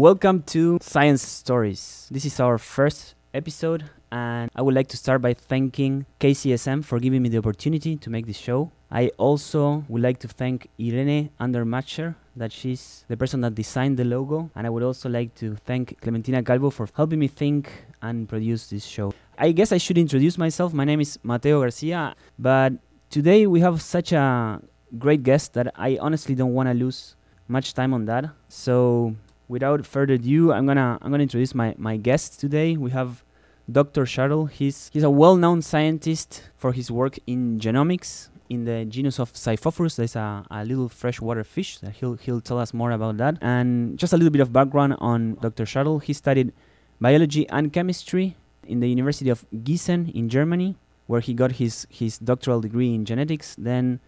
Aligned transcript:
Welcome 0.00 0.44
to 0.44 0.78
Science 0.80 1.20
Stories. 1.20 2.08
This 2.10 2.24
is 2.24 2.40
our 2.40 2.56
first 2.56 3.16
episode, 3.34 3.84
and 4.10 4.50
I 4.56 4.62
would 4.62 4.74
like 4.74 4.88
to 4.88 4.96
start 4.96 5.20
by 5.20 5.34
thanking 5.34 6.06
KCSM 6.20 6.86
for 6.86 6.98
giving 6.98 7.20
me 7.20 7.28
the 7.28 7.36
opportunity 7.36 7.98
to 7.98 8.08
make 8.08 8.24
this 8.24 8.38
show. 8.38 8.72
I 8.90 9.08
also 9.18 9.84
would 9.90 10.00
like 10.00 10.18
to 10.20 10.28
thank 10.28 10.70
Irene 10.80 11.28
Andermacher, 11.38 12.14
that 12.34 12.50
she's 12.50 13.04
the 13.08 13.16
person 13.18 13.42
that 13.42 13.54
designed 13.54 13.98
the 13.98 14.06
logo, 14.06 14.50
and 14.56 14.66
I 14.66 14.70
would 14.70 14.82
also 14.82 15.10
like 15.10 15.34
to 15.34 15.56
thank 15.66 16.00
Clementina 16.00 16.42
Calvo 16.42 16.70
for 16.70 16.88
helping 16.94 17.18
me 17.18 17.28
think 17.28 17.70
and 18.00 18.26
produce 18.26 18.68
this 18.68 18.86
show. 18.86 19.12
I 19.36 19.52
guess 19.52 19.70
I 19.70 19.76
should 19.76 19.98
introduce 19.98 20.38
myself. 20.38 20.72
My 20.72 20.86
name 20.86 21.02
is 21.02 21.18
Mateo 21.22 21.60
Garcia, 21.60 22.16
but 22.38 22.72
today 23.10 23.46
we 23.46 23.60
have 23.60 23.82
such 23.82 24.12
a 24.12 24.62
great 24.98 25.24
guest 25.24 25.52
that 25.52 25.74
I 25.76 25.98
honestly 26.00 26.34
don't 26.34 26.54
want 26.54 26.70
to 26.70 26.74
lose 26.74 27.16
much 27.48 27.74
time 27.74 27.92
on 27.92 28.06
that. 28.06 28.30
So 28.48 29.14
without 29.50 29.84
further 29.84 30.14
ado, 30.14 30.52
I'm 30.52 30.64
gonna 30.64 30.98
I'm 31.02 31.10
gonna 31.10 31.24
introduce 31.24 31.54
my 31.54 31.74
my 31.76 31.96
guest 31.96 32.38
today. 32.38 32.76
We 32.76 32.90
have 32.92 33.24
Dr. 33.70 34.04
Schartl. 34.04 34.48
He's 34.48 34.88
he's 34.92 35.02
a 35.02 35.10
well-known 35.10 35.60
scientist 35.60 36.42
for 36.56 36.72
his 36.72 36.90
work 36.90 37.18
in 37.26 37.58
genomics 37.58 38.28
in 38.48 38.64
the 38.64 38.84
genus 38.84 39.18
of 39.18 39.32
Xiphophorus. 39.32 39.96
There's 39.96 40.16
a, 40.16 40.44
a 40.50 40.64
little 40.64 40.88
freshwater 40.88 41.44
fish 41.44 41.78
that 41.78 41.92
he'll 41.98 42.14
he'll 42.14 42.40
tell 42.40 42.58
us 42.58 42.72
more 42.72 42.92
about 42.92 43.16
that. 43.18 43.34
And 43.42 43.98
just 43.98 44.12
a 44.12 44.16
little 44.16 44.30
bit 44.30 44.40
of 44.40 44.52
background 44.52 44.96
on 44.98 45.34
Dr. 45.42 45.64
Schartl. 45.64 46.02
He 46.02 46.12
studied 46.12 46.52
biology 47.00 47.48
and 47.48 47.72
chemistry 47.72 48.36
in 48.66 48.78
the 48.78 48.88
University 48.88 49.30
of 49.30 49.44
Gießen 49.52 50.14
in 50.14 50.28
Germany, 50.28 50.76
where 51.08 51.20
he 51.20 51.34
got 51.34 51.52
his 51.52 51.86
his 51.90 52.18
doctoral 52.18 52.60
degree 52.60 52.94
in 52.94 53.04
genetics. 53.04 53.56
Then 53.58 53.98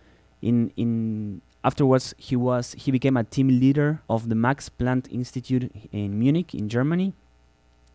in 0.40 0.72
in 0.76 1.42
afterwards 1.64 2.14
he 2.18 2.36
was 2.36 2.74
he 2.78 2.90
became 2.90 3.16
a 3.16 3.24
team 3.24 3.48
leader 3.48 4.00
of 4.08 4.28
the 4.28 4.34
Max 4.34 4.68
Planck 4.68 5.10
Institute 5.12 5.70
in 5.92 6.18
Munich 6.18 6.54
in 6.54 6.68
Germany. 6.68 7.14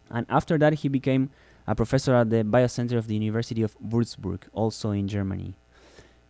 And 0.10 0.26
after 0.30 0.58
that 0.58 0.76
he 0.76 0.88
became 0.88 1.30
a 1.68 1.76
professor 1.76 2.16
at 2.16 2.30
the 2.30 2.44
Biocenter 2.44 2.98
of 2.98 3.08
the 3.08 3.16
University 3.16 3.62
of 3.62 3.78
Würzburg, 3.80 4.44
also 4.54 4.92
in 4.92 5.08
Germany. 5.08 5.56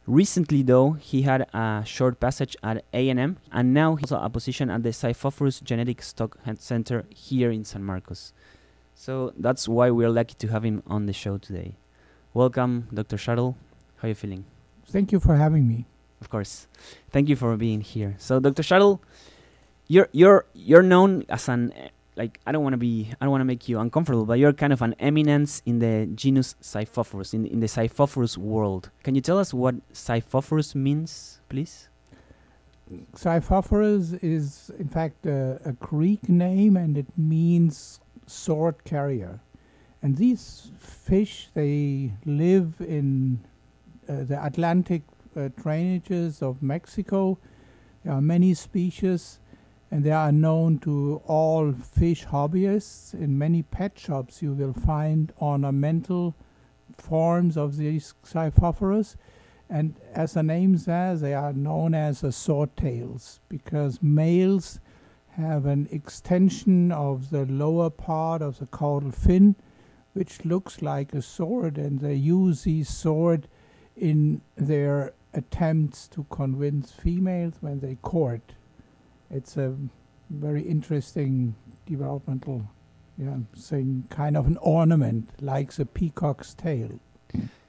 Recently, 0.07 0.63
though, 0.63 0.93
he 0.93 1.23
had 1.23 1.41
a 1.53 1.83
short 1.85 2.19
passage 2.19 2.55
at 2.63 2.85
A&M, 2.93 3.37
and 3.51 3.73
now 3.73 3.95
he's 3.95 4.11
a 4.11 4.29
position 4.29 4.69
at 4.69 4.81
the 4.81 4.89
Xiphophorus 4.93 5.61
Genetic 5.61 6.01
Stock 6.01 6.37
Center 6.57 7.05
here 7.09 7.51
in 7.51 7.65
San 7.65 7.83
Marcos. 7.83 8.31
So 8.95 9.33
that's 9.37 9.67
why 9.67 9.91
we're 9.91 10.09
lucky 10.09 10.33
to 10.35 10.47
have 10.47 10.63
him 10.63 10.81
on 10.87 11.07
the 11.07 11.13
show 11.13 11.37
today. 11.37 11.75
Welcome, 12.33 12.87
Dr. 12.93 13.17
Schartl. 13.17 13.55
How 13.97 14.07
are 14.07 14.09
you 14.09 14.15
feeling? 14.15 14.45
Thank 14.87 15.11
you 15.11 15.19
for 15.19 15.35
having 15.35 15.67
me. 15.67 15.85
Of 16.21 16.29
course. 16.29 16.67
Thank 17.11 17.29
you 17.29 17.35
for 17.35 17.55
being 17.57 17.81
here. 17.81 18.15
So, 18.17 18.39
Dr. 18.39 18.63
Schartl, 18.63 18.99
you're 19.87 20.09
you're 20.11 20.45
you're 20.53 20.83
known 20.83 21.25
as 21.29 21.47
an 21.47 21.73
like 22.15 22.39
I 22.45 22.51
don't 22.51 22.63
want 22.63 22.73
to 22.73 22.77
be 22.77 23.13
I 23.21 23.25
don't 23.25 23.31
want 23.31 23.41
to 23.41 23.45
make 23.45 23.69
you 23.69 23.79
uncomfortable, 23.79 24.25
but 24.25 24.39
you're 24.39 24.53
kind 24.53 24.73
of 24.73 24.81
an 24.81 24.95
eminence 24.99 25.61
in 25.65 25.79
the 25.79 26.07
genus 26.13 26.55
Xiphophorus 26.61 27.33
in 27.33 27.45
in 27.45 27.59
the 27.59 27.67
Xiphophorus 27.67 28.37
world. 28.37 28.89
Can 29.03 29.15
you 29.15 29.21
tell 29.21 29.37
us 29.37 29.53
what 29.53 29.75
Xiphophorus 29.93 30.75
means, 30.75 31.39
please? 31.49 31.89
Xiphophorus 33.15 34.13
is 34.23 34.71
in 34.79 34.87
fact 34.87 35.25
a, 35.25 35.59
a 35.63 35.73
Greek 35.73 36.27
name, 36.27 36.75
and 36.75 36.97
it 36.97 37.07
means 37.17 37.99
sword 38.25 38.83
carrier. 38.83 39.39
And 40.01 40.17
these 40.17 40.71
fish 40.79 41.49
they 41.53 42.13
live 42.25 42.75
in 42.79 43.39
uh, 44.07 44.23
the 44.23 44.43
Atlantic 44.43 45.03
Uh, 45.37 45.49
drainages 45.49 46.41
of 46.41 46.63
Mexico. 46.63 47.37
There 48.03 48.11
are 48.11 48.21
many 48.21 48.55
species 48.55 49.39
and 49.91 50.03
they 50.03 50.09
are 50.09 50.31
known 50.31 50.79
to 50.79 51.21
all 51.27 51.73
fish 51.73 52.25
hobbyists. 52.25 53.13
In 53.13 53.37
many 53.37 53.61
pet 53.61 53.99
shops, 53.99 54.41
you 54.41 54.53
will 54.53 54.73
find 54.73 55.31
ornamental 55.39 56.35
forms 56.97 57.55
of 57.55 57.77
these 57.77 58.15
Xiphophorus. 58.25 59.15
And 59.69 59.99
as 60.11 60.33
the 60.33 60.41
name 60.41 60.75
says, 60.75 61.21
they 61.21 61.35
are 61.35 61.53
known 61.53 61.93
as 61.93 62.21
the 62.21 62.29
swordtails 62.29 63.39
because 63.47 64.01
males 64.01 64.79
have 65.33 65.67
an 65.67 65.87
extension 65.91 66.91
of 66.91 67.29
the 67.29 67.45
lower 67.45 67.91
part 67.91 68.41
of 68.41 68.57
the 68.57 68.65
caudal 68.65 69.11
fin, 69.11 69.55
which 70.13 70.43
looks 70.45 70.81
like 70.81 71.13
a 71.13 71.21
sword, 71.21 71.77
and 71.77 71.99
they 71.99 72.15
use 72.15 72.63
this 72.63 72.89
sword 72.89 73.47
in 73.95 74.41
their 74.55 75.13
attempts 75.37 76.07
to 76.07 76.25
convince 76.29 76.91
females 76.91 77.53
when 77.61 77.79
they 77.79 77.95
court 78.01 78.53
it's 79.29 79.57
a 79.57 79.75
very 80.29 80.61
interesting 80.61 81.55
developmental 81.85 82.69
yeah, 83.17 83.37
thing, 83.57 84.05
kind 84.09 84.37
of 84.37 84.47
an 84.47 84.57
ornament 84.57 85.29
like 85.41 85.73
the 85.73 85.85
peacock's 85.85 86.53
tail. 86.53 86.99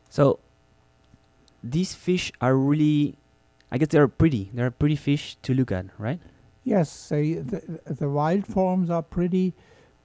So 0.09 0.39
these 1.65 1.95
fish 1.95 2.31
are 2.41 2.55
really, 2.55 3.17
I 3.73 3.79
guess 3.79 3.89
they're 3.89 4.09
pretty. 4.09 4.51
They're 4.53 4.71
pretty 4.71 4.97
fish 4.97 5.37
to 5.43 5.55
look 5.55 5.73
at, 5.73 5.87
right? 5.99 6.21
Yes, 6.65 7.09
they, 7.09 7.35
the, 7.35 7.81
the 7.87 8.09
wild 8.09 8.47
forms 8.47 8.91
are 8.91 9.03
pretty, 9.03 9.55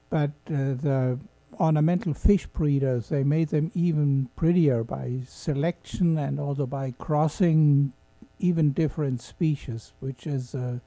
but 0.08 0.30
uh, 0.48 0.72
the 0.80 1.18
ornamental 1.60 2.14
fish 2.14 2.46
breeders 2.46 3.08
they 3.08 3.24
made 3.24 3.48
them 3.48 3.70
even 3.74 4.28
prettier 4.36 4.84
by 4.84 5.20
selection 5.26 6.18
and 6.18 6.38
also 6.38 6.66
by 6.66 6.92
crossing 6.98 7.92
even 8.38 8.72
different 8.72 9.20
species, 9.20 9.92
which 10.00 10.26
is 10.26 10.54
an 10.54 10.80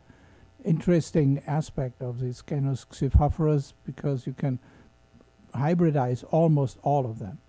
interesting 0.63 1.41
aspect 1.47 2.01
of 2.01 2.19
this 2.19 2.43
genus 2.47 2.85
Xiphophorus 2.91 3.73
because 3.85 4.27
you 4.27 4.33
can 4.33 4.59
hybridize 5.55 6.23
almost 6.31 6.77
all 6.83 7.05
of 7.05 7.19
them. 7.19 7.39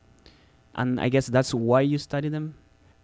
And 0.74 1.00
I 1.00 1.08
guess 1.08 1.26
that's 1.26 1.52
why 1.52 1.80
you 1.80 1.98
study 1.98 2.28
them? 2.28 2.54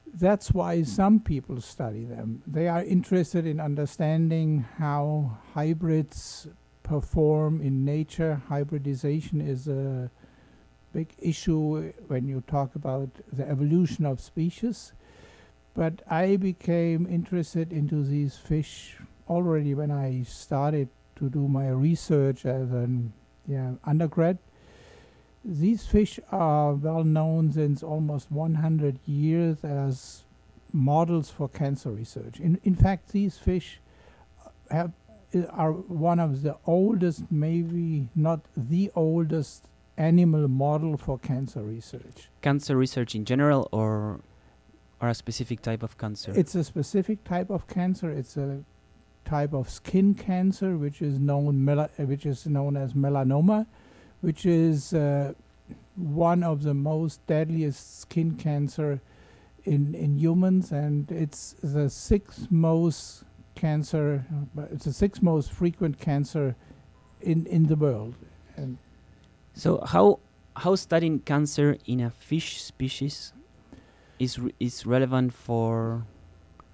That's 0.07 0.53
why 0.53 0.83
some 0.85 1.19
people 1.21 1.61
study 1.61 2.05
them. 2.05 2.43
They 2.47 2.69
are 2.69 2.85
interested 2.85 3.47
in 3.47 3.59
understanding 3.59 4.65
how 4.79 5.39
hybrids 5.55 6.47
perform 6.85 7.61
in 7.61 7.85
nature. 7.85 8.43
Hybridization 8.49 9.41
is 9.41 9.67
a 9.67 10.11
big 10.93 11.13
issue 11.19 11.93
when 12.07 12.29
you 12.29 12.45
talk 12.47 12.77
about 12.77 13.09
the 13.33 13.49
evolution 13.49 14.07
of 14.07 14.21
species. 14.21 14.93
But 15.75 16.03
I 16.09 16.37
became 16.37 17.09
interested 17.11 17.73
into 17.73 18.05
these 18.05 18.37
fish 18.37 18.97
already 19.29 19.75
when 19.75 19.91
I 19.91 20.23
started 20.23 20.89
to 21.17 21.29
do 21.29 21.49
my 21.49 21.69
research 21.69 22.47
as 22.47 22.71
an 22.71 23.13
yeah, 23.47 23.73
undergrad. 23.85 24.39
These 25.45 25.87
fish 25.87 26.21
are 26.31 26.75
well 26.75 27.03
known 27.05 27.53
since 27.53 27.83
almost 27.83 28.31
100 28.31 29.01
years 29.05 29.65
as 29.65 30.23
models 30.73 31.31
for 31.31 31.49
cancer 31.49 31.91
research. 31.91 32.41
In, 32.41 32.61
in 32.65 32.75
fact, 32.75 33.11
these 33.13 33.37
fish 33.37 33.81
have, 34.71 34.93
are 35.51 35.73
one 35.73 36.19
of 36.21 36.43
the 36.43 36.57
oldest, 36.67 37.25
maybe 37.31 38.09
not 38.15 38.41
the 38.57 38.91
oldest 38.95 39.69
animal 39.97 40.49
model 40.49 40.97
for 40.97 41.19
cancer 41.19 41.63
research. 41.63 42.29
Cancer 42.43 42.77
research 42.77 43.15
in 43.15 43.25
general 43.25 43.69
or 43.73 44.21
or 45.01 45.09
a 45.09 45.15
specific 45.15 45.61
type 45.61 45.83
of 45.83 45.99
cancer? 45.99 46.33
It's 46.35 46.55
a 46.55 46.65
specific 46.65 47.25
type 47.25 47.51
of 47.51 47.67
cancer. 47.67 48.11
It's 48.11 48.37
a 48.37 48.65
type 49.25 49.53
of 49.53 49.69
skin 49.71 50.15
cancer, 50.15 50.77
which 50.77 51.03
is 51.03 51.19
known 51.19 51.65
mela- 51.65 51.91
uh, 51.99 52.05
which 52.05 52.27
is 52.27 52.47
known 52.47 52.77
as 52.77 52.93
melanoma, 52.95 53.67
which 54.21 54.47
is 54.47 54.93
uh, 54.95 55.33
one 55.97 56.43
of 56.43 56.63
the 56.63 56.75
most 56.75 57.27
deadliest 57.27 58.01
skin 58.01 58.37
cancer 58.37 59.01
in 59.65 59.95
in 59.95 60.19
humans, 60.19 60.73
and 60.73 61.11
it's 61.11 61.55
the 61.63 61.89
sixth 61.89 62.51
most 62.51 63.25
cancer. 63.55 64.25
It's 64.71 64.85
the 64.85 64.93
sixth 64.93 65.23
most 65.23 65.53
frequent 65.53 65.99
cancer 65.99 66.57
in 67.21 67.47
in 67.47 67.67
the 67.67 67.77
world. 67.77 68.15
And 68.57 68.79
so 69.55 69.81
how 69.85 70.21
how 70.57 70.75
studying 70.75 71.21
cancer 71.21 71.77
in 71.87 72.01
a 72.01 72.11
fish 72.11 72.63
species 72.63 73.33
is 74.19 74.39
re- 74.39 74.55
is 74.61 74.87
relevant 74.87 75.33
for 75.33 76.07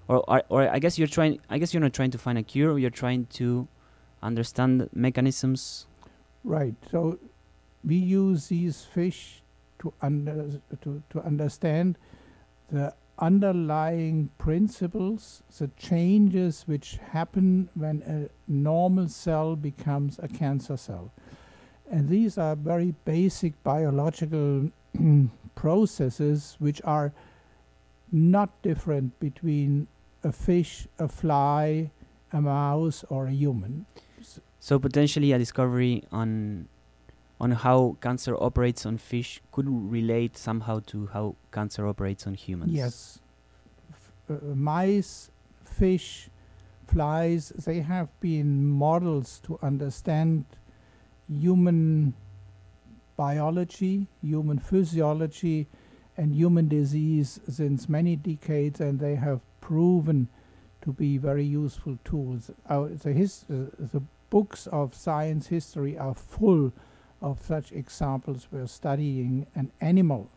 or, 0.09 0.25
or, 0.29 0.43
or 0.49 0.69
I 0.69 0.79
guess 0.81 0.99
you're 0.99 1.09
trying. 1.09 1.41
I 1.49 1.59
guess 1.59 1.73
you're 1.73 1.81
not 1.81 1.93
trying 1.93 2.11
to 2.11 2.19
find 2.19 2.37
a 2.37 2.43
cure. 2.43 2.79
You're 2.79 2.91
trying 2.91 3.27
to 3.39 3.69
understand 4.23 4.89
mechanisms. 4.93 5.87
Right. 6.43 6.75
So 6.91 7.19
we 7.85 7.97
use 7.97 8.49
these 8.49 8.85
fish 8.85 9.43
to 9.79 9.93
under 10.03 10.61
to 10.83 11.03
to 11.11 11.21
understand 11.21 11.97
the 12.71 12.93
underlying 13.21 14.31
principles, 14.39 15.43
the 15.59 15.69
changes 15.77 16.65
which 16.67 16.99
happen 17.13 17.69
when 17.75 18.03
a 18.03 18.29
normal 18.51 19.09
cell 19.09 19.57
becomes 19.57 20.19
a 20.23 20.29
cancer 20.29 20.77
cell. 20.77 21.13
And 21.91 22.09
these 22.09 22.39
are 22.39 22.57
very 22.57 22.95
basic 23.05 23.63
biological 23.63 24.71
processes 25.55 26.57
which 26.59 26.81
are 26.85 27.13
not 28.11 28.63
different 28.63 29.19
between 29.21 29.87
a 30.25 30.33
fish, 30.33 30.87
a 30.99 31.09
fly, 31.09 31.91
a 32.33 32.41
mouse, 32.41 33.05
or 33.09 33.27
a 33.27 33.33
human. 33.33 33.87
So 34.61 34.79
potentially 34.79 35.33
a 35.33 35.39
discovery 35.39 36.05
on 36.13 36.69
on 37.41 37.53
how 37.53 37.97
cancer 38.03 38.37
operates 38.39 38.85
on 38.85 38.99
fish 38.99 39.41
could 39.51 39.67
relate 39.67 40.37
somehow 40.37 40.81
to 40.87 41.07
how 41.07 41.37
cancer 41.51 41.87
operates 41.87 42.27
on 42.27 42.35
humans. 42.35 42.73
Yes. 42.73 43.19
F- 43.91 44.13
uh, 44.31 44.55
mice, 44.55 45.31
fish, 45.65 46.29
flies, 46.87 47.49
they 47.51 47.81
have 47.81 48.09
been 48.21 48.69
models 48.69 49.41
to 49.45 49.59
understand 49.63 50.45
human 51.29 52.13
biology, 53.17 54.07
human 54.23 54.59
physiology, 54.59 55.67
and 56.17 56.35
human 56.35 56.69
disease 56.69 57.41
since 57.49 57.89
many 57.89 58.17
decades, 58.17 58.81
and 58.81 59.01
they 59.01 59.15
have 59.15 59.41
proven 59.61 60.29
to 60.83 60.93
be 60.93 61.17
very 61.17 61.45
useful 61.45 61.99
tools. 62.05 62.51
Our, 62.69 62.89
the, 62.89 63.11
uh, 63.13 63.87
the 63.93 64.03
books 64.29 64.67
of 64.67 64.95
science 64.95 65.47
history 65.47 65.97
are 65.97 66.15
full 66.15 66.73
of 67.21 67.41
such 67.43 67.73
examples 67.73 68.47
where 68.51 68.67
studying 68.67 69.47
an 69.55 69.71
animal 69.81 70.31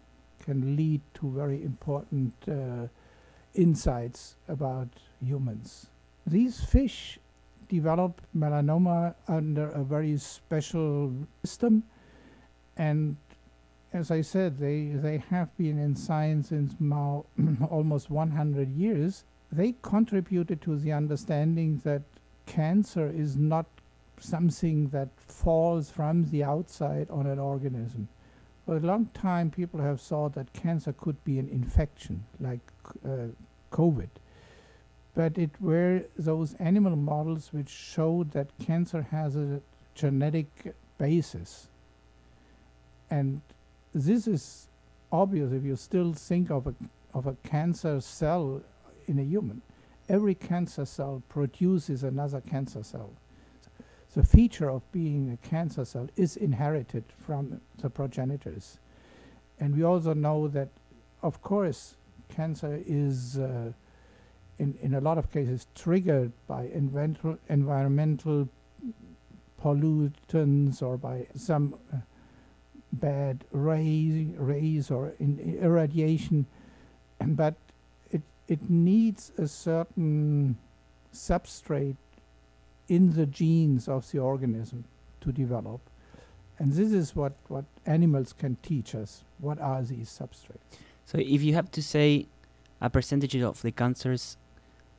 can 0.44 0.76
lead 0.76 1.02
to 1.14 1.32
very 1.32 1.64
important 1.64 2.34
uh, 2.48 2.88
insights 3.54 4.36
about 4.48 4.90
humans. 5.26 5.88
These 6.28 6.64
fish 6.64 7.20
develop 7.70 8.22
melanoma 8.36 9.16
under 9.28 9.70
a 9.70 9.84
very 9.84 10.18
special 10.18 11.14
system, 11.44 11.84
and 12.76 13.18
as 13.94 14.10
I 14.10 14.22
said, 14.22 14.58
they, 14.58 14.86
they 14.94 15.18
have 15.30 15.56
been 15.56 15.78
in 15.78 15.96
science 15.96 16.50
since 16.50 16.74
now 16.80 17.26
almost 17.70 18.10
100 18.10 18.70
years. 18.76 19.24
They 19.52 19.76
contributed 19.84 20.62
to 20.64 20.78
the 20.78 20.92
understanding 20.92 21.82
that 21.84 22.02
cancer 22.48 23.08
is 23.08 23.38
not 23.38 23.68
something 24.24 24.90
that 24.90 25.10
falls 25.18 25.90
from 25.90 26.30
the 26.30 26.44
outside 26.44 27.10
on 27.10 27.28
an 27.28 27.40
organism. 27.40 28.08
For 28.66 28.78
a 28.78 28.80
long 28.80 29.08
time, 29.08 29.52
people 29.52 29.82
have 29.82 30.00
thought 30.00 30.34
that 30.36 30.54
cancer 30.54 30.94
could 30.94 31.24
be 31.24 31.38
an 31.38 31.50
infection, 31.50 32.24
like 32.40 32.62
uh, 33.06 33.28
COVID. 33.72 34.10
But 35.16 35.38
it 35.38 35.52
were 35.60 36.06
those 36.18 36.54
animal 36.56 36.96
models 36.96 37.50
which 37.52 37.70
showed 37.70 38.32
that 38.32 38.48
cancer 38.60 39.08
has 39.12 39.36
a 39.36 39.62
genetic 39.94 40.74
basis. 40.98 41.68
And 43.12 43.42
this 43.94 44.28
is 44.28 44.68
obvious 45.12 45.52
if 45.52 45.64
you 45.64 45.76
still 45.76 46.14
think 46.14 46.50
of 46.50 46.66
a, 46.68 46.74
of 47.14 47.28
a 47.28 47.36
cancer 47.44 48.02
cell 48.02 48.64
in 49.08 49.20
a 49.20 49.24
human. 49.24 49.62
Every 50.10 50.36
cancer 50.36 50.86
cell 50.86 51.22
produces 51.30 52.04
another 52.04 52.42
cancer 52.42 52.84
cell 52.84 53.12
the 54.14 54.24
feature 54.24 54.70
of 54.70 54.90
being 54.92 55.32
a 55.32 55.48
cancer 55.48 55.86
cell 55.86 56.08
is 56.16 56.38
inherited 56.38 57.04
from 57.18 57.62
the 57.80 57.90
progenitors. 57.90 58.78
And 59.60 59.76
we 59.76 59.84
also 59.84 60.14
know 60.14 60.48
that, 60.50 60.70
of 61.22 61.42
course, 61.42 61.96
cancer 62.30 62.82
is, 62.86 63.38
uh, 63.38 63.72
in, 64.60 64.78
in 64.82 64.94
a 64.94 65.02
lot 65.02 65.18
of 65.18 65.32
cases, 65.32 65.68
triggered 65.74 66.32
by 66.48 66.70
environmental 67.50 68.50
pollutants 69.62 70.82
or 70.82 70.98
by 70.98 71.28
some 71.36 71.76
uh, 71.92 71.98
bad 72.92 73.46
ray, 73.52 74.28
rays 74.38 74.92
or 74.92 75.14
irradiation. 75.20 76.46
But 77.20 77.56
it, 78.12 78.22
it 78.48 78.70
needs 78.70 79.32
a 79.38 79.48
certain 79.48 80.58
substrate 81.14 81.96
in 82.88 83.14
the 83.14 83.26
genes 83.26 83.88
of 83.88 84.12
the 84.12 84.20
organism 84.20 84.86
to 85.22 85.32
develop. 85.32 85.82
And 86.60 86.72
this 86.74 86.92
is 86.92 87.16
what, 87.16 87.34
what 87.48 87.66
animals 87.86 88.34
can 88.34 88.58
teach 88.62 88.94
us. 88.96 89.24
What 89.40 89.60
are 89.60 89.82
these 89.82 90.10
substrates? 90.10 90.78
So, 91.06 91.18
if 91.18 91.42
you 91.42 91.54
have 91.54 91.72
to 91.72 91.82
say 91.82 92.28
a 92.80 92.90
percentage 92.90 93.36
of 93.36 93.62
the 93.62 93.72
cancers 93.72 94.38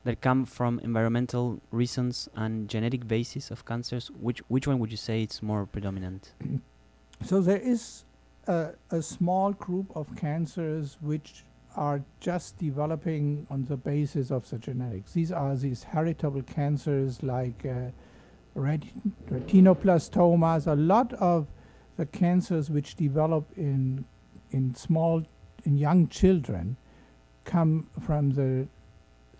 that 0.04 0.20
come 0.20 0.44
from 0.44 0.78
environmental 0.80 1.60
reasons 1.70 2.28
and 2.34 2.68
genetic 2.68 3.08
basis 3.08 3.50
of 3.50 3.64
cancers, 3.64 4.10
which 4.20 4.40
which 4.48 4.66
one 4.66 4.78
would 4.78 4.90
you 4.90 4.96
say 4.96 5.22
is 5.22 5.42
more 5.42 5.64
predominant? 5.66 6.32
so 7.24 7.40
there 7.40 7.58
is 7.58 8.04
a, 8.46 8.70
a 8.90 9.00
small 9.00 9.52
group 9.52 9.86
of 9.96 10.14
cancers 10.16 10.98
which 11.00 11.44
are 11.76 12.02
just 12.20 12.58
developing 12.58 13.46
on 13.50 13.64
the 13.64 13.76
basis 13.76 14.30
of 14.30 14.48
the 14.50 14.58
genetics. 14.58 15.12
These 15.12 15.32
are 15.32 15.56
these 15.56 15.84
heritable 15.84 16.42
cancers 16.42 17.22
like 17.22 17.64
uh, 17.66 17.90
ret- 18.54 18.84
retinoblastomas, 19.30 20.66
a 20.66 20.74
lot 20.74 21.12
of 21.14 21.48
the 21.96 22.06
cancers 22.06 22.70
which 22.70 22.96
develop 22.96 23.46
in 23.56 24.04
in 24.50 24.74
small 24.74 25.24
in 25.64 25.76
young 25.78 26.08
children 26.08 26.76
come 27.44 27.88
from 28.00 28.30
the 28.30 28.68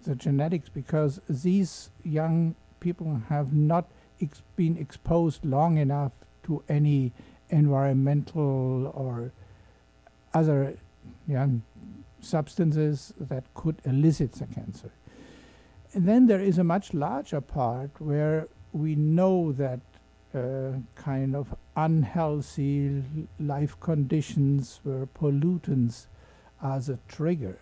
the 0.05 0.15
genetics 0.15 0.69
because 0.69 1.21
these 1.29 1.91
young 2.03 2.55
people 2.81 3.23
have 3.29 3.53
not 3.53 3.91
ex- 4.21 4.43
been 4.57 4.77
exposed 4.77 5.45
long 5.45 5.79
enough 5.79 6.13
to 6.43 6.63
any 6.69 7.13
environmental 7.49 8.93
or 8.95 9.33
other 10.35 10.77
young 11.27 11.63
substances 12.25 13.13
that 13.19 13.45
could 13.55 13.81
elicit 13.85 14.33
the 14.33 14.47
cancer. 14.47 14.91
And 15.93 16.09
then 16.09 16.27
there 16.27 16.41
is 16.41 16.59
a 16.59 16.65
much 16.65 16.93
larger 16.93 17.41
part 17.41 17.91
where 18.01 18.49
we 18.73 18.97
know 18.97 19.53
that 19.53 19.81
uh, 20.35 20.79
kind 20.97 21.37
of 21.37 21.55
unhealthy 21.77 23.05
life 23.39 23.79
conditions 23.79 24.81
where 24.83 25.07
pollutants 25.07 26.07
are 26.61 26.81
the 26.81 26.99
trigger. 27.07 27.59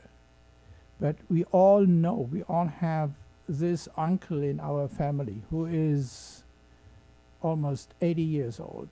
But 0.99 1.17
we 1.29 1.45
all 1.45 1.85
know, 1.85 2.29
we 2.31 2.43
all 2.45 2.69
have 2.69 3.11
this 3.49 3.89
uncle 3.97 4.43
in 4.43 4.61
our 4.61 4.89
family 4.89 5.43
who 5.51 5.67
is 5.67 6.45
almost 7.43 7.93
80 8.01 8.23
years 8.23 8.61
old 8.61 8.89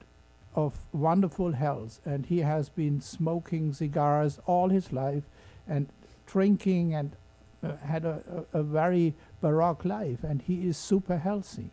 of 0.55 0.75
wonderful 0.93 1.53
health 1.53 2.01
and 2.05 2.27
he 2.27 2.41
has 2.41 2.69
been 2.69 3.01
smoking 3.01 3.73
cigars 3.73 4.41
all 4.47 4.69
his 4.69 4.93
life 4.93 5.23
and 5.71 5.89
drinking 6.27 6.95
and 6.95 7.17
uh, 7.63 7.77
had 7.77 8.05
a, 8.05 8.45
a, 8.53 8.59
a, 8.59 8.63
very 8.63 9.15
baroque 9.41 9.85
life 9.85 10.23
and 10.23 10.43
he 10.43 10.67
is 10.69 10.77
super 10.77 11.17
healthy. 11.17 11.71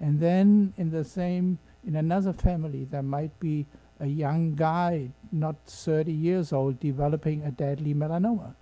And 0.00 0.18
then 0.18 0.72
in 0.76 0.90
the 0.90 1.04
same 1.04 1.58
in 1.86 1.94
another 1.96 2.32
family 2.32 2.84
there 2.84 3.02
might 3.02 3.38
be 3.38 3.66
a 4.00 4.06
young 4.06 4.54
guy 4.54 5.10
not 5.30 5.56
30 5.66 6.12
years 6.12 6.52
old 6.52 6.80
developing 6.80 7.42
a 7.42 7.50
deadly 7.50 7.94
melanoma. 7.94 8.54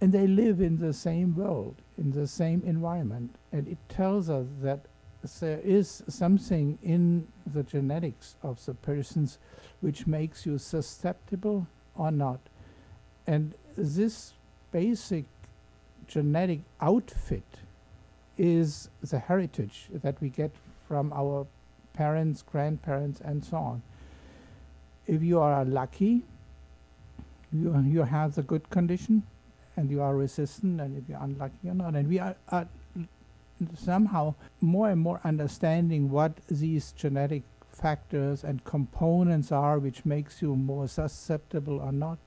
And 0.00 0.12
they 0.12 0.26
live 0.26 0.60
in 0.60 0.78
the 0.78 0.94
same 0.94 1.36
world 1.36 1.76
in 1.98 2.12
the 2.12 2.26
same 2.26 2.62
environment. 2.64 3.36
And 3.52 3.68
it 3.68 3.78
tells 3.88 4.30
us 4.30 4.46
that 4.62 4.86
there 5.40 5.60
is 5.60 6.02
something 6.08 6.78
in 6.82 7.28
the 7.46 7.62
genetics 7.62 8.36
of 8.42 8.64
the 8.64 8.74
persons 8.74 9.38
which 9.80 10.06
makes 10.06 10.46
you 10.46 10.56
susceptible 10.56 11.66
or 11.94 12.10
not. 12.10 12.40
And 13.26 13.54
this 13.76 14.32
basic 14.72 15.24
genetic 16.06 16.60
outfit 16.80 17.44
is 18.36 18.88
the 19.02 19.18
heritage 19.18 19.86
that 19.92 20.20
we 20.20 20.28
get 20.28 20.50
from 20.88 21.12
our 21.12 21.46
parents, 21.92 22.42
grandparents, 22.42 23.20
and 23.20 23.44
so 23.44 23.56
on. 23.56 23.82
If 25.06 25.22
you 25.22 25.40
are 25.40 25.64
lucky, 25.64 26.22
you, 27.52 27.84
you 27.86 28.02
have 28.02 28.34
the 28.34 28.42
good 28.42 28.70
condition 28.70 29.24
and 29.76 29.90
you 29.90 30.02
are 30.02 30.16
resistant, 30.16 30.80
and 30.80 30.96
if 30.96 31.08
you're 31.08 31.20
unlucky, 31.20 31.54
you're 31.62 31.74
not. 31.74 31.94
And 31.94 32.08
we 32.08 32.18
are, 32.18 32.36
are 32.48 32.66
somehow 33.76 34.34
more 34.60 34.90
and 34.90 35.00
more 35.00 35.20
understanding 35.24 36.10
what 36.10 36.38
these 36.48 36.92
genetic 36.92 37.42
factors 37.68 38.44
and 38.44 38.64
components 38.64 39.52
are 39.52 39.78
which 39.78 40.04
makes 40.04 40.42
you 40.42 40.56
more 40.56 40.88
susceptible 40.88 41.80
or 41.80 41.92
not 41.92 42.18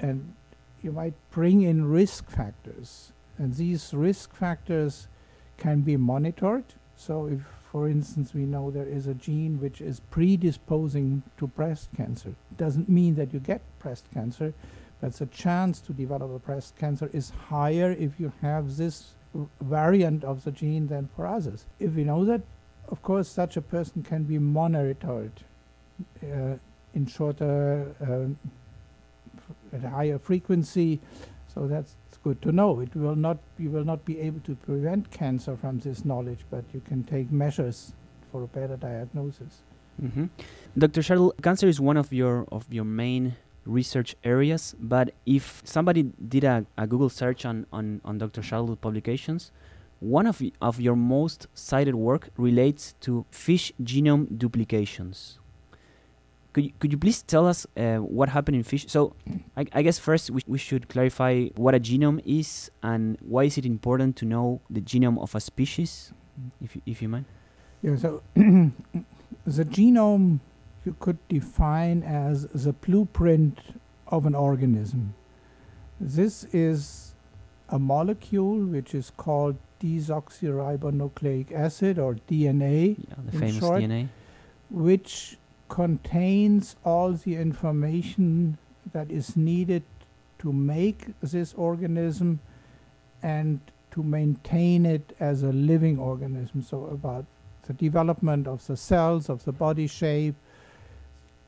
and 0.00 0.34
you 0.82 0.92
might 0.92 1.14
bring 1.30 1.62
in 1.62 1.90
risk 1.90 2.30
factors. 2.30 3.12
And 3.38 3.54
these 3.56 3.92
risk 3.92 4.34
factors 4.34 5.08
can 5.56 5.80
be 5.80 5.96
monitored. 5.96 6.64
So, 6.96 7.26
if, 7.26 7.40
for 7.72 7.88
instance, 7.88 8.34
we 8.34 8.44
know 8.44 8.70
there 8.70 8.86
is 8.86 9.06
a 9.06 9.14
gene 9.14 9.60
which 9.60 9.80
is 9.80 10.00
predisposing 10.10 11.22
to 11.38 11.46
breast 11.46 11.88
cancer, 11.96 12.34
doesn't 12.56 12.88
mean 12.88 13.16
that 13.16 13.32
you 13.32 13.40
get 13.40 13.62
breast 13.80 14.04
cancer, 14.12 14.54
but 15.00 15.14
the 15.14 15.26
chance 15.26 15.80
to 15.80 15.92
develop 15.92 16.34
a 16.34 16.38
breast 16.38 16.76
cancer 16.76 17.10
is 17.12 17.30
higher 17.48 17.90
if 17.92 18.20
you 18.20 18.32
have 18.42 18.76
this 18.76 19.14
variant 19.60 20.22
of 20.22 20.44
the 20.44 20.52
gene 20.52 20.86
than 20.86 21.08
for 21.16 21.26
others. 21.26 21.66
If 21.80 21.94
we 21.94 22.04
know 22.04 22.24
that, 22.24 22.42
of 22.88 23.02
course, 23.02 23.28
such 23.28 23.56
a 23.56 23.62
person 23.62 24.02
can 24.02 24.24
be 24.24 24.38
monitored 24.38 25.32
uh, 26.22 26.56
in 26.94 27.06
shorter 27.06 27.94
uh, 28.00 28.50
at 29.74 29.84
a 29.84 29.90
higher 29.90 30.18
frequency. 30.18 31.00
So 31.52 31.66
that's 31.66 31.96
good 32.22 32.40
to 32.42 32.52
know. 32.52 32.80
It 32.80 32.94
will 32.96 33.16
not 33.16 33.38
you 33.58 33.70
will 33.70 33.84
not 33.84 34.04
be 34.04 34.20
able 34.20 34.40
to 34.40 34.54
prevent 34.54 35.10
cancer 35.10 35.56
from 35.56 35.78
this 35.80 36.04
knowledge, 36.04 36.44
but 36.50 36.64
you 36.72 36.80
can 36.80 37.04
take 37.04 37.30
measures 37.30 37.92
for 38.30 38.42
a 38.42 38.46
better 38.46 38.76
diagnosis. 38.76 39.62
Mm-hmm. 40.02 40.26
Dr. 40.76 41.02
Schartl, 41.02 41.30
cancer 41.42 41.68
is 41.68 41.80
one 41.80 41.96
of 41.96 42.12
your 42.12 42.46
of 42.50 42.66
your 42.72 42.84
main 42.84 43.36
research 43.66 44.14
areas, 44.24 44.74
but 44.78 45.14
if 45.24 45.62
somebody 45.64 46.02
did 46.28 46.44
a, 46.44 46.66
a 46.76 46.86
Google 46.86 47.08
search 47.08 47.46
on, 47.46 47.66
on, 47.72 48.00
on 48.04 48.18
Dr. 48.18 48.42
Schartl 48.42 48.78
publications, 48.78 49.50
one 50.00 50.26
of, 50.26 50.42
of 50.60 50.80
your 50.80 50.96
most 50.96 51.46
cited 51.54 51.94
work 51.94 52.28
relates 52.36 52.94
to 53.00 53.24
fish 53.30 53.72
genome 53.82 54.36
duplications. 54.36 55.38
Could 56.54 56.64
you, 56.66 56.72
could 56.78 56.92
you 56.92 56.98
please 56.98 57.20
tell 57.20 57.48
us 57.48 57.66
uh, 57.76 57.96
what 57.96 58.28
happened 58.28 58.56
in 58.56 58.62
fish? 58.62 58.86
So, 58.88 59.14
I, 59.56 59.66
I 59.72 59.82
guess 59.82 59.98
first 59.98 60.30
we, 60.30 60.40
we 60.46 60.56
should 60.56 60.88
clarify 60.88 61.46
what 61.56 61.74
a 61.74 61.80
genome 61.80 62.22
is 62.24 62.70
and 62.80 63.18
why 63.20 63.44
is 63.44 63.58
it 63.58 63.66
important 63.66 64.14
to 64.18 64.24
know 64.24 64.60
the 64.70 64.80
genome 64.80 65.20
of 65.20 65.34
a 65.34 65.40
species, 65.40 66.12
if 66.62 66.76
you, 66.76 66.82
if 66.86 67.02
you 67.02 67.08
mind. 67.08 67.24
Yeah, 67.82 67.96
so 67.96 68.22
the 68.34 69.64
genome 69.64 70.38
you 70.84 70.94
could 71.00 71.18
define 71.28 72.04
as 72.04 72.46
the 72.46 72.72
blueprint 72.72 73.58
of 74.06 74.24
an 74.24 74.36
organism. 74.36 75.14
This 75.98 76.44
is 76.44 77.14
a 77.68 77.80
molecule 77.80 78.58
which 78.64 78.94
is 78.94 79.10
called 79.16 79.56
desoxyribonucleic 79.80 81.52
acid 81.52 81.98
or 81.98 82.14
DNA, 82.30 82.96
Yeah, 82.96 83.14
the 83.26 83.38
famous 83.38 83.58
short, 83.58 83.82
DNA. 83.82 84.08
which 84.70 85.36
contains 85.68 86.76
all 86.84 87.12
the 87.12 87.36
information 87.36 88.58
that 88.92 89.10
is 89.10 89.36
needed 89.36 89.82
to 90.38 90.52
make 90.52 91.06
this 91.20 91.54
organism 91.54 92.40
and 93.22 93.60
to 93.90 94.02
maintain 94.02 94.84
it 94.84 95.16
as 95.18 95.42
a 95.42 95.52
living 95.52 95.98
organism. 95.98 96.62
So, 96.62 96.84
about 96.86 97.24
the 97.66 97.72
development 97.72 98.46
of 98.46 98.66
the 98.66 98.76
cells, 98.76 99.28
of 99.28 99.44
the 99.44 99.52
body 99.52 99.86
shape, 99.86 100.34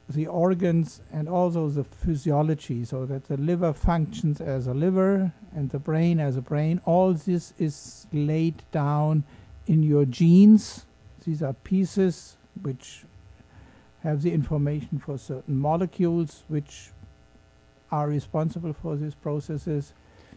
the 0.09 0.27
organs, 0.27 1.01
and 1.13 1.29
also 1.29 1.69
the 1.69 1.85
physiology, 1.85 2.85
so 2.85 3.05
that 3.07 3.29
the 3.29 3.37
liver 3.37 3.73
functions 3.73 4.41
as 4.41 4.67
a 4.67 4.75
liver 4.75 5.33
and 5.55 5.71
the 5.71 5.79
brain 5.79 6.21
as 6.21 6.37
a 6.37 6.41
brain. 6.41 6.81
All 6.85 7.13
this 7.13 7.53
is 7.59 8.07
laid 8.13 8.63
down 8.71 9.25
in 9.67 9.83
your 9.83 10.05
genes. 10.05 10.87
These 11.25 11.43
are 11.43 11.53
pieces 11.53 12.37
which 12.63 13.05
have 14.07 14.23
the 14.23 14.33
information 14.33 14.99
for 15.05 15.19
certain 15.19 15.57
molecules 15.71 16.45
which 16.49 16.91
are 17.91 18.07
responsible 18.09 18.73
for 18.73 18.95
these 18.97 19.15
processes. 19.27 19.93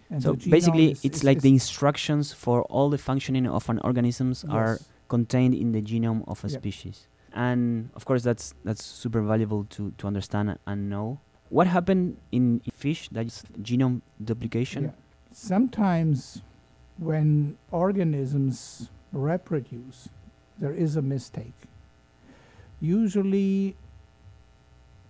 And 0.09 0.23
So 0.23 0.33
basically, 0.33 0.91
is- 0.91 1.05
it's 1.05 1.17
is- 1.19 1.23
like 1.23 1.37
is- 1.37 1.43
the 1.43 1.53
instructions 1.59 2.33
for 2.43 2.57
all 2.63 2.89
the 2.89 2.97
functioning 2.97 3.45
of 3.47 3.69
an 3.69 3.79
organisms 3.89 4.43
are 4.61 4.79
contained 5.07 5.53
in 5.53 5.71
the 5.71 5.81
genome 5.91 6.21
of 6.27 6.43
a 6.43 6.47
Yeah. 6.49 6.57
species. 6.59 7.07
And 7.31 7.89
of 7.97 8.05
course, 8.05 8.23
that's 8.23 8.45
that's 8.67 8.83
super 9.03 9.21
valuable 9.21 9.61
to, 9.75 9.81
to 9.99 10.07
understand 10.07 10.57
and 10.65 10.89
know. 10.89 11.19
What 11.57 11.67
happened 11.67 12.17
in 12.31 12.61
in 12.65 12.71
fish? 12.85 13.01
That 13.15 13.25
is 13.31 13.43
genome 13.61 14.01
duplication. 14.29 14.81
Yeah. 14.83 14.91
Sometimes 15.31 16.41
when 17.09 17.57
organisms 17.71 18.89
reproduce, 19.13 20.09
there 20.61 20.73
is 20.85 20.95
a 20.95 21.01
mistake. 21.15 21.59
Usually, 22.81 23.75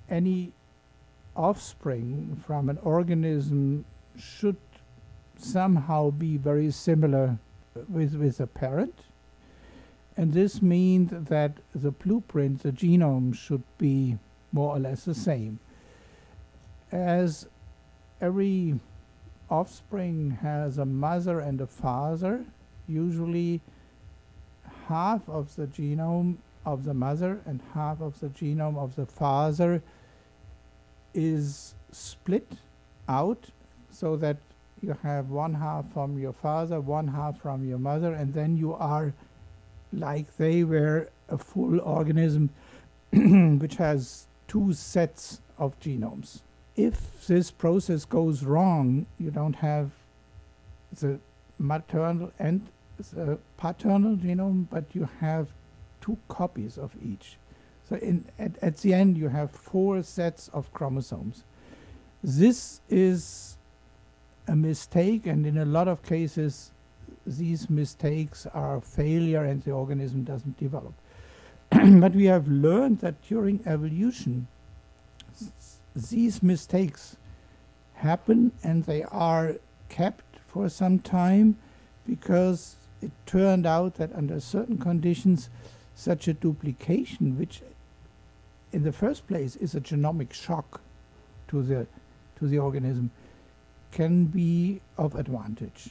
any 0.10 0.54
offspring 1.36 2.42
from 2.46 2.70
an 2.70 2.80
organism 2.84 3.86
should 4.18 4.58
somehow 5.38 6.10
be 6.12 6.38
very 6.38 6.72
similar 6.72 7.38
with, 7.88 8.16
with 8.16 8.40
a 8.40 8.48
parent. 8.48 8.96
And 10.18 10.34
this 10.34 10.62
means 10.62 11.12
that 11.30 11.58
the 11.74 11.92
blueprint, 11.92 12.64
the 12.64 12.72
genome, 12.72 13.34
should 13.34 13.64
be 13.78 14.18
more 14.52 14.76
or 14.76 14.80
less 14.80 15.06
the 15.06 15.14
same. 15.14 15.60
As 16.92 17.48
every 18.20 18.80
offspring 19.50 20.40
has 20.42 20.78
a 20.78 20.86
mother 20.86 21.40
and 21.40 21.62
a 21.62 21.68
father, 21.68 22.44
usually 22.88 23.62
half 24.88 25.30
of 25.30 25.56
the 25.56 25.68
genome 25.68 26.38
of 26.66 26.84
the 26.84 26.94
mother 26.94 27.42
and 27.46 27.62
half 27.74 28.02
of 28.02 28.20
the 28.20 28.28
genome 28.28 28.78
of 28.78 28.96
the 28.96 29.06
father 29.06 29.82
is 31.14 31.74
split 31.92 32.54
out 33.08 33.46
so 33.90 34.16
that 34.16 34.38
you 34.82 34.96
have 35.04 35.30
one 35.30 35.56
half 35.56 35.92
from 35.92 36.18
your 36.18 36.34
father, 36.34 36.80
one 36.80 37.08
half 37.10 37.42
from 37.42 37.68
your 37.68 37.80
mother, 37.80 38.14
and 38.14 38.34
then 38.34 38.56
you 38.56 38.74
are 38.74 39.14
like 39.92 40.38
they 40.38 40.64
were 40.64 41.10
a 41.28 41.38
full 41.38 41.80
organism 41.82 42.50
which 43.60 43.76
has 43.76 44.28
two 44.48 44.74
sets 44.74 45.42
of 45.58 45.80
genomes. 45.80 46.42
If 46.76 47.28
this 47.28 47.52
process 47.52 48.06
goes 48.06 48.44
wrong, 48.44 49.06
you 49.18 49.32
don't 49.32 49.58
have 49.58 49.92
the 50.98 51.20
maternal 51.58 52.32
and 52.40 52.68
the 53.14 53.38
paternal 53.58 54.16
genome, 54.16 54.68
but 54.70 54.86
you 54.94 55.10
have 55.20 55.48
two 56.02 56.18
copies 56.28 56.78
of 56.78 56.96
each. 57.04 57.38
So 57.88 57.96
in, 57.96 58.26
at, 58.38 58.52
at 58.62 58.78
the 58.78 58.94
end, 58.94 59.18
you 59.18 59.30
have 59.30 59.52
four 59.52 60.04
sets 60.04 60.48
of 60.50 60.72
chromosomes. 60.74 61.44
This 62.24 62.82
is 62.90 63.58
a 64.48 64.56
mistake, 64.56 65.26
and 65.26 65.46
in 65.46 65.58
a 65.58 65.66
lot 65.66 65.88
of 65.88 66.04
cases, 66.04 66.72
these 67.26 67.70
mistakes 67.70 68.46
are 68.54 68.82
failure 68.82 69.44
and 69.44 69.64
the 69.64 69.72
organism 69.72 70.24
doesn't 70.24 70.58
develop. 70.58 70.94
but 71.72 72.14
we 72.14 72.26
have 72.26 72.48
learned 72.48 73.00
that 73.00 73.22
during 73.28 73.62
evolution, 73.66 74.48
these 75.96 76.42
mistakes 76.42 77.18
happen 77.96 78.52
and 78.64 78.86
they 78.86 79.04
are 79.04 79.56
kept 79.90 80.38
for 80.48 80.70
some 80.70 81.00
time 81.00 81.58
because 82.08 82.76
it 83.02 83.12
turned 83.26 83.66
out 83.66 83.96
that 83.96 84.14
under 84.16 84.40
certain 84.40 84.78
conditions, 84.78 85.50
such 86.00 86.28
a 86.30 86.34
duplication, 86.34 87.38
which 87.38 87.62
in 88.72 88.84
the 88.84 88.92
first 88.92 89.28
place 89.28 89.56
is 89.58 89.76
a 89.76 89.82
genomic 89.82 90.32
shock 90.32 90.82
to 91.50 91.62
the 91.62 91.88
to 92.38 92.48
the 92.48 92.58
organism, 92.58 93.12
can 93.92 94.26
be 94.26 94.80
of 94.98 95.14
advantage. 95.16 95.90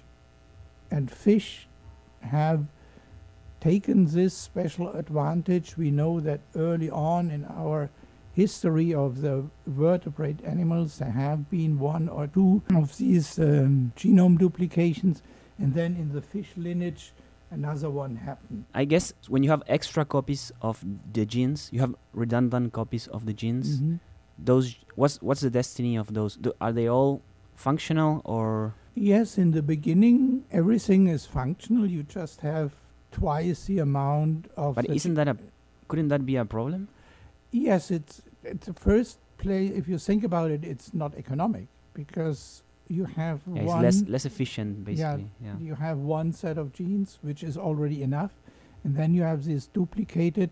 And 0.90 1.10
fish 1.10 1.68
have 2.22 2.68
taken 3.60 4.06
this 4.06 4.32
special 4.32 4.88
advantage. 4.88 5.76
We 5.76 5.90
know 5.90 6.20
that 6.20 6.40
early 6.54 6.88
on 6.88 7.30
in 7.30 7.44
our 7.44 7.90
history 8.32 8.94
of 8.94 9.20
the 9.20 9.44
vertebrate 9.66 10.42
animals, 10.42 10.98
there 10.98 11.10
have 11.10 11.50
been 11.50 11.78
one 11.78 12.08
or 12.08 12.28
two 12.28 12.62
of 12.74 12.96
these 12.96 13.38
um, 13.38 13.92
genome 13.94 14.38
duplications, 14.38 15.22
and 15.58 15.74
then 15.74 15.96
in 15.96 16.14
the 16.14 16.22
fish 16.22 16.52
lineage, 16.56 17.12
another 17.50 17.90
one 17.90 18.16
happened. 18.16 18.64
I 18.74 18.84
guess 18.84 19.12
when 19.28 19.42
you 19.42 19.50
have 19.50 19.62
extra 19.66 20.04
copies 20.04 20.52
of 20.62 20.84
the 21.12 21.24
genes, 21.26 21.68
you 21.72 21.80
have 21.80 21.94
redundant 22.12 22.72
copies 22.72 23.06
of 23.08 23.26
the 23.26 23.32
genes. 23.32 23.80
Mhm. 23.80 24.00
Those 24.38 24.76
what's 24.94 25.20
what's 25.22 25.40
the 25.40 25.50
destiny 25.50 25.96
of 25.96 26.14
those? 26.14 26.36
Do, 26.36 26.52
are 26.60 26.72
they 26.72 26.88
all 26.88 27.22
functional 27.54 28.22
or? 28.24 28.74
Yes, 28.94 29.38
in 29.38 29.52
the 29.52 29.62
beginning, 29.62 30.44
everything 30.50 31.08
is 31.08 31.26
functional. 31.26 31.86
You 31.86 32.02
just 32.02 32.40
have 32.42 32.72
twice 33.10 33.66
the 33.66 33.78
amount 33.78 34.46
of. 34.56 34.74
But 34.74 34.86
isn't 34.90 35.14
that 35.14 35.28
a 35.28 35.36
couldn't 35.88 36.08
that 36.08 36.24
be 36.26 36.36
a 36.36 36.44
problem? 36.44 36.88
Yes, 37.50 37.90
it's 37.90 38.22
it's 38.44 38.66
the 38.66 38.74
first 38.74 39.18
place. 39.38 39.72
If 39.74 39.88
you 39.88 39.98
think 39.98 40.22
about 40.24 40.50
it, 40.50 40.64
it's 40.64 40.92
not 40.94 41.14
economic 41.16 41.66
because 41.94 42.62
you 42.88 43.04
have 43.04 43.40
Yeah, 43.52 43.62
one. 43.64 43.82
less 43.82 44.02
less 44.02 44.24
efficient 44.24 44.78
Yeah, 44.78 44.84
basically. 44.84 45.30
Yeah. 45.44 45.58
You 45.58 45.74
have 45.74 45.98
one 45.98 46.32
set 46.32 46.58
of 46.58 46.72
genes, 46.72 47.18
which 47.22 47.42
is 47.42 47.56
already 47.56 48.02
enough, 48.02 48.32
and 48.84 48.96
then 48.96 49.14
you 49.14 49.22
have 49.22 49.44
this 49.44 49.66
duplicated, 49.66 50.50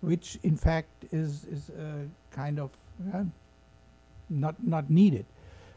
which 0.00 0.38
in 0.42 0.56
fact 0.56 1.06
is 1.10 1.44
is 1.44 1.70
uh, 1.70 2.04
kind 2.30 2.58
of 2.58 2.70
uh, 3.12 3.24
not 4.28 4.62
not 4.62 4.90
needed. 4.90 5.26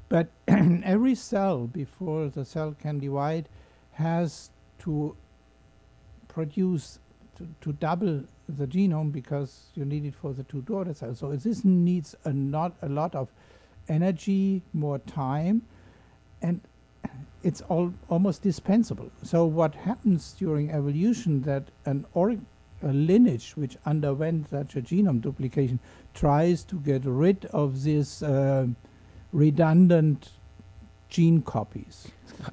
But 0.09 0.29
every 0.47 1.15
cell 1.15 1.67
before 1.67 2.27
the 2.27 2.43
cell 2.43 2.75
can 2.77 2.99
divide 2.99 3.47
has 3.93 4.51
to 4.79 5.15
produce 6.27 6.99
to, 7.37 7.47
to 7.61 7.71
double 7.73 8.23
the 8.49 8.67
genome 8.67 9.11
because 9.11 9.71
you 9.75 9.85
need 9.85 10.05
it 10.05 10.15
for 10.15 10.33
the 10.33 10.43
two 10.43 10.61
daughter 10.63 10.93
cells. 10.93 11.19
So 11.19 11.31
this 11.35 11.63
needs 11.63 12.15
a 12.25 12.33
not 12.33 12.75
a 12.81 12.89
lot 12.89 13.15
of 13.15 13.29
energy, 13.87 14.63
more 14.73 14.99
time, 14.99 15.63
and 16.41 16.61
it's 17.43 17.61
all 17.61 17.93
almost 18.09 18.43
dispensable. 18.43 19.11
So 19.23 19.45
what 19.45 19.75
happens 19.75 20.33
during 20.33 20.71
evolution 20.71 21.41
that 21.41 21.63
an 21.85 22.05
or 22.13 22.37
a 22.83 22.93
lineage 22.93 23.51
which 23.55 23.77
underwent 23.85 24.49
such 24.49 24.75
a 24.75 24.81
genome 24.81 25.21
duplication 25.21 25.79
tries 26.13 26.63
to 26.65 26.79
get 26.79 27.05
rid 27.05 27.45
of 27.47 27.83
this 27.83 28.23
uh, 28.23 28.67
redundant 29.31 30.29
gene 31.09 31.41
copies. 31.41 32.07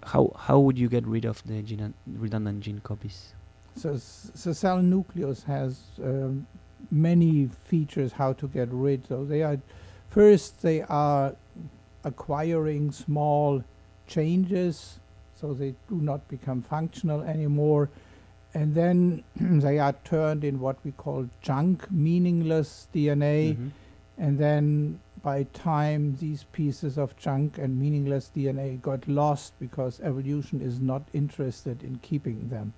How 0.05 0.33
how 0.37 0.59
would 0.59 0.79
you 0.79 0.89
get 0.89 1.07
rid 1.07 1.25
of 1.25 1.43
the 1.47 1.63
gene 1.63 1.95
redundant 2.07 2.61
gene 2.61 2.81
copies? 2.81 3.35
so 3.75 3.93
the 4.51 4.55
cell 4.55 4.83
nucleus 4.83 5.45
has 5.45 5.79
um, 6.03 6.47
many 6.91 7.49
features 7.65 8.13
how 8.13 8.33
to 8.35 8.49
get 8.49 8.69
rid. 8.71 9.07
So 9.07 9.25
they 9.25 9.43
are 9.43 9.59
first 10.09 10.63
they 10.63 10.83
are 10.83 11.37
acquiring 12.05 12.93
small 12.93 13.65
changes, 14.09 14.99
so 15.41 15.55
they 15.55 15.75
do 15.89 15.97
not 15.97 16.27
become 16.29 16.63
functional 16.63 17.23
anymore, 17.23 17.89
and 18.55 18.75
then 18.75 19.23
they 19.37 19.79
are 19.79 19.95
turned 20.05 20.43
in 20.43 20.59
what 20.59 20.77
we 20.85 20.91
call 20.93 21.29
junk, 21.41 21.91
meaningless 21.91 22.89
DNA. 22.95 23.55
Mhm. 23.57 23.71
And 24.17 24.39
then 24.39 24.99
by 25.23 25.45
time, 25.45 26.17
these 26.21 26.45
pieces 26.53 26.99
of 26.99 27.17
junk 27.17 27.57
and 27.59 27.79
meaningless 27.79 28.31
DNA 28.35 28.81
got 28.83 29.07
lost 29.07 29.53
because 29.61 30.01
evolution 30.01 30.61
is 30.61 30.81
not 30.81 31.03
interested 31.13 31.85
in 31.85 31.99
keeping 32.03 32.49
them. 32.49 32.73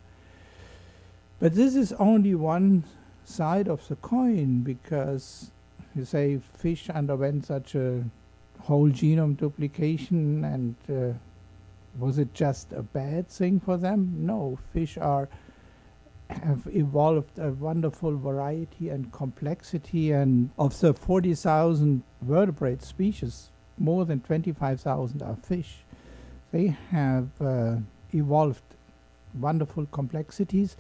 But 1.39 1.55
this 1.55 1.75
is 1.75 1.93
only 1.95 2.35
one 2.35 2.85
side 3.25 3.69
of 3.69 3.87
the 3.89 3.97
coin 3.97 4.61
because 4.63 5.51
you 5.95 6.05
say 6.05 6.39
fish 6.39 6.91
underwent 6.91 7.47
such 7.47 7.75
a 7.75 8.05
whole 8.65 8.89
genome 8.89 9.37
duplication 9.37 10.45
and 10.45 10.75
uh, 10.89 11.17
was 11.99 12.19
it 12.19 12.33
just 12.35 12.73
a 12.73 12.83
bad 12.83 13.29
thing 13.29 13.61
for 13.61 13.77
them? 13.77 14.15
No, 14.19 14.59
fish 14.73 14.97
are 14.97 15.29
have 16.31 16.69
evolved 16.73 17.39
a 17.39 17.51
wonderful 17.51 18.17
variety 18.17 18.89
and 18.89 19.13
complexity 19.13 20.13
and 20.13 20.51
of 20.59 20.79
the 20.81 20.95
40,000 20.95 22.03
vertebrate 22.23 22.83
species 22.83 23.49
more 23.79 24.05
than 24.05 24.21
25,000 24.21 25.23
are 25.23 25.37
fish 25.37 25.79
they 26.53 26.69
have 26.91 27.29
uh, 27.41 27.77
evolved 28.15 28.63
wonderful 29.35 29.87
complexities 29.87 30.77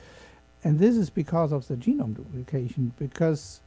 and 0.62 0.78
this 0.78 0.96
is 0.96 1.10
because 1.10 1.52
of 1.52 1.66
the 1.68 1.74
genome 1.74 2.14
duplication 2.14 2.92
because 2.98 3.60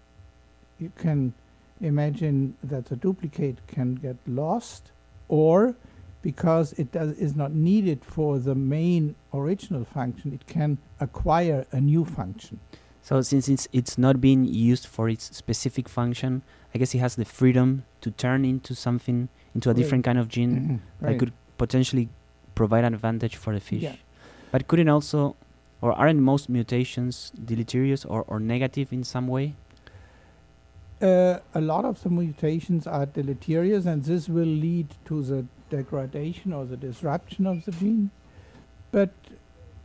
you 0.79 0.91
can 0.97 1.33
imagine 1.83 2.55
that 2.63 2.85
the 2.85 2.95
duplicate 2.95 3.65
can 3.67 3.95
get 3.95 4.17
lost 4.27 4.91
or 5.27 5.75
because 6.21 6.73
it 6.73 6.91
does, 6.91 7.11
is 7.17 7.35
not 7.35 7.51
needed 7.51 8.03
for 8.05 8.39
the 8.39 8.55
main 8.55 9.15
original 9.33 9.83
function, 9.83 10.33
it 10.33 10.47
can 10.47 10.77
acquire 10.99 11.65
a 11.71 11.81
new 11.81 12.05
function. 12.05 12.59
So 13.01 13.21
since 13.21 13.49
it's 13.49 13.67
it's 13.73 13.97
not 13.97 14.21
being 14.21 14.45
used 14.45 14.87
for 14.87 15.09
its 15.09 15.35
specific 15.35 15.89
function, 15.89 16.41
I 16.73 16.77
guess 16.77 16.95
it 16.95 16.99
has 16.99 17.15
the 17.15 17.25
freedom 17.25 17.83
to 17.99 18.11
turn 18.11 18.45
into 18.45 18.73
something 18.73 19.27
into 19.53 19.69
a 19.69 19.73
Right. 19.73 19.77
different 19.79 20.05
kind 20.05 20.17
of 20.17 20.29
gene 20.29 20.55
mm-hmm. 20.55 20.75
that 21.01 21.07
Right. 21.07 21.19
could 21.19 21.33
potentially 21.57 22.07
provide 22.55 22.85
an 22.85 22.93
advantage 22.93 23.35
for 23.35 23.53
the 23.53 23.59
fish. 23.59 23.81
Yeah. 23.83 23.95
But 24.51 24.67
couldn't 24.69 24.87
also 24.87 25.35
or 25.81 25.91
aren't 25.91 26.21
most 26.21 26.47
mutations 26.47 27.33
deleterious 27.35 28.05
or, 28.05 28.23
or 28.29 28.39
negative 28.39 28.93
in 28.93 29.03
some 29.03 29.27
way? 29.27 29.55
A 31.03 31.41
lot 31.55 31.83
of 31.83 32.01
the 32.01 32.09
mutations 32.09 32.87
are 32.87 33.05
deleterious, 33.05 33.85
and 33.85 34.05
this 34.05 34.29
will 34.29 34.45
lead 34.45 34.87
to 35.03 35.21
the 35.21 35.45
degradation 35.69 36.53
or 36.53 36.63
the 36.65 36.77
disruption 36.77 37.45
of 37.45 37.65
the 37.65 37.71
gene. 37.73 38.09
But 38.91 39.11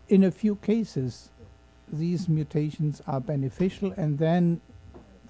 in 0.09 0.23
a 0.23 0.31
few 0.31 0.57
cases, 0.57 1.31
these 1.93 2.29
mutations 2.29 3.03
are 3.07 3.21
beneficial, 3.21 3.93
and 3.97 4.19
then 4.19 4.61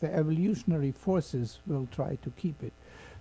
the 0.01 0.15
evolutionary 0.15 0.93
forces 0.93 1.61
will 1.67 1.89
try 1.91 2.19
to 2.23 2.31
keep 2.37 2.63
it. 2.63 2.75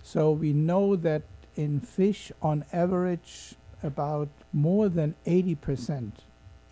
So 0.04 0.32
we 0.32 0.52
know 0.52 0.98
that 0.98 1.22
in 1.56 1.80
fish, 1.80 2.34
on 2.42 2.66
average, 2.74 3.56
about 3.82 4.28
more 4.52 4.90
than 4.90 5.16
80% 5.26 6.12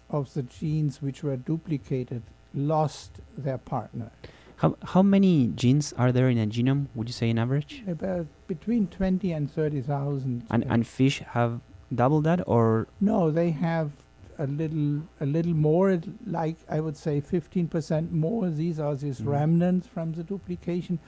of 0.09 0.33
the 0.33 0.43
genes 0.43 1.01
which 1.01 1.23
were 1.23 1.37
duplicated 1.37 2.23
lost 2.53 3.21
their 3.37 3.57
partner. 3.57 4.11
How 4.57 4.77
how 4.83 5.01
many 5.01 5.47
genes 5.47 5.93
are 5.97 6.11
there 6.11 6.29
in 6.29 6.37
a 6.37 6.47
genome? 6.47 6.87
Would 6.95 7.09
you 7.09 7.13
say 7.13 7.29
in 7.29 7.37
average? 7.37 7.83
About 7.87 8.27
between 8.47 8.87
20 8.87 9.31
and 9.31 9.51
30,000. 9.51 10.43
And 10.49 10.63
and 10.69 10.87
fish 10.87 11.19
have 11.33 11.59
double 11.93 12.21
that 12.21 12.41
or 12.47 12.87
no, 13.01 13.31
they 13.31 13.51
have 13.51 13.91
a 14.37 14.47
little 14.47 15.01
a 15.19 15.25
little 15.25 15.53
more 15.53 15.99
like 16.25 16.55
I 16.69 16.79
would 16.79 16.97
say 16.97 17.21
15% 17.21 18.11
more. 18.11 18.49
These 18.49 18.79
are 18.79 18.95
these 18.95 19.19
Mhm. 19.21 19.27
remnants 19.31 19.87
from 19.87 20.13
the 20.13 20.23
duplication. 20.23 20.99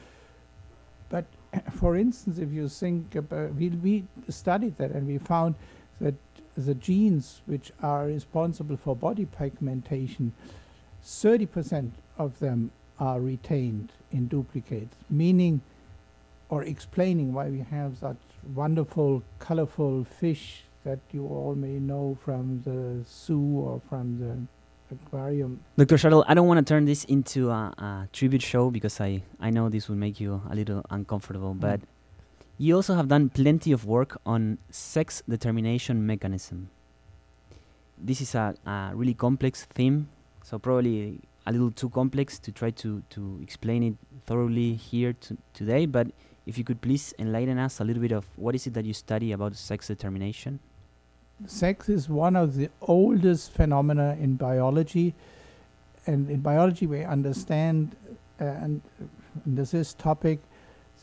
But 1.09 1.25
for 1.71 1.95
instance, 1.95 2.37
if 2.37 2.51
you 2.51 2.67
think 2.69 3.15
about 3.15 3.55
we 3.55 3.69
we 3.69 4.03
studied 4.29 4.75
that 4.77 4.91
and 4.91 5.07
we 5.07 5.17
found 5.17 5.55
that 6.01 6.15
the 6.55 6.75
genes 6.75 7.41
which 7.45 7.71
are 7.81 8.05
responsible 8.07 8.77
for 8.77 8.95
body 8.95 9.25
pigmentation 9.25 10.33
30% 11.03 11.91
of 12.17 12.39
them 12.39 12.71
are 12.99 13.19
retained 13.19 13.91
in 14.11 14.27
duplicates, 14.27 14.95
meaning 15.09 15.61
or 16.49 16.63
explaining 16.63 17.33
why 17.33 17.49
we 17.49 17.59
have 17.59 17.97
such 17.97 18.17
wonderful, 18.55 19.21
colorful 19.39 20.05
fish 20.05 20.63
that 20.83 20.99
you 21.11 21.25
all 21.27 21.55
may 21.55 21.79
know 21.79 22.17
from 22.23 22.61
the 22.63 23.03
zoo 23.05 23.59
or 23.59 23.81
from 23.89 24.17
the 24.19 24.95
aquarium. 24.95 25.59
Dr. 25.77 25.95
Schartl, 25.97 26.23
I 26.27 26.33
don't 26.33 26.47
want 26.47 26.65
to 26.65 26.73
turn 26.73 26.85
this 26.85 27.03
into 27.05 27.49
a, 27.49 27.73
a 27.77 28.07
tribute 28.13 28.41
show 28.41 28.71
because 28.71 29.01
I, 29.01 29.21
I 29.39 29.49
know 29.49 29.67
this 29.67 29.89
will 29.89 29.97
make 29.97 30.19
you 30.21 30.41
a 30.49 30.55
little 30.55 30.85
uncomfortable, 30.89 31.53
Mm. 31.53 31.59
but 31.59 31.81
you 32.57 32.75
also 32.75 32.95
have 32.95 33.07
done 33.09 33.29
plenty 33.29 33.71
of 33.73 33.85
work 33.85 34.19
on 34.25 34.57
sex 34.71 35.21
determination 35.27 36.05
mechanism. 36.05 36.69
This 37.97 38.21
is 38.21 38.33
a, 38.35 38.55
a 38.65 38.91
really 38.95 39.13
complex 39.13 39.65
theme, 39.65 40.07
so 40.43 40.57
probably 40.57 41.19
a 41.47 41.51
little 41.51 41.71
too 41.71 41.89
complex 41.89 42.37
to 42.39 42.51
try 42.51 42.69
to, 42.71 43.01
to 43.09 43.39
explain 43.41 43.81
it 43.81 43.95
thoroughly 44.25 44.73
here 44.73 45.13
to, 45.13 45.37
today, 45.53 45.85
but 45.85 46.07
if 46.45 46.57
you 46.57 46.63
could 46.63 46.81
please 46.81 47.13
enlighten 47.17 47.57
us 47.57 47.79
a 47.79 47.83
little 47.85 48.01
bit 48.01 48.11
of 48.11 48.25
what 48.35 48.53
is 48.53 48.67
it 48.67 48.73
that 48.73 48.83
you 48.83 48.93
study 48.93 49.31
about 49.31 49.55
sex 49.55 49.87
determination? 49.87 50.59
Sex 51.45 51.87
is 51.87 52.09
one 52.09 52.35
of 52.35 52.55
the 52.55 52.69
oldest 52.81 53.53
phenomena 53.53 54.17
in 54.19 54.35
biology, 54.35 55.15
and 56.05 56.29
in 56.29 56.41
biology 56.41 56.85
we 56.85 57.03
understand, 57.03 57.95
uh, 58.41 58.43
and 58.43 58.81
under 59.45 59.63
this 59.63 59.93
topic, 59.93 60.39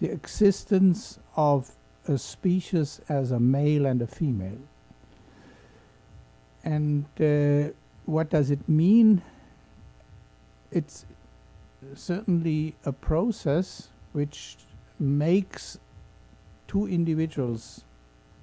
the 0.01 0.11
existence 0.11 1.19
of 1.37 1.71
a 2.07 2.19
species 2.19 3.01
as 3.09 3.31
a 3.31 3.41
male 3.41 3.87
and 3.87 4.03
a 4.03 4.07
female. 4.07 4.59
And 6.65 7.07
uh, 7.21 7.73
what 8.05 8.29
does 8.29 8.51
it 8.51 8.69
mean? 8.69 9.23
It's 10.75 11.07
certainly 11.95 12.75
a 12.85 12.91
process 12.91 13.91
which 14.13 14.57
makes 14.99 15.79
two 16.67 16.89
individuals 16.89 17.85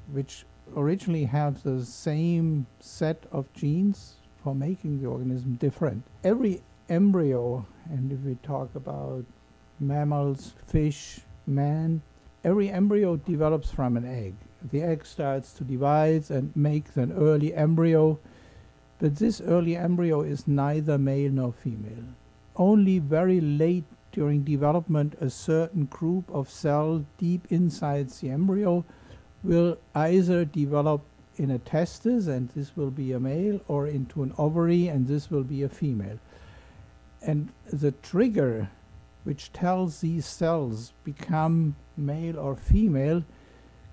which 0.09 0.45
originally 0.73 1.25
have 1.25 1.63
the 1.63 1.83
same 1.83 2.67
set 2.79 3.25
of 3.33 3.51
genes 3.53 4.15
for 4.41 4.55
making 4.55 5.01
the 5.01 5.07
organism 5.07 5.55
different. 5.55 6.03
Every 6.23 6.61
embryo, 6.87 7.65
and 7.89 8.13
if 8.13 8.19
we 8.19 8.35
talk 8.35 8.75
about 8.75 9.25
mammals, 9.77 10.53
fish, 10.65 11.19
man, 11.45 12.01
every 12.45 12.69
embryo 12.69 13.17
develops 13.17 13.71
from 13.71 13.97
an 13.97 14.05
egg. 14.05 14.35
The 14.71 14.83
egg 14.83 15.05
starts 15.05 15.51
to 15.53 15.65
divide 15.65 16.31
and 16.31 16.55
makes 16.55 16.95
an 16.95 17.11
early 17.11 17.53
embryo, 17.53 18.19
but 18.99 19.17
this 19.17 19.41
early 19.41 19.75
embryo 19.75 20.21
is 20.21 20.47
neither 20.47 20.97
male 20.97 21.31
nor 21.31 21.51
female. 21.51 22.15
Only 22.55 22.99
very 22.99 23.39
late 23.39 23.85
during 24.11 24.43
development, 24.43 25.15
a 25.21 25.29
certain 25.29 25.85
group 25.85 26.29
of 26.29 26.49
cells 26.49 27.03
deep 27.17 27.47
inside 27.49 28.09
the 28.09 28.29
embryo 28.29 28.83
will 29.43 29.77
either 29.95 30.45
develop 30.45 31.01
in 31.37 31.49
a 31.49 31.57
testis, 31.57 32.27
and 32.27 32.49
this 32.49 32.75
will 32.75 32.91
be 32.91 33.13
a 33.13 33.19
male, 33.19 33.61
or 33.67 33.87
into 33.87 34.21
an 34.21 34.33
ovary, 34.37 34.87
and 34.87 35.07
this 35.07 35.31
will 35.31 35.43
be 35.43 35.63
a 35.63 35.69
female. 35.69 36.19
And 37.21 37.49
the 37.71 37.91
trigger 37.91 38.69
which 39.23 39.53
tells 39.53 40.01
these 40.01 40.25
cells 40.25 40.93
become 41.03 41.75
male 41.95 42.37
or 42.37 42.55
female 42.55 43.23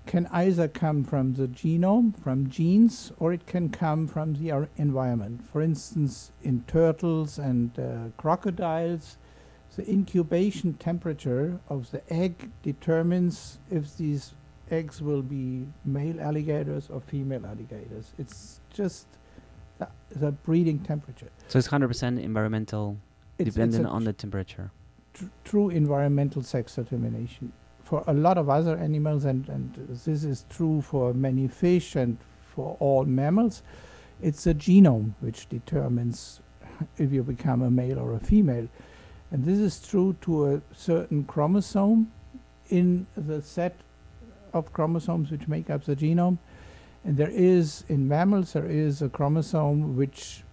can 0.09 0.25
either 0.31 0.67
come 0.67 1.03
from 1.03 1.35
the 1.35 1.47
genome, 1.47 2.17
from 2.23 2.49
genes, 2.49 3.11
or 3.19 3.31
it 3.31 3.45
can 3.45 3.69
come 3.69 4.07
from 4.07 4.33
the 4.33 4.67
environment. 4.75 5.45
For 5.47 5.61
instance, 5.61 6.31
in 6.41 6.63
turtles 6.65 7.37
and 7.37 7.77
uh, 7.77 8.09
crocodiles, 8.17 9.17
the 9.75 9.87
incubation 9.87 10.73
temperature 10.73 11.59
of 11.69 11.91
the 11.91 12.01
egg 12.11 12.49
determines 12.63 13.59
if 13.69 13.95
these 13.97 14.33
eggs 14.71 14.99
will 14.99 15.21
be 15.21 15.67
male 15.85 16.19
alligators 16.19 16.89
or 16.89 17.01
female 17.01 17.45
alligators. 17.45 18.13
It's 18.17 18.61
just 18.73 19.05
the, 19.77 19.87
the 20.09 20.31
breeding 20.31 20.79
temperature. 20.79 21.29
So 21.49 21.59
it's 21.59 21.67
100% 21.67 22.19
environmental, 22.19 22.97
It's, 23.37 23.49
it's 23.49 23.55
dependent 23.55 23.85
a 23.85 23.89
on 23.89 24.05
the 24.05 24.13
temperature. 24.13 24.71
tr- 25.13 25.25
true 25.43 25.69
environmental 25.69 26.41
sex 26.41 26.75
determination. 26.75 27.53
For 27.89 28.03
a 28.05 28.13
lot 28.13 28.37
of 28.37 28.51
other 28.51 28.77
animals, 28.77 29.25
and, 29.25 29.49
and 29.49 29.73
this 30.05 30.23
is 30.23 30.45
true 30.47 30.79
for 30.79 31.11
many 31.11 31.47
fish 31.47 31.95
and 31.95 32.19
for 32.53 32.77
all 32.79 33.03
mammals, 33.03 33.63
it's 34.21 34.43
the 34.43 34.53
genome 34.53 35.13
which 35.21 35.49
determines 35.49 36.39
if 36.99 37.11
you 37.11 37.23
become 37.23 37.63
a 37.63 37.71
male 37.71 37.97
or 37.97 38.13
a 38.13 38.19
female. 38.19 38.67
And 39.31 39.43
this 39.43 39.57
is 39.57 39.79
true 39.81 40.15
to 40.21 40.53
a 40.53 40.61
certain 40.71 41.23
chromosome 41.23 42.11
in 42.69 43.07
the 43.17 43.41
set 43.41 43.75
of 44.53 44.71
chromosomes 44.71 45.31
which 45.31 45.47
make 45.47 45.71
up 45.71 45.85
the 45.85 45.95
genome. 45.95 46.37
And 47.03 47.17
there 47.17 47.31
is, 47.31 47.85
in 47.89 48.07
mammals, 48.07 48.53
there 48.53 48.67
is 48.67 49.01
a 49.01 49.09
chromosome 49.09 49.95
which, 49.95 50.43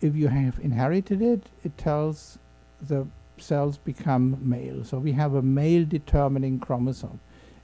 if 0.00 0.16
you 0.16 0.28
have 0.28 0.58
inherited 0.62 1.20
it, 1.20 1.50
it 1.62 1.76
tells 1.76 2.38
the 2.80 3.06
cells 3.42 3.78
become 3.78 4.38
male. 4.42 4.84
So 4.84 4.98
we 4.98 5.12
have 5.12 5.34
a 5.34 5.42
male 5.42 5.84
determining 5.84 6.60
chromosome. 6.60 7.20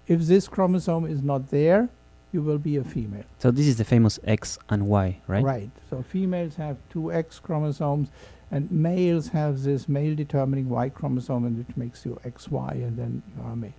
If 0.07 0.23
this 0.23 0.49
chromosome 0.49 1.07
is 1.07 1.23
not 1.23 1.51
there, 1.51 1.89
you 2.33 2.43
will 2.43 2.59
be 2.59 2.77
a 2.77 2.85
female. 2.85 3.25
So 3.39 3.51
this 3.51 3.67
is 3.67 3.77
the 3.77 3.85
famous 3.85 4.19
X 4.25 4.59
and 4.69 4.87
Y, 4.89 5.21
right? 5.29 5.45
Right. 5.45 5.71
So 5.89 6.03
females 6.03 6.57
have 6.57 6.77
two 6.91 7.13
X 7.13 7.39
chromosomes, 7.39 8.09
and 8.51 8.71
males 8.71 9.29
have 9.29 9.63
this 9.63 9.89
male 9.89 10.15
determining 10.15 10.69
Y 10.69 10.89
chromosome, 10.89 11.45
and 11.45 11.57
which 11.57 11.77
makes 11.77 12.05
you 12.05 12.19
XY, 12.25 12.73
and 12.73 12.99
then 12.99 13.23
you 13.37 13.45
are 13.45 13.57
male. 13.57 13.73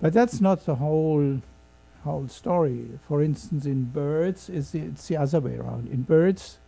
But 0.00 0.12
that's 0.12 0.40
not 0.40 0.64
the 0.64 0.76
whole 0.76 1.42
whole 2.02 2.28
story. 2.28 2.98
For 3.06 3.22
instance, 3.22 3.66
in 3.66 3.84
birds, 3.84 4.48
it's 4.48 4.70
the, 4.70 4.80
it's 4.80 5.08
the 5.08 5.16
other 5.16 5.40
way 5.40 5.56
around. 5.56 5.88
In 5.88 6.02
birds, 6.02 6.58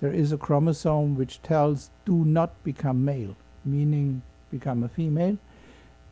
there 0.00 0.12
is 0.12 0.32
a 0.32 0.36
chromosome 0.36 1.14
which 1.16 1.40
tells 1.42 1.90
do 2.04 2.24
not 2.24 2.62
become 2.64 3.04
male, 3.04 3.36
meaning 3.64 4.22
become 4.50 4.82
a 4.82 4.88
female. 4.88 5.38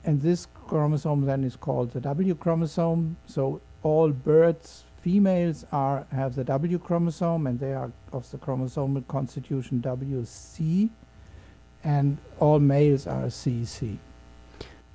And 0.04 0.22
this 0.22 0.46
chromosome 0.66 1.26
then 1.26 1.44
is 1.44 1.56
called 1.56 1.92
the 1.92 2.00
W 2.00 2.34
chromosome. 2.34 3.16
So 3.26 3.60
all 3.82 4.10
birds, 4.10 4.84
females 5.02 5.66
are 5.72 6.06
have 6.12 6.34
the 6.34 6.44
W 6.44 6.78
chromosome, 6.78 7.46
and 7.46 7.58
they 7.60 7.74
are 7.74 7.92
of 8.12 8.30
the 8.30 8.38
chromosomal 8.38 9.06
constitution 9.08 9.80
WZ, 9.82 10.90
and 11.84 12.18
all 12.38 12.58
males 12.58 13.06
are 13.06 13.28
ZZ. 13.28 13.98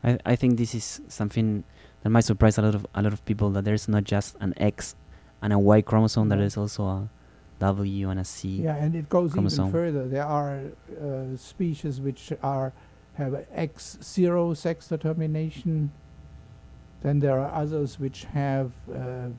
I, 0.03 0.17
I 0.25 0.35
think 0.35 0.57
this 0.57 0.75
is 0.75 1.01
something 1.07 1.63
that 2.01 2.09
might 2.09 2.25
surprise 2.25 2.57
a 2.57 2.61
lot 2.61 2.75
of 2.75 2.85
a 2.93 3.01
lot 3.01 3.13
of 3.13 3.23
people 3.25 3.49
that 3.51 3.65
there's 3.65 3.87
not 3.87 4.03
just 4.03 4.35
an 4.39 4.53
X 4.57 4.95
and 5.41 5.51
a 5.51 5.59
Y 5.59 5.81
chromosome, 5.81 6.29
there 6.29 6.41
is 6.41 6.57
also 6.57 6.83
a 6.85 7.09
W 7.59 8.09
and 8.09 8.19
a 8.19 8.25
Z. 8.25 8.47
Yeah, 8.63 8.75
and 8.75 8.95
it 8.95 9.09
goes 9.09 9.33
chromosome. 9.33 9.69
even 9.69 9.71
further. 9.71 10.07
There 10.07 10.25
are 10.25 10.61
uh, 11.01 11.37
species 11.37 12.01
which 12.01 12.33
are 12.41 12.73
have 13.15 13.45
X 13.51 13.97
zero 14.01 14.53
sex 14.53 14.87
determination. 14.87 15.91
Then 17.01 17.19
there 17.19 17.39
are 17.39 17.51
others 17.53 17.99
which 17.99 18.25
have 18.25 18.71
uh, 18.93 19.29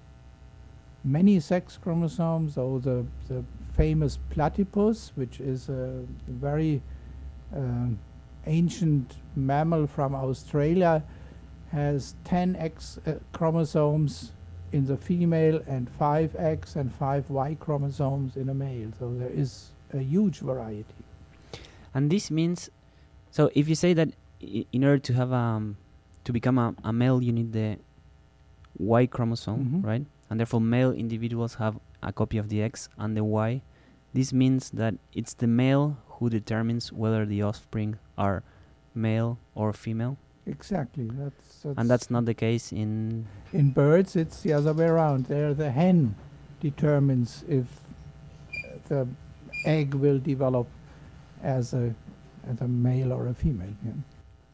many 1.03 1.41
sex 1.41 1.79
chromosomes. 1.83 2.55
So 2.55 2.79
the 2.79 3.07
the 3.29 3.45
famous 3.75 4.19
platypus, 4.31 5.13
which 5.15 5.41
is 5.41 5.69
a 5.69 6.05
very 6.29 6.83
um 7.55 7.99
ancient 8.47 9.17
mammal 9.35 9.87
from 9.87 10.15
Australia, 10.15 11.03
has 11.73 12.15
10 12.25 12.57
X 12.57 12.99
uh, 13.07 13.15
chromosomes 13.33 14.33
in 14.75 14.87
the 14.87 14.97
female 14.97 15.59
and 15.75 15.89
5 15.89 16.35
X 16.39 16.77
and 16.77 16.93
5 16.93 17.31
Y 17.31 17.49
chromosomes 17.65 18.37
in 18.37 18.49
a 18.49 18.55
male. 18.55 18.91
So 18.99 19.15
there 19.15 19.31
is 19.43 19.71
a 19.93 20.03
huge 20.03 20.39
variety. 20.51 20.99
And 21.95 22.11
this 22.11 22.31
means, 22.31 22.71
so 23.31 23.51
if 23.55 23.69
you 23.69 23.77
say 23.85 23.93
that 23.95 24.09
i- 24.43 24.67
in 24.77 24.83
order 24.85 24.99
to 25.09 25.13
have 25.21 25.33
um 25.33 25.77
to 26.27 26.33
become 26.33 26.59
a, 26.59 26.75
a 26.83 26.93
male, 26.93 27.19
you 27.23 27.33
need 27.33 27.53
the 27.53 27.79
Y 28.79 29.07
chromosome, 29.07 29.61
Mhm. 29.65 29.85
right? 29.91 30.05
And 30.29 30.41
therefore, 30.41 30.61
male 30.61 30.93
individuals 31.05 31.55
have 31.63 31.79
a 32.03 32.13
copy 32.13 32.39
of 32.39 32.49
the 32.49 32.61
X 32.63 32.89
and 32.99 33.17
the 33.17 33.23
Y. 33.25 33.63
This 34.15 34.33
means 34.33 34.71
that 34.81 34.95
it's 35.13 35.35
the 35.35 35.47
male 35.47 35.99
who 36.19 36.31
determines 36.31 36.93
whether 36.93 37.23
the 37.27 37.43
offspring 37.43 37.99
are 38.17 38.43
male 38.95 39.39
or 39.55 39.73
female, 39.73 40.17
Exactly. 40.47 41.09
That's, 41.11 41.63
that's 41.63 41.79
and 41.79 41.89
that's 41.89 42.11
not 42.11 42.27
the 42.27 42.35
case 42.35 42.73
in. 42.73 43.27
in 43.53 43.71
birds. 43.71 44.15
It's 44.17 44.43
the 44.43 44.53
other 44.53 44.73
way 44.73 44.87
around. 44.87 45.27
There, 45.27 45.55
the 45.55 45.71
hen 45.71 46.17
determines 46.61 47.45
if 47.49 47.67
the 48.89 49.09
egg 49.65 49.95
will 49.95 50.19
develop 50.19 50.67
as 51.43 51.73
a 51.73 51.95
as 52.49 52.61
a 52.61 52.69
male 52.69 53.13
or 53.13 53.27
a 53.27 53.35
female. 53.35 53.75
Yeah. 53.85 53.93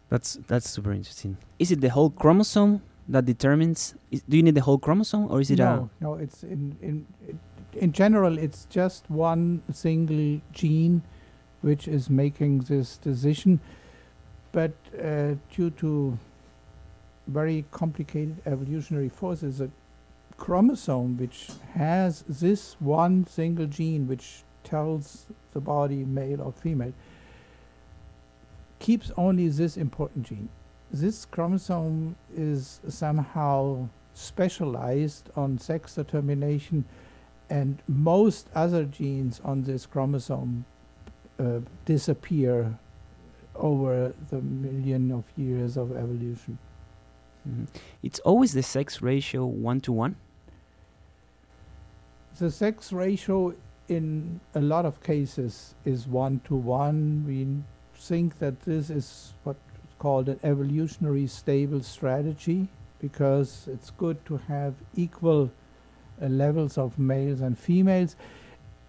That's 0.08 0.38
that's 0.46 0.68
super 0.68 0.92
interesting. 0.92 1.36
Is 1.58 1.70
it 1.70 1.80
the 1.80 1.90
whole 1.90 2.10
chromosome 2.10 2.82
that 3.08 3.26
determines? 3.26 3.94
Is, 4.10 4.22
do 4.28 4.36
you 4.36 4.42
need 4.42 4.54
the 4.54 4.62
whole 4.62 4.78
chromosome, 4.78 5.30
or 5.30 5.40
is 5.40 5.50
it 5.50 5.60
a 5.60 5.64
no, 5.64 5.90
no. 6.00 6.14
It's 6.14 6.42
in 6.42 6.76
in 6.80 7.06
in 7.72 7.92
general. 7.92 8.38
It's 8.38 8.66
just 8.66 9.10
one 9.10 9.62
single 9.72 10.40
gene 10.52 11.02
which 11.62 11.86
is 11.86 12.08
making 12.08 12.60
this 12.60 12.96
decision, 12.96 13.60
but 14.52 14.72
uh, 15.02 15.34
due 15.54 15.70
to 15.70 16.18
very 17.26 17.64
complicated 17.70 18.36
evolutionary 18.46 19.08
forces, 19.08 19.60
a 19.60 19.70
chromosome 20.36 21.16
which 21.18 21.50
has 21.74 22.22
this 22.28 22.76
one 22.80 23.26
single 23.26 23.66
gene 23.66 24.08
which 24.08 24.42
tells 24.64 25.26
the 25.52 25.60
body 25.60 26.04
male 26.04 26.40
or 26.40 26.52
female 26.52 26.92
keeps 28.78 29.12
only 29.16 29.48
this 29.48 29.76
important 29.76 30.26
gene. 30.26 30.48
This 30.90 31.24
chromosome 31.24 32.16
is 32.34 32.80
somehow 32.88 33.88
specialized 34.14 35.30
on 35.36 35.58
sex 35.58 35.94
determination, 35.94 36.84
and 37.48 37.78
most 37.86 38.48
other 38.54 38.84
genes 38.84 39.40
on 39.44 39.62
this 39.62 39.86
chromosome 39.86 40.64
uh, 41.38 41.60
disappear 41.84 42.78
over 43.60 44.12
the 44.30 44.40
million 44.40 45.12
of 45.12 45.24
years 45.36 45.76
of 45.76 45.92
evolution. 45.96 46.58
Mhm. 47.48 47.66
It's 48.02 48.18
always 48.20 48.52
the 48.52 48.62
sex 48.62 49.00
ratio 49.02 49.46
one 49.46 49.80
to 49.82 49.92
one. 49.92 50.16
The 52.38 52.50
sex 52.50 52.92
ratio 52.92 53.54
in 53.88 54.40
a 54.54 54.60
lot 54.60 54.86
of 54.86 55.02
cases 55.02 55.74
is 55.84 56.06
one 56.06 56.40
to 56.44 56.54
one. 56.56 57.24
We 57.26 57.62
think 57.94 58.38
that 58.38 58.60
this 58.60 58.88
is 58.88 59.34
what's 59.44 59.58
called 59.98 60.28
an 60.28 60.40
evolutionary 60.42 61.26
stable 61.26 61.82
strategy 61.82 62.68
because 63.00 63.68
it's 63.68 63.90
good 63.90 64.24
to 64.26 64.38
have 64.48 64.74
equal 64.94 65.50
uh, 66.22 66.26
levels 66.26 66.78
of 66.78 66.98
males 66.98 67.40
and 67.40 67.58
females. 67.58 68.16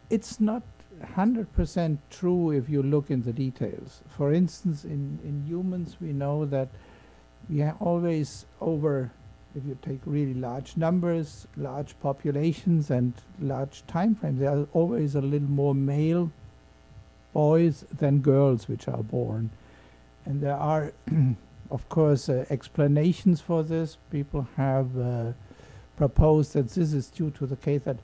It's 0.09 0.39
not 0.39 0.63
100% 1.01 1.97
true 2.09 2.51
if 2.51 2.69
you 2.69 2.83
look 2.83 3.09
in 3.09 3.23
the 3.23 3.33
details. 3.33 4.01
For 4.07 4.33
instance, 4.33 4.83
in, 4.83 5.19
in 5.23 5.45
humans, 5.47 5.97
we 5.99 6.13
know 6.13 6.45
that 6.45 6.69
we 7.49 7.61
ha- 7.61 7.75
always 7.79 8.45
over 8.59 9.11
if 9.55 9.65
you 9.65 9.77
take 9.81 9.99
really 10.05 10.33
large 10.33 10.77
numbers, 10.77 11.47
large 11.57 11.99
populations, 11.99 12.89
and 12.89 13.13
large 13.39 13.85
time 13.87 14.15
frames, 14.15 14.39
there 14.39 14.49
are 14.49 14.67
always 14.73 15.15
a 15.15 15.21
little 15.21 15.49
more 15.49 15.75
male 15.75 16.31
boys 17.33 17.85
than 17.91 18.19
girls 18.19 18.67
which 18.67 18.87
are 18.87 19.03
born. 19.03 19.49
And 20.25 20.41
there 20.41 20.55
are, 20.55 20.93
of 21.71 21.87
course, 21.89 22.29
uh, 22.29 22.45
explanations 22.49 23.41
for 23.41 23.63
this. 23.63 23.97
People 24.09 24.47
have 24.55 24.97
uh, 24.97 25.33
proposed 25.97 26.53
that 26.53 26.69
this 26.69 26.93
is 26.93 27.07
due 27.07 27.31
to 27.31 27.45
the 27.45 27.55
case 27.55 27.81
that 27.83 27.97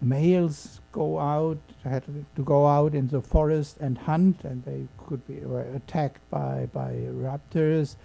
males 0.00 0.80
go 0.92 1.18
out, 1.18 1.58
had 1.84 2.04
to, 2.36 2.42
go 2.42 2.66
out 2.66 2.94
in 2.94 3.08
the 3.08 3.20
forest 3.20 3.76
and 3.80 3.98
hunt, 3.98 4.44
and 4.44 4.64
they 4.64 4.88
could 5.06 5.26
be 5.26 5.38
attacked 5.76 6.22
by, 6.30 6.68
by 6.72 6.92
raptors. 7.12 7.96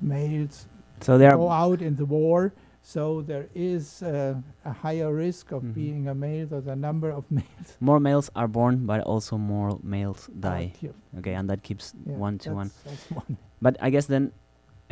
Males 0.00 0.66
So 1.00 1.18
there 1.18 1.36
go 1.36 1.50
out 1.50 1.80
in 1.82 1.96
the 1.96 2.04
war. 2.04 2.52
So 2.84 3.22
there 3.22 3.46
is 3.54 4.02
uh, 4.02 4.34
a 4.64 4.72
higher 4.72 5.14
risk 5.14 5.52
of 5.52 5.62
Mhm. 5.62 5.74
being 5.74 6.08
a 6.08 6.14
male. 6.14 6.48
So 6.48 6.60
the 6.60 6.74
number 6.74 7.10
of 7.12 7.24
males 7.30 7.76
more 7.80 8.00
males 8.00 8.28
are 8.34 8.48
born, 8.48 8.86
but 8.86 9.00
also 9.02 9.38
more 9.38 9.78
males 9.82 10.28
die. 10.40 10.72
Okay, 11.18 11.34
and 11.34 11.48
that 11.48 11.62
keeps 11.62 11.94
Yeah, 12.04 12.16
one 12.16 12.38
to 12.38 12.50
one. 12.54 12.70
that's- 12.84 13.06
that's 13.06 13.10
one. 13.28 13.36
But 13.62 13.76
I 13.80 13.90
guess 13.90 14.06
then 14.06 14.32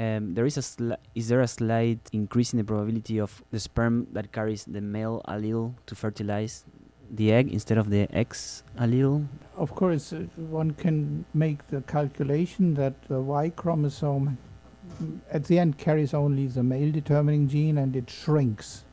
um, 0.00 0.34
there 0.34 0.46
is 0.46 0.56
a 0.56 0.62
sli- 0.62 0.96
is 1.14 1.28
there 1.28 1.42
a 1.42 1.46
slight 1.46 2.00
increase 2.12 2.52
in 2.54 2.58
the 2.58 2.64
probability 2.64 3.20
of 3.20 3.42
the 3.50 3.60
sperm 3.60 4.06
that 4.12 4.32
carries 4.32 4.64
the 4.64 4.80
male 4.80 5.20
allele 5.28 5.74
to 5.86 5.94
fertilize 5.94 6.64
the 7.10 7.32
egg 7.32 7.52
instead 7.52 7.76
of 7.76 7.90
the 7.90 8.08
X 8.16 8.62
allele? 8.78 9.26
Of 9.56 9.74
course, 9.74 10.12
uh, 10.12 10.26
one 10.36 10.70
can 10.70 11.26
make 11.34 11.68
the 11.68 11.82
calculation 11.82 12.74
that 12.74 13.02
the 13.08 13.20
Y 13.20 13.50
chromosome 13.50 14.38
mm, 15.02 15.20
at 15.30 15.44
the 15.44 15.58
end 15.58 15.76
carries 15.76 16.14
only 16.14 16.46
the 16.46 16.62
male 16.62 16.90
determining 16.90 17.48
gene 17.48 17.76
and 17.76 17.94
it 17.94 18.08
shrinks. 18.08 18.84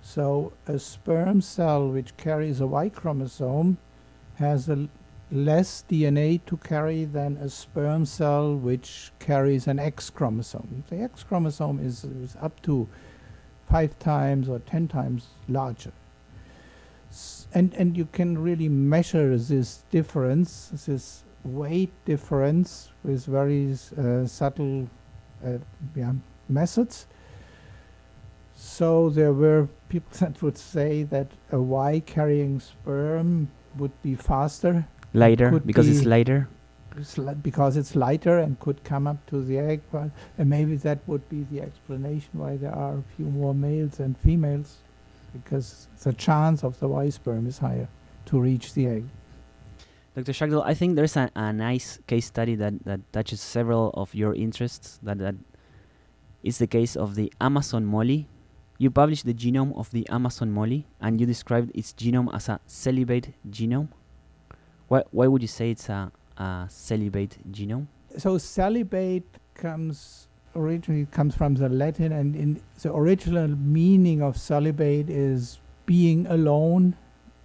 So 0.00 0.52
a 0.66 0.80
sperm 0.80 1.40
cell 1.40 1.88
which 1.88 2.16
carries 2.16 2.60
a 2.60 2.66
Y 2.66 2.88
chromosome 2.88 3.78
has 4.36 4.68
a 4.68 4.88
less 5.32 5.82
DNA 5.88 6.44
to 6.44 6.58
carry 6.58 7.06
than 7.06 7.38
a 7.38 7.48
sperm 7.48 8.04
cell 8.04 8.54
which 8.54 9.10
carries 9.18 9.66
an 9.66 9.78
X 9.78 10.10
chromosome. 10.10 10.84
The 10.90 11.00
X 11.00 11.24
chromosome 11.24 11.80
is, 11.80 12.04
is 12.04 12.36
up 12.40 12.60
to 12.62 12.86
five 13.66 13.98
times 13.98 14.48
or 14.48 14.58
ten 14.58 14.88
times 14.88 15.28
larger. 15.48 15.92
S- 17.10 17.48
and 17.54 17.72
and 17.74 17.96
you 17.96 18.04
can 18.04 18.38
really 18.38 18.68
measure 18.68 19.36
this 19.38 19.84
difference, 19.90 20.70
this 20.86 21.24
weight 21.44 21.92
difference 22.04 22.90
with 23.02 23.24
very 23.24 23.74
uh, 23.96 24.26
subtle 24.26 24.90
uh, 25.44 25.58
yeah, 25.96 26.12
methods. 26.48 27.06
So 28.54 29.08
there 29.08 29.32
were 29.32 29.68
people 29.88 30.10
that 30.20 30.42
would 30.42 30.58
say 30.58 31.04
that 31.04 31.28
a 31.50 31.60
Y 31.60 32.02
carrying 32.04 32.60
sperm 32.60 33.50
would 33.78 34.02
be 34.02 34.14
faster 34.14 34.86
Lighter 35.14 35.50
Could 35.50 35.66
because 35.66 35.88
it's 35.88 36.04
lighter. 36.06 36.48
it's 36.96 37.18
li- 37.18 37.34
because 37.34 37.76
it's 37.76 37.94
lighter 37.94 38.38
and 38.38 38.58
could 38.60 38.82
come 38.84 39.06
up 39.06 39.24
to 39.26 39.42
the 39.44 39.58
egg. 39.58 39.80
But, 39.90 40.10
and 40.38 40.48
maybe 40.48 40.76
that 40.76 41.00
would 41.06 41.28
be 41.28 41.44
the 41.50 41.60
explanation 41.62 42.30
why 42.32 42.56
there 42.56 42.74
are 42.74 42.94
a 42.94 43.04
few 43.16 43.26
more 43.26 43.54
males 43.54 43.96
than 43.98 44.14
females, 44.14 44.76
because 45.32 45.88
the 46.02 46.12
chance 46.12 46.64
of 46.64 46.78
the 46.80 46.88
Y 46.88 47.10
sperm 47.10 47.46
is 47.46 47.58
higher 47.58 47.88
to 48.26 48.40
reach 48.40 48.74
the 48.74 48.86
egg. 48.86 49.04
Dr. 50.14 50.32
Schartl, 50.32 50.62
I 50.64 50.74
think 50.74 50.96
there's 50.96 51.16
a, 51.16 51.30
a 51.34 51.52
nice 51.52 51.98
case 52.06 52.26
study 52.26 52.54
that, 52.56 52.84
that 52.84 53.00
touches 53.12 53.40
several 53.40 53.90
of 53.94 54.14
your 54.14 54.34
interests. 54.34 54.98
That 55.02 55.18
that 55.18 55.36
is 56.42 56.58
the 56.58 56.66
case 56.66 56.96
of 56.96 57.14
the 57.14 57.32
Amazon 57.40 57.84
molly. 57.86 58.28
You 58.78 58.90
published 58.90 59.24
the 59.24 59.32
genome 59.32 59.76
of 59.78 59.90
the 59.92 60.06
Amazon 60.08 60.50
molly, 60.50 60.86
and 61.00 61.20
you 61.20 61.26
described 61.26 61.70
its 61.74 61.92
genome 61.94 62.34
as 62.34 62.48
a 62.48 62.60
celibate 62.66 63.34
genome. 63.48 63.88
Why 64.92 65.04
why 65.10 65.26
would 65.26 65.40
you 65.40 65.48
say 65.48 65.70
it's 65.70 65.88
a, 65.88 66.12
a 66.36 66.66
celibate 66.68 67.38
genome? 67.50 67.86
So 68.18 68.36
celibate 68.36 69.24
comes 69.54 70.28
originally 70.54 71.06
comes 71.06 71.34
from 71.34 71.54
the 71.54 71.70
Latin, 71.70 72.12
and 72.12 72.36
in 72.36 72.60
the 72.82 72.92
original 72.94 73.48
meaning 73.48 74.20
of 74.20 74.36
celibate 74.36 75.08
is 75.08 75.60
being 75.86 76.26
alone 76.26 76.94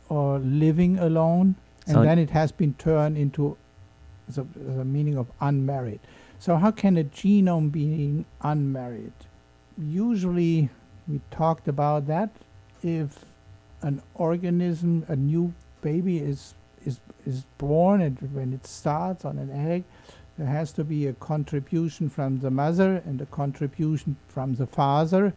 or 0.10 0.40
living 0.40 1.00
alone, 1.00 1.56
and 1.86 1.96
So- 1.96 2.04
then 2.04 2.20
it 2.20 2.32
has 2.32 2.52
been 2.52 2.74
turned 2.74 3.18
into 3.18 3.56
the, 4.28 4.44
the 4.54 4.84
meaning 4.84 5.18
of 5.18 5.32
unmarried. 5.40 6.02
So 6.40 6.58
how 6.58 6.72
can 6.72 6.98
a 6.98 7.06
genome 7.06 7.72
be 7.72 8.26
unmarried? 8.42 9.14
Usually, 9.78 10.70
we 11.08 11.22
talked 11.32 11.70
about 11.70 12.08
that 12.08 12.30
if 12.84 13.24
an 13.82 14.02
organism, 14.16 15.06
a 15.08 15.16
new 15.16 15.54
baby 15.82 16.18
is 16.18 16.54
is 16.88 17.00
is 17.26 17.44
born, 17.58 18.02
and 18.02 18.18
when 18.34 18.54
it 18.54 18.66
starts 18.66 19.26
on 19.26 19.38
an 19.38 19.52
egg, 19.52 19.84
there 20.38 20.48
has 20.48 20.72
to 20.74 20.84
be 20.84 21.08
a 21.08 21.14
contribution 21.14 22.10
from 22.10 22.40
the 22.40 22.52
mother 22.52 23.02
and 23.06 23.22
a 23.22 23.26
contribution 23.26 24.16
from 24.28 24.56
the 24.56 24.68
father. 24.68 25.34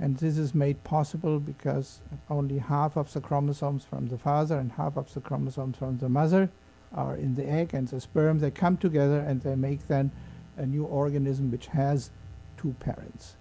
And 0.00 0.16
this 0.16 0.38
is 0.38 0.54
made 0.54 0.84
possible 0.84 1.40
because 1.40 2.00
only 2.30 2.58
half 2.58 2.96
of 2.96 3.12
the 3.12 3.20
chromosomes 3.20 3.84
from 3.84 4.08
the 4.08 4.18
father 4.18 4.56
and 4.56 4.72
half 4.72 4.96
of 4.96 5.12
the 5.12 5.20
chromosomes 5.20 5.76
from 5.76 5.98
the 5.98 6.08
mother 6.08 6.50
are 6.94 7.16
in 7.16 7.34
the 7.34 7.48
egg 7.48 7.74
and 7.74 7.88
the 7.88 8.00
sperm. 8.00 8.38
They 8.38 8.50
come 8.50 8.76
together 8.76 9.18
and 9.18 9.42
they 9.42 9.56
make 9.56 9.88
then 9.88 10.12
a 10.56 10.66
new 10.66 10.84
organism 10.84 11.50
which 11.50 11.66
has 11.66 12.10
two 12.56 12.74
parents. 12.80 13.34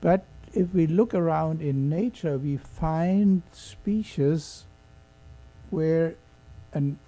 But 0.00 0.24
if 0.52 0.72
we 0.72 0.86
look 0.86 1.12
around 1.12 1.60
in 1.60 1.88
nature, 1.88 2.38
we 2.38 2.56
find 2.56 3.42
species 3.52 4.64
where 5.70 6.14
an, 6.72 6.98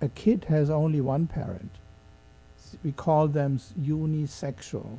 a 0.00 0.08
kid 0.08 0.46
has 0.48 0.70
only 0.70 1.00
one 1.00 1.26
parent. 1.26 1.70
We 2.84 2.92
call 2.92 3.28
them 3.28 3.58
unisexual. 3.80 4.98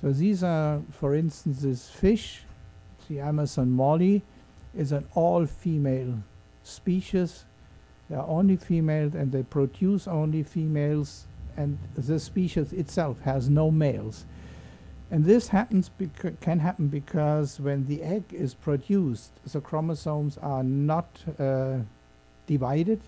So 0.00 0.12
these 0.12 0.42
are, 0.42 0.82
for 0.90 1.14
instance, 1.14 1.62
this 1.62 1.90
fish, 1.90 2.42
the 3.08 3.20
Amazon 3.20 3.70
molly, 3.70 4.22
is 4.76 4.92
an 4.92 5.06
all-female 5.14 6.22
species. 6.62 7.44
They 8.08 8.16
are 8.16 8.26
only 8.26 8.56
females 8.56 9.14
and 9.14 9.32
they 9.32 9.42
produce 9.42 10.06
only 10.06 10.42
females, 10.42 11.26
and 11.56 11.78
the 11.96 12.20
species 12.20 12.72
itself 12.72 13.20
has 13.20 13.48
no 13.48 13.70
males. 13.70 14.26
And 15.10 15.24
this 15.24 15.48
happens 15.48 15.90
becau- 16.00 16.38
can 16.40 16.58
happen 16.60 16.88
because 16.88 17.60
when 17.60 17.86
the 17.86 18.02
egg 18.02 18.24
is 18.32 18.54
produced, 18.54 19.32
the 19.44 19.60
chromosomes 19.60 20.36
are 20.38 20.64
not 20.64 21.06
uh, 21.38 21.78
divided, 22.46 23.00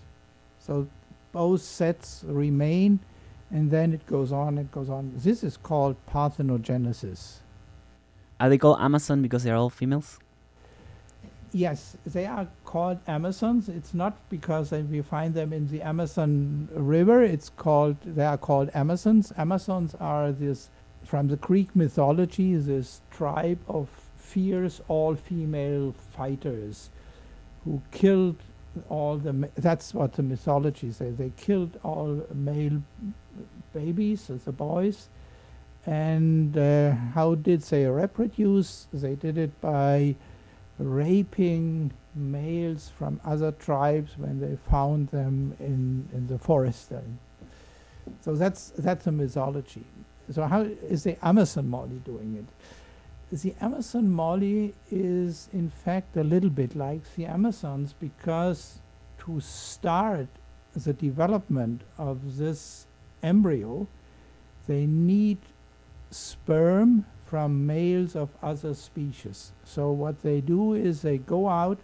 so 0.59 0.87
both 1.31 1.61
sets 1.61 2.23
remain, 2.27 2.99
and 3.51 3.71
then 3.71 3.93
it 3.93 4.05
goes 4.05 4.31
on, 4.31 4.57
it 4.57 4.71
goes 4.71 4.89
on. 4.89 5.13
This 5.15 5.43
is 5.43 5.57
called 5.57 5.95
parthenogenesis. 6.07 7.37
Are 8.39 8.49
they 8.49 8.57
called 8.57 8.79
Amazon 8.79 9.21
because 9.21 9.43
they're 9.43 9.55
all 9.55 9.69
females? 9.69 10.19
Yes, 11.51 11.97
they 12.05 12.27
are 12.27 12.47
called 12.63 12.99
Amazons. 13.07 13.69
It's 13.69 13.93
not 13.93 14.15
because 14.29 14.71
we 14.71 15.01
find 15.01 15.33
them 15.33 15.51
in 15.51 15.67
the 15.67 15.81
Amazon 15.81 16.69
River. 16.71 17.23
It's 17.23 17.49
called 17.49 17.97
they 18.05 18.25
are 18.25 18.37
called 18.37 18.69
Amazons. 18.75 19.33
Amazons 19.35 19.95
are 19.95 20.31
this 20.31 20.69
from 21.03 21.27
the 21.27 21.37
Greek 21.37 21.75
mythology. 21.75 22.55
This 22.55 23.01
tribe 23.09 23.59
of 23.67 23.89
fierce 24.15 24.79
all-female 24.87 25.95
fighters 26.15 26.91
who 27.65 27.81
killed 27.91 28.37
all 28.89 29.17
the. 29.17 29.49
That's 29.55 29.93
what 29.93 30.13
the 30.13 30.23
mythology 30.23 30.91
says. 30.91 31.17
They 31.17 31.31
killed 31.37 31.79
all 31.83 32.25
male 32.33 32.81
babies, 33.73 34.27
the 34.27 34.51
boys. 34.51 35.09
And 35.85 36.57
uh, 36.57 36.91
how 37.13 37.35
did 37.35 37.61
they 37.61 37.85
reproduce? 37.85 38.87
They 38.93 39.15
did 39.15 39.37
it 39.37 39.59
by 39.61 40.15
raping 40.77 41.91
males 42.15 42.91
from 42.97 43.19
other 43.23 43.51
tribes 43.51 44.17
when 44.17 44.39
they 44.39 44.57
found 44.69 45.09
them 45.09 45.55
in, 45.59 46.09
in 46.13 46.27
the 46.27 46.37
forest. 46.37 46.89
then. 46.89 47.19
So 48.21 48.35
that's 48.35 48.71
that's 48.77 49.07
a 49.07 49.11
mythology. 49.11 49.85
So 50.31 50.45
how 50.45 50.61
is 50.61 51.03
the 51.03 51.17
Amazon 51.25 51.69
molly 51.69 52.01
doing 52.05 52.35
it? 52.35 52.45
The 53.31 53.53
Amazon 53.61 54.09
molly 54.09 54.73
is 54.89 55.49
in 55.53 55.69
fact 55.69 56.17
a 56.17 56.23
little 56.23 56.49
bit 56.49 56.75
like 56.75 57.01
the 57.15 57.27
Amazons 57.27 57.93
because 57.93 58.79
to 59.19 59.39
start 59.39 60.27
the 60.75 60.93
development 60.93 61.81
of 61.97 62.37
this 62.37 62.87
embryo, 63.21 63.87
they 64.65 64.87
need 64.87 65.37
sperm 66.09 67.05
from 67.25 67.67
males 67.67 68.15
of 68.15 68.29
other 68.41 68.73
species. 68.73 69.51
So 69.63 69.91
what 69.91 70.23
they 70.23 70.41
do 70.41 70.73
is 70.73 71.03
they 71.03 71.19
go 71.19 71.49
out, 71.49 71.77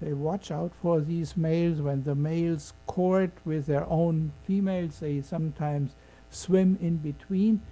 they 0.00 0.12
watch 0.12 0.50
out 0.50 0.72
for 0.74 1.00
these 1.00 1.36
males. 1.36 1.80
When 1.80 2.02
the 2.02 2.16
males 2.16 2.72
court 2.88 3.30
with 3.44 3.66
their 3.66 3.88
own 3.88 4.32
females, 4.44 4.98
they 4.98 5.20
sometimes 5.20 5.94
swim 6.30 6.78
in 6.80 6.96
between 6.96 7.62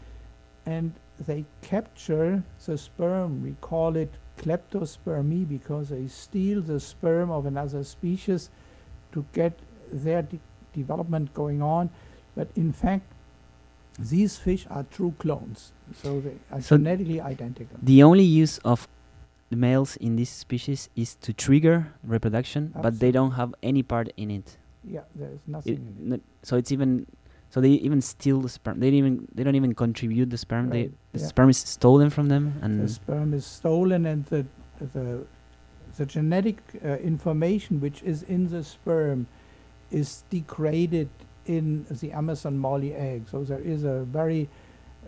and 0.65 0.95
they 1.19 1.45
capture 1.63 2.43
the 2.67 2.79
sperm. 2.79 3.43
We 3.43 3.55
call 3.61 3.97
it 3.97 4.13
kleptospermy 4.39 5.49
because 5.49 5.89
they 5.89 6.07
steal 6.09 6.61
the 6.63 6.79
sperm 6.81 7.31
of 7.31 7.47
another 7.47 7.83
species 7.85 8.51
to 9.13 9.25
get 9.33 9.59
their 9.93 10.23
de- 10.23 10.39
development 10.73 11.35
going 11.35 11.61
on. 11.63 11.91
But 12.37 12.49
in 12.55 12.73
fact, 12.73 13.05
these 13.99 14.37
fish 14.39 14.65
are 14.71 14.85
true 14.85 15.15
clones, 15.19 15.73
so 16.03 16.21
they 16.21 16.37
are 16.53 16.61
So 16.61 16.77
genetically 16.77 17.21
identical. 17.21 17.77
The 17.83 18.03
only 18.05 18.23
use 18.23 18.59
of 18.59 18.87
the 19.51 19.57
males 19.57 19.97
in 19.97 20.15
this 20.17 20.31
species 20.31 20.89
is 20.95 21.17
to 21.17 21.33
trigger 21.33 21.93
reproduction, 22.05 22.73
but 22.81 23.01
they 23.01 23.11
don't 23.11 23.33
have 23.33 23.55
any 23.63 23.83
part 23.83 24.11
in 24.17 24.31
it. 24.31 24.57
Yeah, 24.85 25.01
there's 25.17 25.41
nothing 25.49 25.73
It- 25.75 26.05
in 26.07 26.13
it. 26.13 26.23
so 26.45 26.57
it's 26.57 26.71
even 26.71 27.07
so 27.51 27.61
they 27.61 27.71
even 27.71 28.01
steal 28.01 28.41
the 28.41 28.49
sperm. 28.49 28.81
They 28.81 28.91
don't 28.91 28.99
even 28.99 29.29
they 29.35 29.43
don't 29.43 29.55
even 29.55 29.75
contribute 29.75 30.31
the 30.31 30.39
sperm. 30.39 30.71
They 30.71 30.91
the 31.13 31.21
yeah. 31.21 31.27
sperm 31.27 31.51
is 31.51 31.59
stolen 31.59 32.11
from 32.11 32.29
them, 32.29 32.59
and 32.63 32.81
The 32.81 32.89
sperm 32.89 33.35
is 33.35 33.47
stolen, 33.47 34.07
and 34.07 34.25
the 34.27 34.47
the 34.81 35.27
the 35.97 36.07
genetic 36.07 36.59
uh, 36.85 36.97
information 36.99 37.81
which 37.81 38.03
is 38.03 38.23
in 38.23 38.49
the 38.49 38.63
sperm 38.63 39.27
is 39.91 40.25
degraded 40.31 41.09
in 41.47 41.87
the 41.91 42.13
Amazon 42.13 42.59
molly 42.59 42.95
egg. 42.95 43.29
So 43.31 43.43
there 43.45 43.59
is 43.61 43.85
a 43.85 44.05
very 44.05 44.49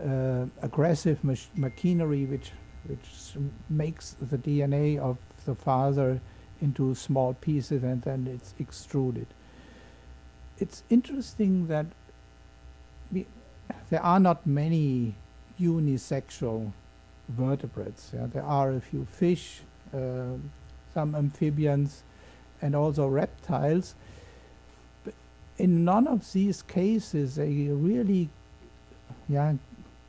uh, 0.03 0.45
aggressive 0.61 1.23
mach- 1.23 1.55
machinery 1.55 2.25
which 2.25 2.51
which 2.87 3.35
makes 3.69 4.15
the 4.19 4.37
DNA 4.37 4.97
of 4.97 5.17
the 5.45 5.53
father 5.53 6.19
into 6.59 6.95
small 6.95 7.33
pieces, 7.35 7.83
and 7.83 8.01
then 8.01 8.27
it's 8.27 8.55
extruded. 8.59 9.27
It's 10.57 10.83
interesting 10.89 11.67
that 11.67 11.85
there 13.89 14.03
are 14.03 14.19
not 14.19 14.45
many 14.45 15.15
unisexual 15.59 16.71
vertebrates. 17.29 18.11
Yeah? 18.13 18.27
There 18.27 18.43
are 18.43 18.71
a 18.71 18.81
few 18.81 19.05
fish, 19.05 19.61
uh, 19.93 20.37
some 20.93 21.15
amphibians, 21.15 22.03
and 22.61 22.75
also 22.75 23.07
reptiles. 23.07 23.95
But 25.03 25.13
in 25.57 25.83
none 25.85 26.07
of 26.07 26.31
these 26.33 26.61
cases, 26.61 27.35
they 27.35 27.67
really 27.69 28.29
yeah, 29.27 29.53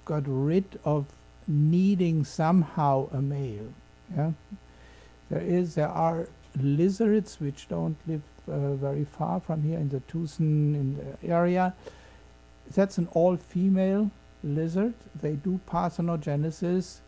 got 0.05 0.25
rid 0.27 0.79
of 0.85 1.07
needing 1.46 2.25
somehow 2.25 3.09
a 3.12 3.22
male. 3.22 3.72
Yeah? 4.16 4.33
There 5.31 5.40
is, 5.40 5.75
there 5.75 5.88
are 5.88 6.29
lizards 6.61 7.40
which 7.40 7.68
don't 7.68 7.96
live 8.07 8.22
uh, 8.48 8.75
very 8.75 9.05
far 9.05 9.40
from 9.40 9.62
here 9.62 9.79
in 9.79 9.88
the 9.88 10.01
Tucson 10.01 10.75
in 10.75 10.96
the 10.96 11.29
area. 11.29 11.75
That's 12.74 12.98
an 12.98 13.08
all-female 13.12 14.11
lizard. 14.42 14.94
They 15.20 15.32
do 15.35 15.61
parthenogenesis, 15.68 17.00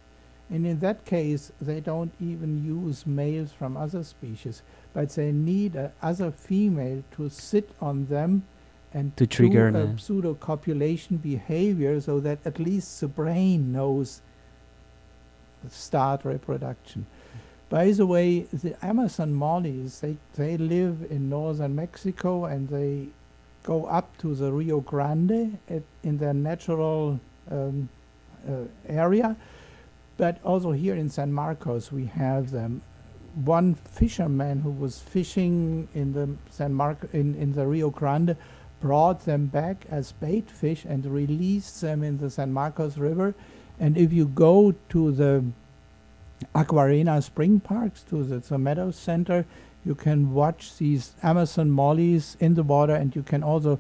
and 0.50 0.66
in 0.66 0.80
that 0.80 1.04
case, 1.04 1.52
they 1.60 1.80
don't 1.80 2.12
even 2.20 2.64
use 2.64 3.06
males 3.06 3.52
from 3.52 3.76
other 3.76 4.04
species, 4.04 4.62
but 4.92 5.10
they 5.10 5.32
need 5.32 5.74
a 5.74 5.92
other 6.02 6.30
female 6.30 7.02
to 7.16 7.28
sit 7.28 7.70
on 7.80 8.06
them 8.06 8.44
and 8.92 9.16
To 9.16 9.26
trigger 9.26 9.70
do 9.70 9.78
a 9.78 9.86
the- 9.86 9.92
uh, 9.94 9.96
pseudo 9.96 10.34
copulation 10.34 11.16
behavior, 11.16 12.00
so 12.00 12.20
that 12.20 12.38
at 12.44 12.58
least 12.60 13.00
the 13.00 13.08
brain 13.08 13.72
knows 13.72 14.20
start 15.68 16.24
reproduction. 16.24 17.06
By 17.70 17.90
the 17.90 18.06
way, 18.06 18.40
the 18.52 18.76
Amazon 18.84 19.32
mollies, 19.34 20.00
they, 20.00 20.18
they 20.36 20.56
live 20.56 21.06
in 21.10 21.28
northern 21.28 21.74
Mexico 21.74 22.44
and 22.44 22.68
they 22.68 23.08
go 23.64 23.86
up 23.86 24.16
to 24.18 24.34
the 24.34 24.52
Rio 24.52 24.80
Grande 24.80 25.58
at, 25.68 25.82
in 26.04 26.18
their 26.18 26.34
natural 26.34 27.18
um, 27.50 27.88
uh, 28.48 28.52
area. 28.86 29.36
But 30.16 30.38
also 30.44 30.70
here 30.70 30.94
in 30.94 31.10
San 31.10 31.32
Marcos, 31.32 31.90
we 31.90 32.06
have 32.06 32.52
them. 32.52 32.82
One 33.34 33.74
fisherman 33.74 34.60
who 34.60 34.70
was 34.70 35.00
fishing 35.00 35.88
in 35.92 36.12
the 36.12 36.36
San 36.50 36.72
Marco 36.72 37.08
in, 37.12 37.34
in 37.34 37.54
the 37.54 37.66
Rio 37.66 37.90
Grande 37.90 38.36
brought 38.80 39.24
them 39.24 39.46
back 39.46 39.86
as 39.90 40.12
bait 40.12 40.48
fish 40.50 40.84
and 40.84 41.04
released 41.06 41.80
them 41.80 42.04
in 42.04 42.18
the 42.18 42.30
San 42.30 42.52
Marcos 42.52 42.96
River. 42.96 43.34
And 43.80 43.96
if 43.96 44.12
you 44.12 44.26
go 44.26 44.74
to 44.90 45.10
the 45.10 45.44
Aquarena 46.54 47.22
Spring 47.22 47.58
Parks, 47.58 48.02
to 48.10 48.22
the, 48.22 48.38
the 48.38 48.58
Meadows 48.58 48.96
Center, 48.96 49.46
you 49.84 49.94
can 49.94 50.32
watch 50.32 50.76
these 50.78 51.14
Amazon 51.22 51.70
mollies 51.70 52.36
in 52.40 52.54
the 52.54 52.62
water, 52.62 52.94
and 52.94 53.14
you 53.14 53.22
can 53.22 53.42
also 53.42 53.78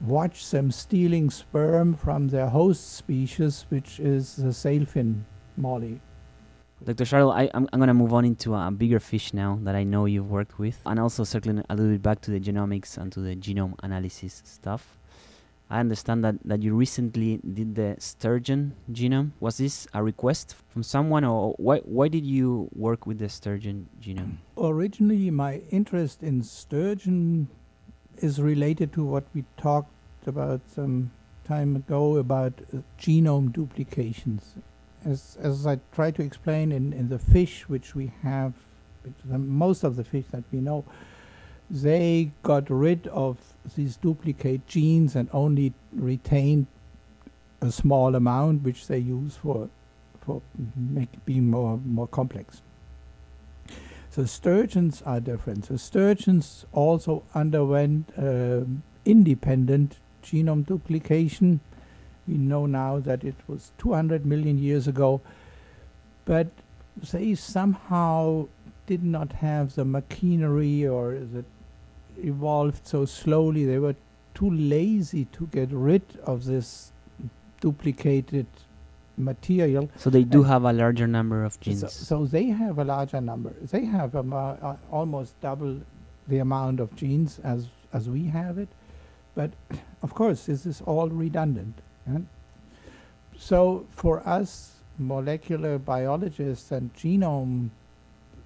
watch 0.00 0.50
them 0.50 0.70
stealing 0.70 1.30
sperm 1.30 1.94
from 1.94 2.28
their 2.28 2.48
host 2.48 2.94
species, 2.94 3.66
which 3.68 4.00
is 4.00 4.36
the 4.36 4.48
sailfin 4.48 5.22
molly. 5.56 6.00
Dr. 6.84 7.04
Schartl, 7.04 7.32
I, 7.32 7.48
I'm 7.54 7.66
going 7.66 7.86
to 7.86 7.94
move 7.94 8.12
on 8.12 8.24
into 8.24 8.54
a 8.54 8.70
bigger 8.70 8.98
fish 8.98 9.32
now 9.32 9.58
that 9.62 9.76
I 9.76 9.84
know 9.84 10.06
you've 10.06 10.30
worked 10.30 10.58
with, 10.58 10.80
and 10.84 10.98
also 10.98 11.22
circling 11.22 11.62
a 11.70 11.76
little 11.76 11.92
bit 11.92 12.02
back 12.02 12.20
to 12.22 12.32
the 12.32 12.40
genomics 12.40 12.98
and 12.98 13.12
to 13.12 13.20
the 13.20 13.36
genome 13.36 13.74
analysis 13.84 14.42
stuff. 14.44 14.98
I 15.72 15.80
understand 15.80 16.22
that, 16.22 16.34
that 16.44 16.62
you 16.62 16.74
recently 16.74 17.38
did 17.38 17.76
the 17.76 17.96
sturgeon 17.98 18.74
genome. 18.92 19.30
Was 19.40 19.56
this 19.56 19.88
a 19.94 20.02
request 20.02 20.54
from 20.68 20.82
someone, 20.82 21.24
or 21.24 21.54
why, 21.56 21.78
why 21.78 22.08
did 22.08 22.26
you 22.26 22.68
work 22.74 23.06
with 23.06 23.18
the 23.18 23.30
sturgeon 23.30 23.88
genome? 23.98 24.36
Originally, 24.58 25.30
my 25.30 25.62
interest 25.70 26.22
in 26.22 26.42
sturgeon 26.42 27.48
is 28.18 28.38
related 28.38 28.92
to 28.92 29.02
what 29.02 29.24
we 29.32 29.44
talked 29.56 29.88
about 30.26 30.60
some 30.66 31.10
time 31.44 31.74
ago 31.74 32.16
about 32.16 32.52
uh, 32.60 32.78
genome 33.00 33.50
duplications. 33.50 34.56
As, 35.06 35.38
as 35.40 35.66
I 35.66 35.80
try 35.92 36.10
to 36.10 36.22
explain 36.22 36.70
in, 36.70 36.92
in 36.92 37.08
the 37.08 37.18
fish 37.18 37.66
which 37.66 37.94
we 37.94 38.12
have, 38.22 38.52
most 39.24 39.84
of 39.84 39.96
the 39.96 40.04
fish 40.04 40.26
that 40.32 40.44
we 40.52 40.60
know, 40.60 40.84
they 41.70 42.30
got 42.42 42.68
rid 42.68 43.06
of 43.08 43.38
these 43.76 43.96
duplicate 43.96 44.66
genes 44.66 45.16
and 45.16 45.28
only 45.32 45.72
retained 45.92 46.66
a 47.60 47.70
small 47.70 48.14
amount 48.14 48.62
which 48.62 48.86
they 48.88 48.98
use 48.98 49.36
for 49.36 49.70
for 50.20 50.42
make 50.76 51.24
being 51.24 51.50
more 51.50 51.78
more 51.84 52.06
complex. 52.06 52.62
So 54.10 54.24
sturgeons 54.26 55.02
are 55.06 55.20
different. 55.20 55.64
So 55.66 55.76
sturgeons 55.76 56.66
also 56.72 57.22
underwent 57.34 58.12
um 58.16 58.82
independent 59.04 59.96
genome 60.22 60.66
duplication. 60.66 61.60
We 62.28 62.36
know 62.36 62.66
now 62.66 63.00
that 63.00 63.24
it 63.24 63.34
was 63.48 63.72
200 63.78 64.24
million 64.24 64.58
years 64.58 64.86
ago, 64.86 65.20
but 66.24 66.48
they 67.12 67.34
somehow 67.34 68.46
did 68.86 69.02
not 69.02 69.32
have 69.34 69.74
the 69.74 69.84
machinery 69.84 70.86
or 70.86 71.12
the 71.14 71.44
evolved 72.18 72.86
so 72.86 73.04
slowly. 73.04 73.64
They 73.64 73.78
were 73.78 73.96
too 74.34 74.50
lazy 74.50 75.26
to 75.26 75.46
get 75.46 75.70
rid 75.70 76.02
of 76.24 76.44
this 76.44 76.92
duplicated 77.60 78.46
material. 79.16 79.88
So 79.96 80.10
they 80.10 80.24
do 80.24 80.38
And- 80.38 80.46
have 80.48 80.64
a 80.64 80.72
larger 80.72 81.06
number 81.06 81.44
of 81.44 81.60
genes. 81.60 81.92
so 81.92 82.24
they 82.26 82.46
have 82.46 82.78
a 82.78 82.84
larger 82.84 83.20
number. 83.20 83.50
They 83.60 83.84
have 83.84 84.16
um, 84.16 84.32
uh, 84.32 84.54
uh, 84.54 84.76
almost 84.90 85.38
double 85.40 85.80
the 86.28 86.38
amount 86.38 86.80
of 86.80 86.94
genes 86.96 87.38
as 87.40 87.68
as 87.92 88.08
we 88.08 88.24
have 88.28 88.56
it, 88.56 88.68
but 89.34 89.50
of 90.02 90.14
course 90.14 90.46
this 90.46 90.64
is 90.64 90.80
all 90.86 91.08
redundant. 91.10 91.74
and 92.06 92.26
So 93.36 93.86
for 93.90 94.26
us 94.26 94.76
molecular 94.98 95.78
biologists 95.78 96.72
and 96.72 96.94
genome 96.94 97.68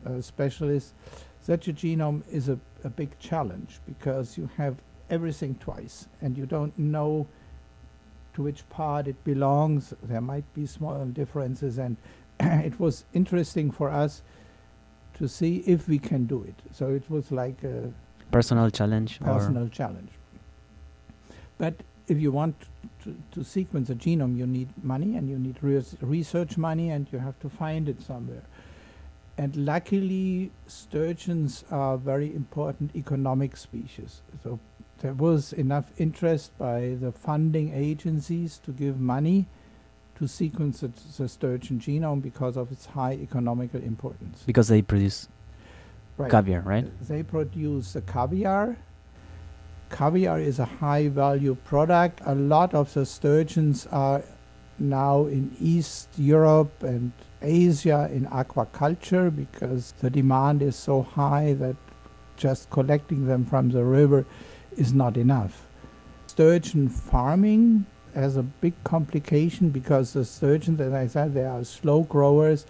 uh, 0.05 0.21
specialists, 0.21 0.93
such 1.41 1.69
a 1.69 1.73
genome 1.73 2.23
is 2.31 2.49
a, 2.49 2.59
a 2.85 2.91
big 2.91 3.19
challenge 3.19 3.81
because 3.87 4.37
you 4.37 4.51
have 4.57 4.77
everything 5.09 5.55
twice 5.57 6.09
and 6.21 6.37
you 6.37 6.47
don't 6.47 6.77
know 6.79 7.27
to 8.35 8.43
which 8.43 8.69
part 8.69 9.07
it 9.07 9.23
belongs. 9.25 9.95
There 10.03 10.21
might 10.21 10.53
be 10.55 10.67
small 10.67 11.05
differences 11.07 11.79
and 11.79 11.97
it 12.41 12.79
was 12.81 13.05
interesting 13.15 13.71
for 13.71 13.89
us 13.91 14.23
to 15.15 15.29
see 15.29 15.59
if 15.67 15.89
we 15.89 15.99
can 15.99 16.27
do 16.27 16.43
it. 16.43 16.55
So 16.73 16.91
it 16.91 17.09
was 17.09 17.31
like 17.33 17.63
a 17.65 17.93
Personal 18.33 18.71
challenge. 18.71 19.19
or 19.23 19.35
personal 19.35 19.69
challenge. 19.69 20.11
But 21.59 21.75
if 22.09 22.21
you 22.21 22.31
want 22.33 22.57
to, 23.05 23.17
to 23.33 23.45
sequence 23.45 23.89
a 23.89 23.95
genome, 23.95 24.37
you 24.37 24.47
need 24.47 24.69
money 24.85 25.17
and 25.17 25.29
you 25.29 25.39
need 25.39 25.57
res- 25.63 25.97
research 26.01 26.59
money 26.59 26.91
and 26.91 27.07
you 27.13 27.19
have 27.21 27.39
to 27.41 27.49
find 27.49 27.89
it 27.89 28.03
somewhere. 28.03 28.43
And 29.39 29.55
luckily, 29.57 30.51
sturgeons 30.67 31.65
are 31.71 31.99
very 31.99 32.35
important 32.35 32.97
economic 32.97 33.57
species. 33.57 34.23
So 34.43 34.59
there 35.01 35.13
was 35.13 35.53
enough 35.53 35.93
interest 35.99 36.57
by 36.59 36.97
the 36.99 37.13
funding 37.13 37.73
agencies 37.75 38.59
to 38.65 38.73
give 38.73 38.99
money 38.99 39.47
to 40.15 40.27
sequence 40.27 40.81
the, 40.81 40.91
the 41.19 41.29
sturgeon 41.29 41.79
genome 41.79 42.23
because 42.23 42.57
of 42.57 42.73
its 42.73 42.87
high 42.87 43.13
economical 43.13 43.83
importance. 43.83 44.43
because 44.47 44.69
they 44.69 44.81
produce 44.83 45.29
Right. 46.19 46.31
caviar, 46.31 46.63
right? 46.63 46.87
They 47.07 47.23
produce 47.23 47.93
the 47.93 48.01
caviar. 48.01 48.79
Caviar 49.91 50.41
is 50.41 50.59
a 50.59 50.65
high 50.65 51.09
value 51.09 51.55
product. 51.57 52.23
A 52.25 52.35
lot 52.35 52.73
of 52.73 52.95
the 52.95 53.05
sturgeons 53.05 53.87
are 53.93 54.23
now 54.79 55.27
in 55.27 55.55
East 55.61 56.09
Europe 56.17 56.83
and 56.83 57.13
Asia 57.47 58.09
in 58.13 58.27
aquaculture 58.27 59.35
because 59.35 59.93
the 60.01 60.11
demand 60.11 60.63
is 60.63 60.77
so 60.77 61.03
high 61.03 61.53
that 61.55 61.77
just 62.37 62.69
collecting 62.71 63.27
them 63.27 63.45
from 63.47 63.71
the 63.71 63.85
river 63.85 64.27
is 64.77 64.93
not 64.93 65.17
enough. 65.17 65.67
Sturgeon 66.27 66.89
farming 66.89 67.87
has 68.15 68.37
a 68.37 68.43
big 68.43 68.75
complication 68.85 69.71
because 69.71 70.13
the 70.13 70.25
sturgeons, 70.25 70.81
as 70.81 70.93
I 70.93 71.07
said, 71.07 71.35
they 71.35 71.45
are 71.45 71.65
slow 71.65 72.03
growers. 72.03 72.67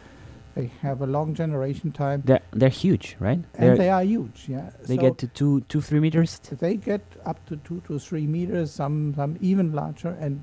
They 0.54 0.70
have 0.80 1.02
a 1.02 1.06
long 1.06 1.34
generation 1.34 1.92
time 1.92 2.22
They're 2.24 2.40
they're 2.52 2.70
huge, 2.70 3.16
right? 3.20 3.40
and 3.54 3.62
They're- 3.68 3.76
they 3.76 3.90
are 3.90 4.02
huge. 4.02 4.46
Yeah, 4.48 4.70
they 4.86 4.96
So 4.96 5.00
get 5.02 5.18
to 5.18 5.26
two 5.28 5.60
two 5.68 5.80
three 5.82 6.00
meters. 6.00 6.38
they 6.60 6.76
get 6.76 7.02
up 7.26 7.44
to 7.46 7.56
two 7.58 7.82
to 7.88 7.98
three 7.98 8.26
meters. 8.26 8.70
Some 8.70 9.12
some 9.16 9.36
even 9.40 9.72
larger, 9.72 10.16
and 10.18 10.42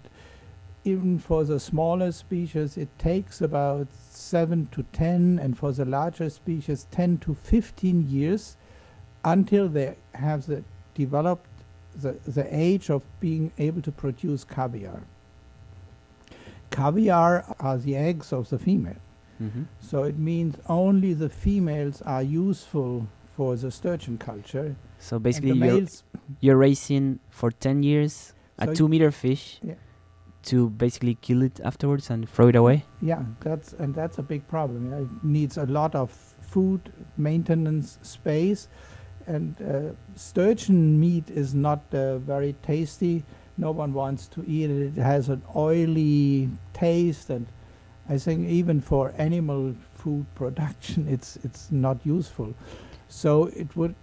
even 0.86 1.19
for 1.19 1.43
the 1.43 1.60
smaller 1.60 2.12
species, 2.12 2.78
it 2.78 2.89
takes 3.00 3.41
about 3.41 3.88
seven 4.10 4.67
to 4.72 4.84
ten, 4.91 5.39
and 5.39 5.58
for 5.58 5.72
the 5.72 5.86
larger 5.86 6.30
species, 6.30 6.88
ten 6.91 7.17
to 7.19 7.36
fifteen 7.36 8.10
years 8.10 8.58
until 9.24 9.70
they 9.70 9.95
have 10.14 10.45
the 10.47 10.64
developed 10.93 11.47
the 11.95 12.14
the 12.26 12.45
age 12.49 12.89
of 12.89 13.03
being 13.20 13.51
able 13.57 13.82
to 13.82 13.91
produce 13.91 14.43
caviar. 14.43 15.03
Caviar 16.72 17.55
are 17.60 17.78
the 17.78 17.95
eggs 17.95 18.34
of 18.34 18.49
the 18.49 18.60
female. 18.60 19.01
Mm-hmm. 19.41 19.64
So 19.80 20.03
it 20.03 20.18
means 20.18 20.55
only 20.68 21.14
the 21.14 21.30
females 21.30 22.01
are 22.01 22.24
useful 22.24 23.07
for 23.36 23.55
the 23.55 23.72
sturgeon 23.72 24.18
culture. 24.18 24.76
So 24.99 25.20
basically, 25.20 25.51
you're 25.51 25.88
you're 26.39 26.57
raising 26.57 27.20
for 27.30 27.51
ten 27.51 27.84
years 27.84 28.34
So 28.60 28.72
a 28.72 28.76
two 28.76 28.88
meter 28.88 29.12
fish 29.12 29.60
Yeah. 29.62 29.76
To 30.44 30.70
basically 30.70 31.16
kill 31.16 31.41
it 31.41 31.60
afterwards 31.64 32.10
and 32.10 32.30
throw 32.30 32.48
it 32.50 32.56
away. 32.56 32.86
yeah, 33.02 33.24
that's 33.39 33.74
and 33.74 33.96
that's 33.96 34.18
a 34.18 34.24
big 34.24 34.48
problem. 34.48 34.91
Yeah. 34.91 35.00
It 35.00 35.24
needs 35.24 35.58
a 35.58 35.66
lot 35.66 35.96
of 35.96 36.12
food, 36.41 36.91
maintenance, 37.18 37.98
space, 38.02 38.68
and 39.28 39.56
uh, 39.62 39.94
sturgeon 40.16 41.00
meat 41.00 41.30
is 41.30 41.54
not 41.54 41.82
uh, 41.94 42.18
very 42.20 42.56
tasty. 42.62 43.24
No 43.58 43.72
one 43.72 43.94
wants 43.94 44.28
to 44.30 44.44
eat 44.48 44.70
it. 44.70 44.98
It 44.98 45.02
has 45.02 45.30
an 45.30 45.41
oily 45.56 46.50
taste, 46.74 47.30
and 47.30 47.48
I 48.10 48.18
think 48.18 48.50
even 48.50 48.82
for 48.82 49.14
animal 49.18 49.76
food 49.94 50.26
production, 50.36 51.08
it's 51.08 51.38
it's 51.44 51.72
not 51.72 52.06
useful. 52.06 52.54
So 53.08 53.46
it 53.56 53.76
would 53.76 53.96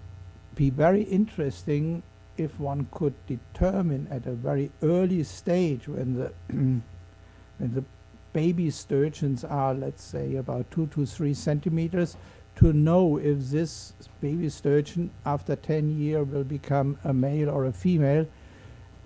be 0.55 0.70
very 0.70 1.03
interesting 1.03 2.03
if 2.41 2.59
one 2.59 2.88
could 2.91 3.14
determine 3.26 4.09
at 4.11 4.26
a 4.26 4.32
very 4.32 4.70
early 4.82 5.22
stage 5.24 5.86
when 5.88 6.14
the 6.18 6.32
when 6.49 7.74
the 7.74 7.84
baby 8.32 8.70
sturgeons 8.70 9.45
are, 9.45 9.74
let's 9.74 10.03
say, 10.05 10.36
about 10.36 10.70
two 10.70 10.86
to 10.88 11.05
three 11.05 11.34
centimeters, 11.34 12.16
to 12.57 12.72
know 12.72 13.16
if 13.18 13.38
this 13.51 13.93
baby 14.20 14.49
sturgeon 14.49 15.11
after 15.26 15.57
10 15.57 15.99
years 15.99 16.26
will 16.28 16.45
become 16.45 16.97
a 17.05 17.12
male 17.12 17.51
or 17.51 17.64
a 17.66 17.72
female. 17.72 18.26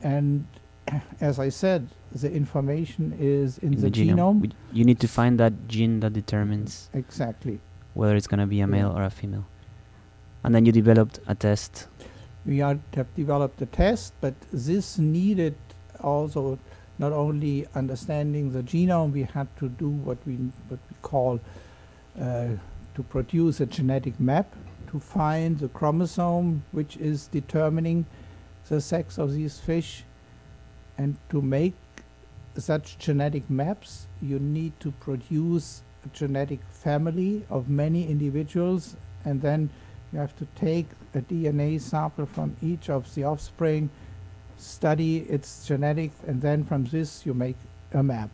And 0.03 0.47
as 1.20 1.39
I 1.39 1.49
said, 1.49 1.89
the 2.12 2.30
information 2.30 3.16
is 3.18 3.59
in, 3.59 3.74
in 3.74 3.80
the, 3.80 3.91
genome. 3.91 4.43
genome. 4.43 4.53
You 4.72 4.85
need 4.85 5.01
to 5.01 5.09
find 5.09 5.41
that 5.41 5.68
gene 5.68 6.01
that 6.01 6.12
determines 6.12 6.91
Exactly. 6.93 7.61
whether 7.95 8.14
it's 8.14 8.26
gonna 8.26 8.47
be 8.47 8.59
a 8.61 8.66
Yeah. 8.66 8.66
male 8.76 8.91
or 8.97 9.03
a 9.03 9.11
female. 9.11 9.47
And 10.45 10.55
then 10.55 10.66
you 10.66 10.72
developed 10.72 11.18
a 11.26 11.35
test. 11.35 11.89
We 12.47 12.59
have 12.59 13.14
developed 13.14 13.61
a 13.62 13.66
test, 13.66 14.12
but 14.20 14.34
this 14.53 14.99
needed 14.99 15.55
also 16.01 16.59
not 16.99 17.12
only 17.12 17.66
understanding 17.74 18.53
the 18.53 18.62
genome, 18.62 19.12
we 19.12 19.22
had 19.22 19.49
to 19.57 19.68
do 19.68 19.88
what 19.88 20.18
we 20.26 20.34
what 20.68 20.78
we 20.90 20.97
call 21.03 21.40
uh, 22.20 22.49
to 22.95 23.03
produce 23.09 23.61
a 23.61 23.66
genetic 23.66 24.20
map 24.20 24.55
to 24.90 25.01
find 25.01 25.59
the 25.59 25.68
chromosome 25.68 26.62
which 26.70 26.97
is 26.99 27.26
determining 27.26 28.07
the 28.68 28.80
sex 28.80 29.18
of 29.18 29.32
these 29.32 29.59
fish, 29.59 30.05
and 30.97 31.16
to 31.28 31.42
make 31.42 31.74
such 32.57 32.97
genetic 32.99 33.51
maps, 33.51 34.07
you 34.22 34.38
need 34.38 34.78
to 34.78 34.92
produce 34.92 35.82
a 36.05 36.09
genetic 36.16 36.61
family 36.70 37.45
of 37.51 37.68
many 37.68 38.09
individuals, 38.09 38.97
and 39.24 39.42
then 39.42 39.68
you 40.12 40.18
have 40.20 40.36
to 40.36 40.47
take 40.55 40.86
a 41.14 41.20
DNA 41.20 41.80
sample 41.80 42.26
from 42.26 42.56
each 42.62 42.90
of 42.90 43.12
the 43.14 43.24
offspring, 43.24 43.90
study 44.56 45.18
its 45.28 45.66
genetics, 45.66 46.16
and 46.26 46.40
then 46.40 46.64
from 46.64 46.84
this 46.84 47.24
you 47.26 47.34
make 47.34 47.56
a 47.92 48.02
map. 48.02 48.30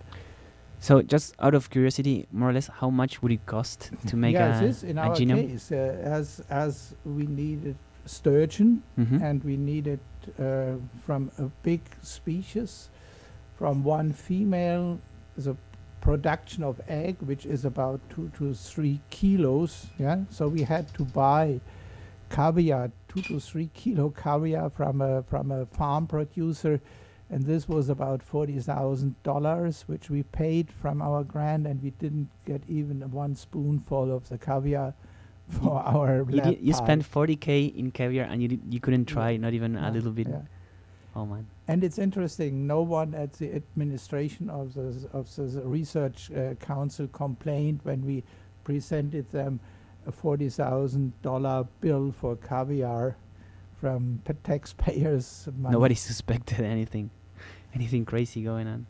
So 0.79 1.03
just 1.03 1.35
out 1.41 1.55
of 1.55 1.69
curiosity, 1.69 2.27
more 2.33 2.51
or 2.51 2.53
less, 2.55 2.69
how 2.69 2.89
much 2.89 3.23
would 3.23 3.33
it 3.33 3.45
cost 3.45 3.91
to 4.07 4.17
make 4.17 4.33
yeah, 4.35 4.59
a, 4.59 4.67
this 4.67 4.83
in 4.83 4.97
a 4.97 5.03
our 5.03 5.15
genome? 5.17 5.49
case, 5.51 5.71
uh, 5.73 5.77
as 6.03 6.43
as 6.49 6.95
we 7.05 7.27
needed 7.27 7.77
sturgeon, 8.07 8.83
Mhm. 8.99 9.21
and 9.23 9.45
we 9.45 9.57
needed 9.57 10.01
uh, 10.39 10.77
from 11.05 11.31
a 11.39 11.51
big 11.63 11.81
species, 12.03 12.89
from 13.57 13.85
one 13.85 14.13
female, 14.13 14.99
the 15.37 15.55
production 16.01 16.65
of 16.65 16.81
egg, 16.89 17.17
which 17.21 17.45
is 17.45 17.65
about 17.67 18.01
two 18.09 18.31
to 18.39 18.55
three 18.55 19.01
kilos. 19.11 19.87
Yeah, 19.99 20.25
so 20.31 20.49
we 20.49 20.63
had 20.63 20.93
to 20.95 21.05
buy 21.05 21.61
caviar, 22.31 22.93
two 23.09 23.23
to 23.23 23.41
three 23.41 23.71
kilo 23.75 24.11
caviar 24.11 24.71
from 24.71 25.01
a 25.01 25.23
from 25.23 25.51
a 25.51 25.67
farm 25.67 26.07
producer, 26.07 26.81
and 27.29 27.45
this 27.45 27.69
was 27.69 27.89
about 27.89 28.23
forty 28.23 28.59
thousand 28.59 29.21
dollars, 29.23 29.85
which 29.87 30.09
we 30.09 30.23
paid 30.23 30.71
from 30.71 31.03
our 31.03 31.23
grant, 31.25 31.67
and 31.67 31.83
we 31.83 31.91
didn't 31.91 32.31
get 32.47 32.63
even 32.69 33.11
one 33.11 33.35
spoonful 33.35 34.15
of 34.15 34.29
the 34.29 34.39
caviar 34.39 34.95
for 35.51 35.83
our 35.83 36.25
You, 36.31 36.41
did, 36.41 36.59
you 36.61 36.73
spent 36.73 37.03
40k 37.11 37.75
in 37.75 37.91
caviar 37.91 38.25
and 38.27 38.41
you 38.41 38.49
did, 38.49 38.61
you 38.71 38.81
couldn't 38.81 39.07
try 39.07 39.37
not 39.37 39.53
even 39.53 39.77
a 39.77 39.91
little 39.91 40.13
bit. 40.13 40.29
yeah. 40.29 40.43
Oh 41.17 41.27
man. 41.27 41.47
And 41.67 41.83
it's 41.83 41.99
interesting. 41.99 42.67
No 42.67 42.83
one 42.83 43.15
at 43.15 43.33
the 43.35 43.55
administration 43.55 44.49
of 44.49 44.75
the 44.75 45.09
of 45.13 45.35
the 45.35 45.63
research 45.63 46.31
uh, 46.31 46.55
council 46.55 47.09
complained 47.09 47.81
when 47.83 48.07
we 48.07 48.23
presented 48.63 49.31
them 49.33 49.59
a 50.07 50.13
forty 50.13 50.49
thousand 50.49 51.13
dollar 51.23 51.67
bill 51.81 52.13
for 52.13 52.37
caviar 52.37 53.17
from 53.81 54.21
pa- 54.25 54.35
taxpayers' 54.45 55.49
money. 55.57 55.73
Nobody 55.73 55.95
suspected 55.95 56.61
anything, 56.61 57.11
anything 57.75 58.05
crazy 58.05 58.43
going 58.43 58.67
on. 58.67 58.87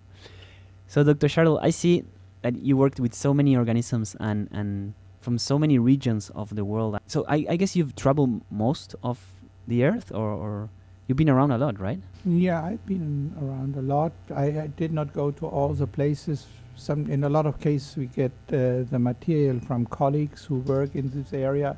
So, 0.86 1.04
Dr. 1.04 1.28
Schartl, 1.28 1.58
I 1.62 1.70
see 1.70 2.04
that 2.42 2.56
you 2.56 2.76
worked 2.76 2.98
with 2.98 3.14
so 3.14 3.32
many 3.32 3.56
organisms 3.56 4.16
and, 4.18 4.48
and 4.50 4.94
from 5.20 5.38
so 5.38 5.58
many 5.58 5.78
regions 5.78 6.30
of 6.30 6.56
the 6.56 6.64
world. 6.64 6.98
So, 7.06 7.24
I, 7.28 7.46
I 7.50 7.56
guess 7.56 7.76
you've 7.76 7.94
traveled 7.94 8.42
most 8.50 8.96
of 9.04 9.32
the 9.68 9.84
earth, 9.84 10.10
or, 10.10 10.30
or 10.32 10.68
you've 11.06 11.18
been 11.18 11.28
around 11.30 11.52
a 11.52 11.58
lot, 11.58 11.78
right? 11.78 12.00
Yeah, 12.24 12.64
I've 12.64 12.84
been 12.86 13.32
around 13.40 13.76
a 13.76 13.82
lot. 13.82 14.12
I, 14.34 14.44
I 14.62 14.66
did 14.76 14.92
not 14.92 15.12
go 15.12 15.30
to 15.30 15.46
all 15.46 15.72
the 15.74 15.86
places. 15.86 16.46
Some, 16.80 17.10
in 17.10 17.24
a 17.24 17.28
lot 17.28 17.44
of 17.44 17.60
cases, 17.60 17.94
we 17.96 18.06
get 18.06 18.32
uh, 18.48 18.88
the 18.90 18.98
material 18.98 19.60
from 19.60 19.84
colleagues 19.84 20.46
who 20.46 20.60
work 20.60 20.94
in 20.94 21.10
this 21.10 21.34
area. 21.34 21.76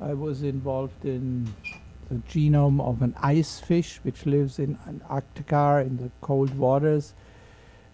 I 0.00 0.14
was 0.14 0.42
involved 0.42 1.04
in 1.04 1.52
the 2.08 2.16
genome 2.30 2.80
of 2.80 3.02
an 3.02 3.14
ice 3.20 3.58
fish 3.58 3.98
which 4.04 4.24
lives 4.24 4.58
in 4.60 4.78
Antarctica 4.86 5.82
in 5.84 5.96
the 5.96 6.10
cold 6.20 6.56
waters. 6.56 7.14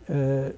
Uh, 0.08 0.50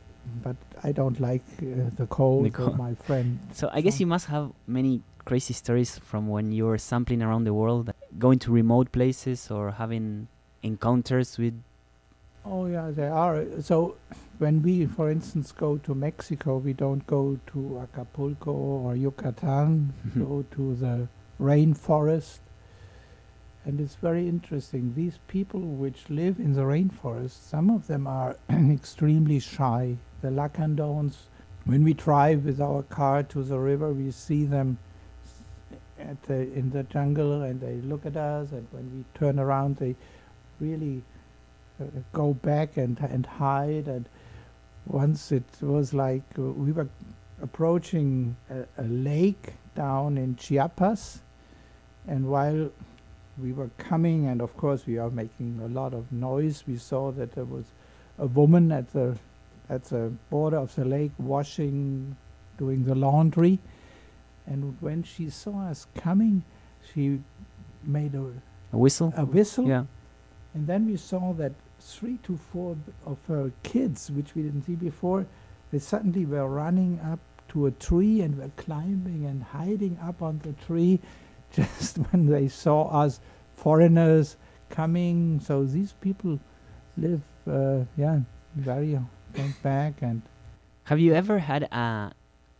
but 0.42 0.56
I 0.82 0.90
don't 0.92 1.20
like 1.20 1.44
uh, 1.60 1.90
the 1.96 2.06
cold, 2.06 2.46
so 2.46 2.64
cold. 2.64 2.78
my 2.78 2.94
friend. 2.94 3.38
So, 3.52 3.70
I 3.72 3.80
guess 3.82 4.00
you 4.00 4.06
must 4.06 4.26
have 4.26 4.50
many 4.66 5.02
crazy 5.24 5.54
stories 5.54 5.98
from 5.98 6.26
when 6.26 6.50
you 6.50 6.66
were 6.66 6.78
sampling 6.78 7.22
around 7.22 7.44
the 7.44 7.54
world, 7.54 7.92
going 8.18 8.38
to 8.40 8.50
remote 8.50 8.90
places 8.90 9.50
or 9.50 9.72
having 9.72 10.26
encounters 10.62 11.38
with. 11.38 11.54
Oh 12.44 12.66
yeah, 12.66 12.90
there 12.90 13.12
are. 13.12 13.44
So 13.60 13.96
when 14.38 14.62
we, 14.62 14.86
for 14.86 15.10
instance, 15.10 15.52
go 15.52 15.78
to 15.78 15.94
Mexico, 15.94 16.56
we 16.56 16.72
don't 16.72 17.06
go 17.06 17.38
to 17.52 17.78
Acapulco 17.78 18.50
or 18.50 18.96
Yucatan. 18.96 19.92
we 20.04 20.22
go 20.22 20.26
mm-hmm. 20.26 20.56
to 20.56 20.74
the 20.74 21.08
rainforest, 21.40 22.40
and 23.64 23.80
it's 23.80 23.94
very 23.94 24.28
interesting. 24.28 24.94
These 24.94 25.18
people 25.28 25.60
which 25.60 26.10
live 26.10 26.40
in 26.40 26.54
the 26.54 26.62
rainforest, 26.62 27.48
some 27.48 27.70
of 27.70 27.86
them 27.86 28.08
are 28.08 28.36
extremely 28.50 29.38
shy. 29.38 29.96
The 30.20 30.28
Lacandons. 30.28 31.14
When 31.64 31.84
we 31.84 31.94
drive 31.94 32.44
with 32.44 32.60
our 32.60 32.82
car 32.82 33.22
to 33.22 33.44
the 33.44 33.58
river, 33.58 33.92
we 33.92 34.10
see 34.10 34.44
them 34.44 34.78
at 35.96 36.20
the, 36.24 36.52
in 36.52 36.70
the 36.70 36.82
jungle, 36.82 37.42
and 37.42 37.60
they 37.60 37.76
look 37.76 38.04
at 38.04 38.16
us. 38.16 38.50
And 38.50 38.66
when 38.72 38.90
we 38.96 39.04
turn 39.16 39.38
around, 39.38 39.76
they 39.76 39.94
really 40.58 41.02
go 42.12 42.34
back 42.34 42.76
and 42.76 42.98
and 43.00 43.26
hide. 43.26 43.86
And 43.88 44.08
once 44.86 45.32
it 45.32 45.44
was 45.60 45.92
like 45.94 46.22
we 46.36 46.72
were 46.72 46.88
approaching 47.40 48.36
a, 48.50 48.64
a 48.82 48.84
lake 48.84 49.54
down 49.74 50.18
in 50.18 50.36
Chiapas, 50.36 51.20
and 52.06 52.28
while 52.28 52.70
we 53.38 53.52
were 53.52 53.70
coming, 53.78 54.26
and 54.26 54.40
of 54.42 54.56
course 54.56 54.86
we 54.86 54.98
are 54.98 55.10
making 55.10 55.60
a 55.62 55.68
lot 55.68 55.94
of 55.94 56.12
noise, 56.12 56.64
we 56.66 56.76
saw 56.76 57.10
that 57.12 57.32
there 57.32 57.44
was 57.46 57.64
a 58.18 58.26
woman 58.26 58.70
at 58.72 58.92
the 58.92 59.16
at 59.70 59.84
the 59.84 60.12
border 60.30 60.58
of 60.58 60.74
the 60.74 60.84
lake 60.84 61.12
washing, 61.18 62.16
doing 62.58 62.84
the 62.84 62.94
laundry, 62.94 63.58
and 64.46 64.76
when 64.80 65.02
she 65.02 65.30
saw 65.30 65.68
us 65.70 65.86
coming, 65.94 66.42
she 66.92 67.20
made 67.84 68.14
a, 68.14 68.24
A 68.72 68.76
whistle? 68.76 69.12
a 69.16 69.24
whistle. 69.24 69.66
Yeah. 69.66 69.84
And 70.54 70.66
then 70.66 70.86
we 70.86 70.96
saw 70.96 71.32
that 71.34 71.52
three 71.84 72.18
to 72.24 72.36
four 72.36 72.76
of 73.04 73.18
her 73.28 73.52
kids, 73.62 74.10
which 74.10 74.34
we 74.34 74.42
didn't 74.42 74.64
see 74.64 74.74
before, 74.74 75.26
they 75.70 75.78
suddenly 75.78 76.24
were 76.24 76.48
running 76.48 77.00
up 77.00 77.18
to 77.48 77.66
a 77.66 77.70
tree 77.70 78.20
and 78.20 78.38
were 78.38 78.50
climbing 78.56 79.26
and 79.26 79.42
hiding 79.42 79.98
up 80.02 80.22
on 80.22 80.40
the 80.42 80.52
tree 80.52 81.00
just 81.52 81.98
when 81.98 82.26
they 82.26 82.48
saw 82.48 82.88
us 82.88 83.20
foreigners 83.56 84.36
coming. 84.70 85.40
So 85.40 85.64
these 85.64 85.92
people 86.00 86.40
live, 86.96 87.22
uh, 87.46 87.84
yeah, 87.96 88.20
very 88.54 88.98
went 89.36 89.62
back 89.62 90.02
and 90.02 90.22
Have 90.84 91.00
you 91.00 91.14
ever 91.14 91.38
had 91.38 91.64
a 91.64 92.12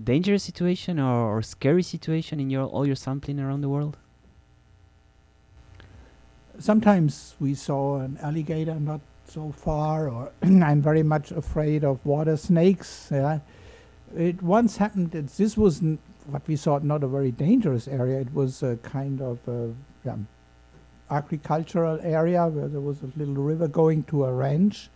dangerous 0.03 0.43
situation 0.43 0.99
or, 0.99 1.37
or 1.37 1.43
scary 1.43 1.83
situation 1.83 2.41
in 2.41 2.51
your 2.51 2.65
all 2.65 2.87
your 2.87 2.97
sampling 2.97 3.39
around 3.39 3.61
the 3.61 3.69
world? 3.69 3.97
sometimes 6.59 7.35
we 7.41 7.55
saw 7.55 7.99
an 7.99 8.19
alligator 8.23 8.79
not 8.79 9.01
so 9.33 9.51
far, 9.53 10.09
or 10.09 10.33
I'm 10.43 10.83
very 10.83 11.03
much 11.03 11.31
afraid 11.31 11.85
of 11.85 12.05
water 12.05 12.37
snakes. 12.37 13.09
Yeah. 13.11 13.41
It 14.15 14.43
once 14.43 14.77
happened 14.77 15.13
that 15.13 15.29
this 15.29 15.57
was 15.57 15.83
n- 15.83 15.99
what 16.27 16.47
we 16.47 16.57
thought 16.57 16.85
not 16.85 17.03
a 17.03 17.09
very 17.09 17.33
dangerous 17.33 17.89
area. 17.89 18.21
It 18.21 18.35
was 18.35 18.63
a 18.63 18.77
kind 18.83 19.23
of 19.23 19.39
a, 19.49 19.73
yeah, 20.05 20.17
agricultural 21.11 21.99
area 22.03 22.47
where 22.47 22.69
there 22.69 22.81
was 22.81 23.03
a 23.03 23.11
little 23.19 23.35
river 23.35 23.69
going 23.69 24.03
to 24.05 24.25
a 24.25 24.33
ranch. 24.33 24.91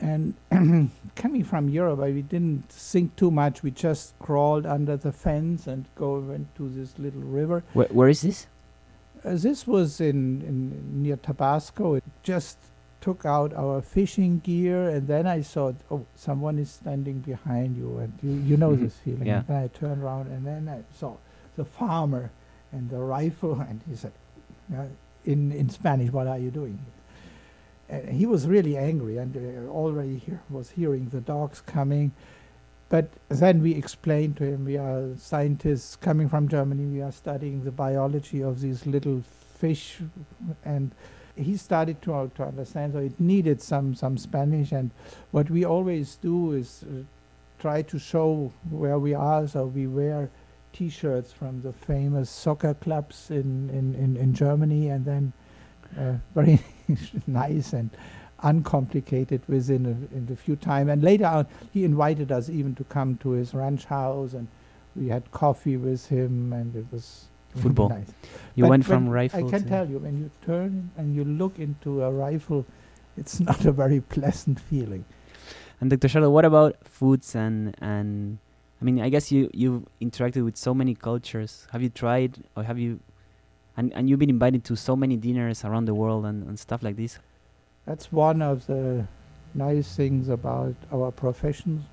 And 0.00 0.34
coming 1.14 1.44
from 1.44 1.68
Europe, 1.68 2.00
I, 2.00 2.10
we 2.10 2.22
didn't 2.22 2.68
think 2.68 3.14
too 3.14 3.30
much. 3.30 3.62
We 3.62 3.70
just 3.70 4.18
crawled 4.18 4.66
under 4.66 4.96
the 4.96 5.12
fence 5.12 5.68
and 5.68 5.86
go 5.94 6.18
went 6.18 6.52
to 6.56 6.68
this 6.68 6.98
little 6.98 7.20
river. 7.20 7.62
Where, 7.74 7.86
where 7.88 8.08
is 8.08 8.22
this? 8.22 8.48
Uh, 9.24 9.36
this 9.36 9.68
was 9.68 10.00
in, 10.00 10.42
in 10.42 11.02
near 11.04 11.16
Tabasco. 11.16 11.94
It 11.94 12.02
just 12.24 12.58
took 13.02 13.26
out 13.26 13.52
our 13.52 13.82
fishing 13.82 14.38
gear, 14.38 14.88
and 14.88 15.06
then 15.08 15.26
I 15.26 15.42
thought, 15.42 15.74
oh, 15.90 16.06
someone 16.14 16.58
is 16.58 16.70
standing 16.70 17.18
behind 17.18 17.76
you, 17.76 17.98
and 17.98 18.12
you, 18.22 18.30
you 18.32 18.56
know 18.56 18.70
Mhm. 18.70 18.80
this 18.80 18.96
feeling. 19.04 19.26
Yeah. 19.26 19.42
And 19.48 19.56
I 19.58 19.66
turned 19.68 20.02
around, 20.02 20.28
and 20.28 20.46
then 20.46 20.68
I 20.68 20.80
saw 20.96 21.16
the 21.56 21.64
farmer, 21.66 22.30
and 22.72 22.88
the 22.88 22.98
rifle. 23.00 23.60
And 23.60 23.82
he 23.88 23.94
said, 23.94 24.12
uh, 24.74 24.86
in, 25.26 25.52
in 25.52 25.68
Spanish, 25.68 26.10
what 26.10 26.26
are 26.26 26.38
you 26.38 26.50
doing? 26.50 26.78
And 27.88 28.08
he 28.08 28.24
was 28.24 28.46
really 28.48 28.76
angry 28.78 29.18
and 29.18 29.36
uh, 29.36 29.70
already 29.70 30.16
he 30.16 30.32
was 30.48 30.70
hearing 30.70 31.10
the 31.10 31.20
dogs 31.20 31.60
coming. 31.60 32.12
But 32.88 33.10
then 33.28 33.60
we 33.62 33.74
explained 33.74 34.38
to 34.38 34.44
him 34.44 34.64
we 34.64 34.78
are 34.78 35.14
scientists 35.18 35.96
coming 35.96 36.28
from 36.30 36.48
Germany, 36.48 36.86
we 36.86 37.02
are 37.02 37.12
studying 37.12 37.64
the 37.64 37.70
biology 37.70 38.40
of 38.42 38.60
these 38.62 38.86
little 38.86 39.22
fish. 39.58 39.98
And 40.64 40.92
he 41.36 41.56
started 41.56 42.02
to, 42.02 42.30
to 42.34 42.44
understand, 42.44 42.92
so 42.92 42.98
it 42.98 43.18
needed 43.18 43.62
some, 43.62 43.94
some 43.94 44.18
Spanish. 44.18 44.72
And 44.72 44.90
what 45.30 45.50
we 45.50 45.64
always 45.64 46.16
do 46.16 46.52
is 46.52 46.84
uh, 46.84 47.02
try 47.58 47.82
to 47.82 47.98
show 47.98 48.52
where 48.70 48.98
we 48.98 49.14
are. 49.14 49.46
So 49.46 49.66
we 49.66 49.86
wear 49.86 50.30
T-shirts 50.72 51.32
from 51.32 51.62
the 51.62 51.72
famous 51.72 52.30
soccer 52.30 52.74
clubs 52.74 53.30
in, 53.30 53.70
in, 53.70 53.94
in, 53.94 54.16
in 54.16 54.34
Germany, 54.34 54.88
and 54.88 55.04
then 55.04 55.32
uh, 55.98 56.14
very 56.34 56.60
nice 57.26 57.72
and 57.72 57.90
uncomplicated 58.42 59.42
within 59.48 59.86
a, 59.86 60.16
in 60.16 60.28
a 60.32 60.36
few 60.36 60.56
time. 60.56 60.88
And 60.88 61.02
later 61.02 61.26
on, 61.26 61.46
he 61.72 61.84
invited 61.84 62.32
us 62.32 62.48
even 62.48 62.74
to 62.76 62.84
come 62.84 63.16
to 63.18 63.30
his 63.30 63.54
ranch 63.54 63.84
house, 63.84 64.32
and 64.32 64.48
we 64.96 65.08
had 65.08 65.30
coffee 65.30 65.76
with 65.76 66.08
him, 66.08 66.52
and 66.52 66.74
it 66.76 66.86
was 66.90 67.26
Football. 67.62 67.90
nice. 67.90 68.08
You 68.54 68.64
But 68.64 68.70
went 68.70 68.84
from 68.86 69.08
rifle 69.08 69.46
I 69.46 69.50
can 69.50 69.68
tell 69.68 69.88
you, 69.88 69.98
when 69.98 70.18
you 70.18 70.30
turn 70.44 70.90
and 70.96 71.14
you 71.14 71.24
look 71.24 71.58
into 71.58 72.02
a 72.02 72.10
rifle, 72.10 72.66
it's 73.16 73.40
not 73.48 73.64
a 73.64 73.72
very 73.72 74.00
pleasant 74.00 74.60
feeling. 74.60 75.04
And 75.80 75.90
Dr. 75.90 76.08
Schartl, 76.08 76.30
what 76.30 76.44
about 76.44 76.76
foods 76.84 77.34
and 77.34 77.74
and 77.80 78.38
I 78.80 78.84
mean, 78.84 79.00
I 79.00 79.08
guess 79.10 79.30
you 79.30 79.50
you've 79.52 79.84
interacted 80.00 80.44
with 80.44 80.56
so 80.56 80.74
many 80.74 80.94
cultures. 80.94 81.66
Have 81.72 81.82
you 81.82 81.88
tried 81.88 82.44
or 82.56 82.64
have 82.64 82.78
you 82.78 83.00
and 83.76 83.92
and 83.94 84.08
you've 84.08 84.18
been 84.18 84.30
invited 84.30 84.64
to 84.64 84.76
so 84.76 84.96
many 84.96 85.16
dinners 85.16 85.64
around 85.64 85.86
the 85.86 85.94
world 85.94 86.24
and, 86.24 86.46
and 86.48 86.58
stuff 86.58 86.82
like 86.82 86.96
this? 86.96 87.18
That's 87.86 88.12
one 88.12 88.42
of 88.42 88.66
the 88.66 89.06
nice 89.54 89.94
things 89.96 90.28
about 90.28 90.74
our 90.92 91.10
professions. 91.10 91.84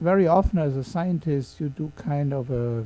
Very 0.00 0.26
often, 0.26 0.58
as 0.58 0.76
a 0.76 0.84
scientist, 0.84 1.60
you 1.60 1.68
do 1.68 1.92
kind 1.96 2.32
of 2.34 2.50
a 2.50 2.84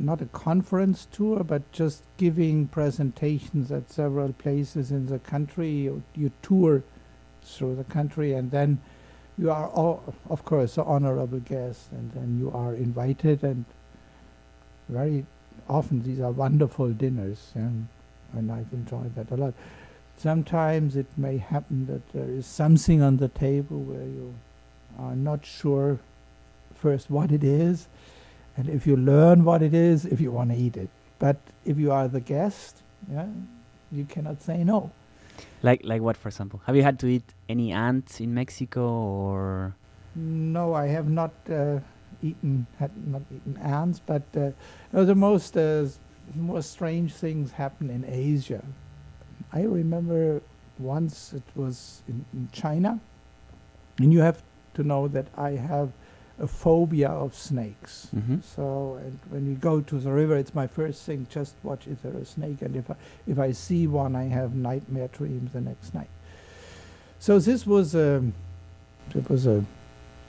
not 0.00 0.22
a 0.22 0.26
conference 0.26 1.06
tour, 1.12 1.44
but 1.44 1.70
just 1.72 2.02
giving 2.16 2.66
presentations 2.66 3.70
at 3.70 3.90
several 3.90 4.32
places 4.32 4.90
in 4.90 5.06
the 5.06 5.18
country. 5.18 5.70
You, 5.70 6.02
you 6.14 6.32
tour 6.42 6.82
through 7.42 7.76
the 7.76 7.84
country, 7.84 8.32
and 8.32 8.50
then 8.50 8.80
you 9.38 9.50
are, 9.50 9.68
all, 9.68 10.14
of 10.28 10.44
course, 10.44 10.76
an 10.76 10.84
honorable 10.86 11.40
guest, 11.40 11.92
and 11.92 12.12
then 12.12 12.38
you 12.38 12.50
are 12.50 12.74
invited. 12.74 13.42
And 13.42 13.64
very 14.88 15.26
often, 15.68 16.02
these 16.02 16.20
are 16.20 16.30
wonderful 16.30 16.90
dinners, 16.90 17.52
and, 17.54 17.88
and 18.32 18.50
I've 18.50 18.72
enjoyed 18.72 19.14
that 19.14 19.30
a 19.30 19.36
lot. 19.36 19.54
Sometimes 20.16 20.96
it 20.96 21.06
may 21.16 21.38
happen 21.38 21.86
that 21.86 22.12
there 22.12 22.28
is 22.28 22.46
something 22.46 23.02
on 23.02 23.16
the 23.18 23.28
table 23.28 23.80
where 23.80 24.02
you 24.02 24.34
are 24.98 25.16
not 25.16 25.46
sure 25.46 25.98
first 26.74 27.10
what 27.10 27.32
it 27.32 27.44
is, 27.44 27.86
and 28.60 28.68
if 28.68 28.86
you 28.86 28.96
learn 28.96 29.44
what 29.44 29.62
it 29.62 29.72
is, 29.72 30.04
if 30.04 30.20
you 30.20 30.30
want 30.30 30.50
to 30.50 30.56
eat 30.56 30.76
it. 30.76 30.90
But 31.18 31.38
if 31.64 31.78
you 31.78 31.92
are 31.92 32.08
the 32.08 32.20
guest, 32.20 32.82
yeah, 33.10 33.26
you 33.90 34.04
cannot 34.04 34.42
say 34.42 34.62
no. 34.64 34.90
Like 35.62 35.80
like 35.84 36.02
what, 36.02 36.16
for 36.16 36.28
example? 36.28 36.60
Have 36.66 36.76
you 36.76 36.82
had 36.82 36.98
to 37.00 37.06
eat 37.06 37.24
any 37.48 37.72
ants 37.72 38.20
in 38.20 38.34
Mexico 38.34 38.84
or 38.86 39.74
No, 40.14 40.74
I 40.74 40.86
have 40.88 41.08
not 41.08 41.32
uh, 41.48 41.80
eaten 42.22 42.66
had 42.78 42.92
not 43.06 43.22
eaten 43.34 43.56
ants, 43.56 44.00
but 44.04 44.22
uh, 44.36 44.50
no, 44.92 45.04
the 45.04 45.14
most 45.14 45.56
uh, 45.56 45.86
most 46.34 46.70
strange 46.70 47.14
things 47.14 47.52
happen 47.52 47.88
in 47.88 48.04
Asia. 48.04 48.62
I 49.52 49.62
remember 49.62 50.42
once 50.78 51.32
it 51.32 51.48
was 51.54 52.02
in, 52.08 52.24
in 52.34 52.48
China, 52.52 53.00
and 53.98 54.12
you 54.12 54.20
have 54.20 54.42
to 54.74 54.82
know 54.82 55.08
that 55.08 55.26
I 55.36 55.52
have 55.52 55.92
a 56.40 56.46
phobia 56.46 57.08
of 57.08 57.34
snakes. 57.34 58.08
hmm 58.10 58.36
So 58.56 58.98
and 59.04 59.18
when 59.30 59.46
we 59.46 59.54
go 59.54 59.80
to 59.80 59.98
the 59.98 60.10
river, 60.10 60.36
it's 60.36 60.54
my 60.54 60.66
first 60.66 61.04
thing. 61.04 61.26
Just 61.30 61.54
watch 61.62 61.86
is 61.86 61.98
there 62.02 62.14
a 62.14 62.24
snake, 62.24 62.62
and 62.62 62.74
if 62.76 62.90
I, 62.90 62.96
if 63.26 63.38
I 63.38 63.52
see 63.52 63.86
one, 63.86 64.16
I 64.16 64.24
have 64.24 64.54
nightmare 64.54 65.08
dreams 65.08 65.52
the 65.52 65.60
next 65.60 65.94
night. 65.94 66.10
So 67.18 67.38
this 67.38 67.66
was 67.66 67.94
a 67.94 68.24
it 69.14 69.28
was 69.28 69.46
a 69.46 69.64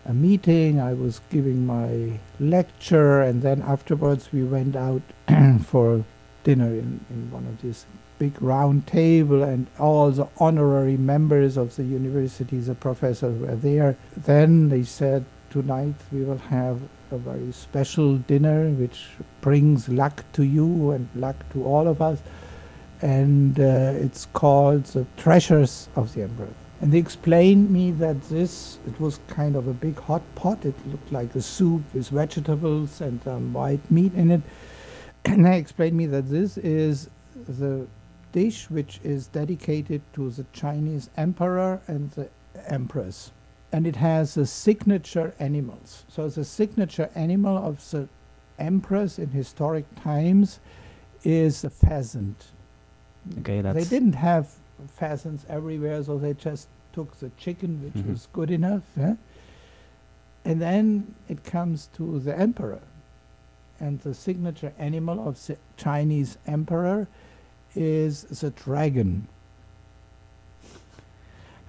a 0.06 0.14
meeting. 0.14 0.80
I 0.80 0.94
was 0.94 1.22
giving 1.30 1.66
my 1.66 2.20
lecture, 2.40 3.22
and 3.22 3.42
then 3.42 3.62
afterwards 3.62 4.30
we 4.34 4.44
went 4.44 4.76
out 4.76 5.02
for 5.66 6.04
dinner 6.44 6.68
in, 6.68 7.06
in 7.10 7.30
one 7.32 7.46
of 7.46 7.62
these 7.62 7.86
big 8.18 8.42
round 8.42 8.88
table, 8.88 9.44
and 9.44 9.68
all 9.80 10.12
the 10.12 10.28
honorary 10.38 10.98
members 10.98 11.58
of 11.58 11.76
the 11.76 11.84
university, 11.84 12.60
the 12.60 12.76
professors 12.76 13.40
were 13.40 13.56
there. 13.56 13.96
Then 14.16 14.70
they 14.70 14.84
said, 14.84 15.26
tonight 15.52 15.96
we 16.12 16.24
will 16.24 16.38
have 16.38 16.80
a 17.12 17.18
very 17.18 17.52
special 17.52 18.18
dinner 18.18 18.70
which 18.70 19.10
brings 19.42 19.90
luck 19.90 20.24
to 20.32 20.44
you 20.44 20.92
and 20.92 21.10
luck 21.14 21.36
to 21.52 21.64
all 21.66 21.88
of 21.88 22.02
us. 22.02 22.20
And 23.02 23.60
uh, 23.60 23.94
it's 23.96 24.26
called 24.28 24.86
the 24.86 25.06
Treasures 25.18 25.90
of 25.96 26.14
the 26.14 26.24
Emperor. 26.24 26.48
And 26.80 26.94
they 26.94 26.98
explained 26.98 27.70
me 27.70 27.92
that 27.92 28.22
this, 28.30 28.80
it 28.88 29.00
was 29.00 29.20
kind 29.28 29.56
of 29.56 29.68
a 29.68 29.74
big 29.74 30.00
hot 30.00 30.22
pot. 30.36 30.66
It 30.66 30.76
looked 30.88 31.12
like 31.12 31.36
a 31.36 31.42
soup 31.42 31.82
with 31.94 32.10
vegetables 32.10 33.02
and 33.02 33.26
um, 33.28 33.54
white 33.54 33.92
meat 33.92 34.14
in 34.14 34.32
it. 34.32 34.42
And 35.26 35.46
they 35.46 35.60
explained 35.60 35.96
me 35.96 36.08
that 36.08 36.30
this 36.30 36.58
is 36.58 37.08
the 37.36 37.86
dish 38.32 38.72
which 38.72 39.00
is 39.04 39.28
dedicated 39.28 40.02
to 40.14 40.32
the 40.32 40.46
Chinese 40.52 41.12
emperor 41.16 41.82
and 41.88 42.10
the 42.12 42.30
empress 42.68 43.32
and 43.72 43.88
it 43.88 43.96
has 43.98 44.34
the 44.34 44.46
signature 44.46 45.34
animals. 45.40 46.04
So 46.10 46.28
the 46.28 46.44
signature 46.44 47.10
animal 47.16 47.58
of 47.58 47.90
the 47.92 48.10
empress 48.60 49.18
in 49.18 49.30
historic 49.30 49.86
times 50.02 50.60
is 51.24 51.62
the 51.62 51.70
pheasant. 51.70 52.48
Okay, 53.40 53.62
that's 53.62 53.78
They 53.78 53.86
didn't 53.86 54.14
have 54.14 54.50
pheasants 54.88 55.46
everywhere, 55.48 56.04
so 56.04 56.18
they 56.18 56.34
just 56.34 56.68
took 56.94 57.18
the 57.20 57.30
chicken, 57.38 57.82
which 57.84 58.04
Mhm. 58.04 58.10
was 58.12 58.28
good 58.34 58.52
enough. 58.52 58.84
eh? 58.98 59.16
And 60.44 60.62
then 60.62 61.14
it 61.30 61.44
comes 61.44 61.88
to 61.94 62.20
the 62.20 62.38
emperor. 62.38 62.82
And 63.80 64.00
the 64.02 64.14
signature 64.14 64.74
animal 64.78 65.28
of 65.28 65.46
the 65.48 65.58
Chinese 65.78 66.38
emperor 66.46 67.08
is 67.76 68.24
the 68.24 68.50
dragon. 68.50 69.28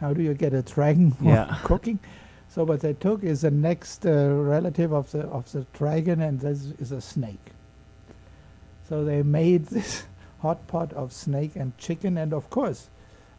How 0.02 0.12
do 0.12 0.20
you 0.20 0.34
get 0.34 0.52
a 0.52 0.62
dragon 0.62 1.12
for 1.12 1.24
Yeah. 1.24 1.58
cooking? 1.64 2.00
So 2.48 2.64
what 2.64 2.80
they 2.80 2.92
took 2.92 3.22
is 3.22 3.42
the 3.42 3.50
next 3.52 4.04
uh, 4.04 4.34
relative 4.34 4.92
of 4.92 5.10
the 5.12 5.20
of 5.28 5.50
the 5.52 5.64
dragon, 5.72 6.20
and 6.20 6.40
this 6.40 6.64
is 6.78 6.90
a 6.92 7.00
snake. 7.00 7.46
So 8.88 9.04
they 9.04 9.22
made 9.22 9.66
this 9.76 10.04
hot 10.40 10.66
pot 10.66 10.92
of 10.92 11.12
snake 11.12 11.56
and 11.56 11.78
chicken, 11.78 12.18
and 12.18 12.32
of 12.34 12.50
course, 12.50 12.90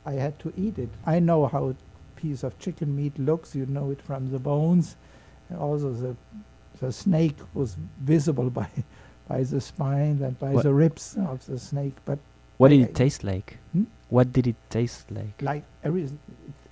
I 0.05 0.14
had 0.14 0.39
to 0.39 0.53
eat 0.57 0.80
it. 0.80 0.89
I 1.05 1.20
know 1.20 1.47
how 1.47 1.70
a 1.70 1.76
piece 2.16 2.43
of 2.43 2.57
chicken 2.59 2.95
meat 2.95 3.20
looks. 3.20 3.53
You 3.55 3.66
know 3.66 3.91
it 3.91 4.01
from 4.01 4.32
the 4.32 4.39
bones, 4.39 4.95
and 5.49 5.59
also 5.59 5.91
the 5.91 6.16
the 6.80 6.91
snake 6.91 7.38
was 7.53 7.76
visible 7.99 8.49
by 8.61 8.70
by 9.28 9.43
the 9.43 9.59
spine 9.61 10.22
and 10.24 10.39
by 10.39 10.51
What- 10.53 10.64
the 10.64 10.74
ribs 10.74 11.18
of 11.18 11.45
the 11.45 11.59
snake. 11.59 11.97
But 12.05 12.20
what 12.58 12.70
did 12.70 12.82
I- 12.82 12.84
it 12.86 12.95
taste 12.95 13.24
like? 13.24 13.58
Hmm? 13.74 13.84
What 14.10 14.32
did 14.32 14.45
it 14.47 14.56
taste 14.70 15.10
like? 15.12 15.41
like 15.41 15.64
every, 15.84 16.04
it 16.04 16.12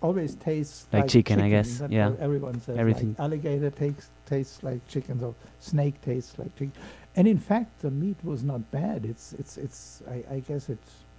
always 0.02 0.36
tastes 0.36 0.88
Like 0.94 1.08
chicken, 1.08 1.42
I 1.42 1.50
guess, 1.50 1.80
That's 1.80 1.92
yeah. 1.92 2.12
everyone 2.20 2.62
says. 2.62 2.78
Everything. 2.78 3.10
Like 3.10 3.20
alligator 3.20 3.72
takes 3.72 4.10
tastes 4.28 4.62
like 4.62 4.88
chicken, 4.88 5.20
so 5.20 5.34
snake 5.60 6.00
tastes 6.02 6.38
like 6.38 6.54
chicken. 6.56 6.74
And 7.16 7.28
in 7.28 7.40
fact, 7.40 7.80
the 7.82 7.90
meat 7.92 8.18
was 8.24 8.44
not 8.44 8.70
bad. 8.72 9.06
It's 9.06 9.34
it's 9.34 9.58
it's. 9.58 10.02
I, 10.08 10.36
I 10.36 10.40
guess 10.40 10.70
it 10.70 10.78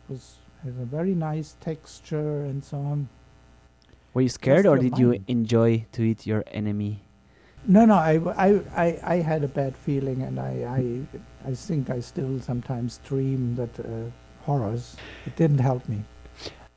was 0.08 0.36
has 0.62 0.76
a 0.78 0.84
very 0.86 1.14
nice 1.14 1.56
texture 1.60 2.44
and 2.44 2.62
so 2.62 2.78
on. 2.78 3.08
Were 4.14 4.22
you 4.22 4.28
scared 4.28 4.64
or 4.66 4.78
did 4.78 4.96
you 4.98 5.18
enjoy 5.26 5.86
to 5.92 6.02
eat 6.02 6.24
your 6.26 6.44
enemy? 6.52 7.02
No, 7.66 7.84
no. 7.84 7.94
I, 7.94 8.14
w- 8.18 8.36
I, 8.36 8.48
I, 8.76 9.00
I 9.04 9.14
had 9.16 9.42
a 9.44 9.48
bad 9.48 9.76
feeling, 9.76 10.22
and 10.22 10.38
I 10.38 10.52
I, 10.78 11.50
I 11.50 11.54
think 11.54 11.90
I 11.90 12.00
still 12.00 12.38
sometimes 12.40 13.00
dream 13.04 13.56
that 13.56 13.74
uh, 13.80 14.10
horrors. 14.44 14.96
It 15.26 15.36
didn't 15.36 15.58
help 15.58 15.88
me. 15.88 16.04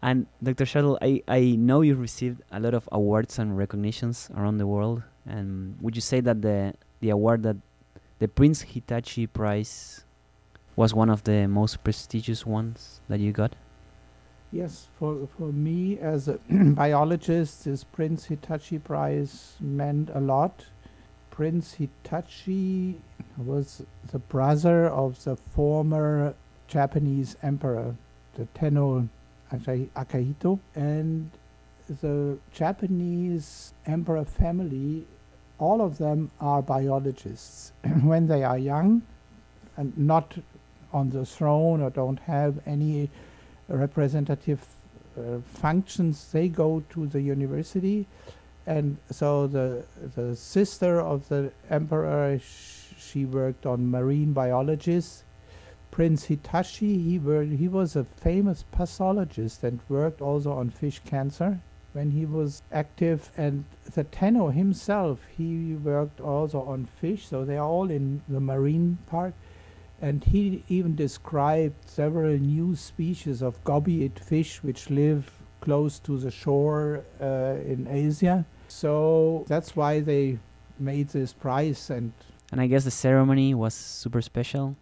And 0.01 0.27
Dr. 0.43 0.65
Schartl, 0.65 0.97
I, 1.01 1.23
I 1.27 1.55
know 1.57 1.81
you 1.81 1.95
received 1.95 2.41
a 2.51 2.59
lot 2.59 2.73
of 2.73 2.87
awards 2.91 3.39
and 3.39 3.57
recognitions 3.57 4.29
around 4.37 4.57
the 4.57 4.67
world. 4.67 5.01
And 5.25 5.75
would 5.81 5.95
you 5.95 6.01
say 6.01 6.19
that 6.21 6.41
the 6.41 6.75
the 6.99 7.09
award 7.09 7.43
that 7.43 7.57
the 8.19 8.27
Prince 8.27 8.61
Hitachi 8.61 9.27
Prize 9.27 10.05
was 10.75 10.93
one 10.93 11.09
of 11.09 11.23
the 11.23 11.47
most 11.47 11.83
prestigious 11.83 12.45
ones 12.45 13.01
that 13.09 13.19
you 13.19 13.31
got? 13.31 13.55
Yes, 14.51 14.87
for 14.99 15.27
for 15.37 15.51
me 15.51 15.97
as 15.97 16.27
a 16.27 16.39
biologist, 16.49 17.65
this 17.65 17.83
Prince 17.83 18.25
Hitachi 18.25 18.79
Prize 18.79 19.55
meant 19.59 20.09
a 20.13 20.19
lot. 20.19 20.65
Prince 21.31 21.73
Hitachi 21.73 23.01
was 23.37 23.83
the 24.11 24.19
brother 24.19 24.87
of 24.87 25.23
the 25.23 25.35
former 25.35 26.35
Japanese 26.67 27.35
emperor, 27.41 27.95
the 28.35 28.45
Tenno 28.53 29.07
Akihito, 29.51 30.59
and 30.75 31.29
the 32.01 32.37
Japanese 32.53 33.73
emperor 33.85 34.25
family. 34.25 35.05
All 35.57 35.81
of 35.81 35.97
them 35.97 36.31
are 36.41 36.61
biologists. 36.61 37.71
when 38.01 38.27
they 38.27 38.43
are 38.43 38.57
young 38.57 39.03
and 39.77 39.97
not 39.97 40.37
on 40.91 41.09
the 41.11 41.25
throne 41.25 41.81
or 41.81 41.89
don't 41.89 42.19
have 42.21 42.59
any 42.65 43.09
representative 43.67 44.65
uh, 45.17 45.39
functions, 45.45 46.31
they 46.31 46.47
go 46.47 46.83
to 46.89 47.07
the 47.07 47.21
university. 47.21 48.07
And 48.65 48.97
so 49.11 49.47
the 49.47 49.85
the 50.15 50.35
sister 50.35 50.99
of 50.99 51.29
the 51.29 51.51
emperor, 51.69 52.39
sh- 52.39 52.93
she 52.97 53.25
worked 53.25 53.65
on 53.65 53.91
marine 53.91 54.33
biologists. 54.33 55.24
Prince 55.95 56.25
Hitachi, 56.25 57.01
he 57.01 57.17
were, 57.17 57.43
he 57.43 57.69
was 57.69 57.95
a 57.95 58.03
famous 58.03 58.65
pathologist 58.69 59.63
and 59.63 59.79
worked 59.87 60.21
also 60.21 60.51
on 60.51 60.69
fish 60.69 60.99
cancer 61.05 61.61
when 61.93 62.11
he 62.11 62.25
was 62.25 62.61
active. 62.69 63.31
And 63.37 63.63
the 63.93 64.03
Tenno 64.03 64.49
himself, 64.49 65.19
he 65.37 65.73
worked 65.73 66.19
also 66.19 66.63
on 66.63 66.83
fish. 66.83 67.25
So 67.25 67.45
they 67.45 67.55
are 67.55 67.65
all 67.65 67.89
in 67.89 68.21
the 68.27 68.41
marine 68.41 68.97
part 69.07 69.35
and 70.01 70.21
he 70.21 70.65
even 70.67 70.97
described 70.97 71.75
several 71.89 72.37
new 72.39 72.75
species 72.75 73.41
of 73.41 73.63
gobiid 73.63 74.19
fish 74.19 74.61
which 74.63 74.89
live 74.89 75.31
close 75.61 75.97
to 75.99 76.17
the 76.17 76.29
shore 76.29 77.05
uh, 77.21 77.55
in 77.65 77.87
Asia. 77.89 78.45
So 78.67 79.45
that's 79.47 79.77
why 79.77 80.01
they 80.01 80.39
made 80.77 81.07
this 81.07 81.31
prize. 81.31 81.89
And 81.89 82.11
And 82.51 82.59
I 82.59 82.67
guess 82.67 82.83
the 82.83 82.91
ceremony 82.91 83.53
was 83.53 83.73
super 83.73 84.21
special. 84.21 84.75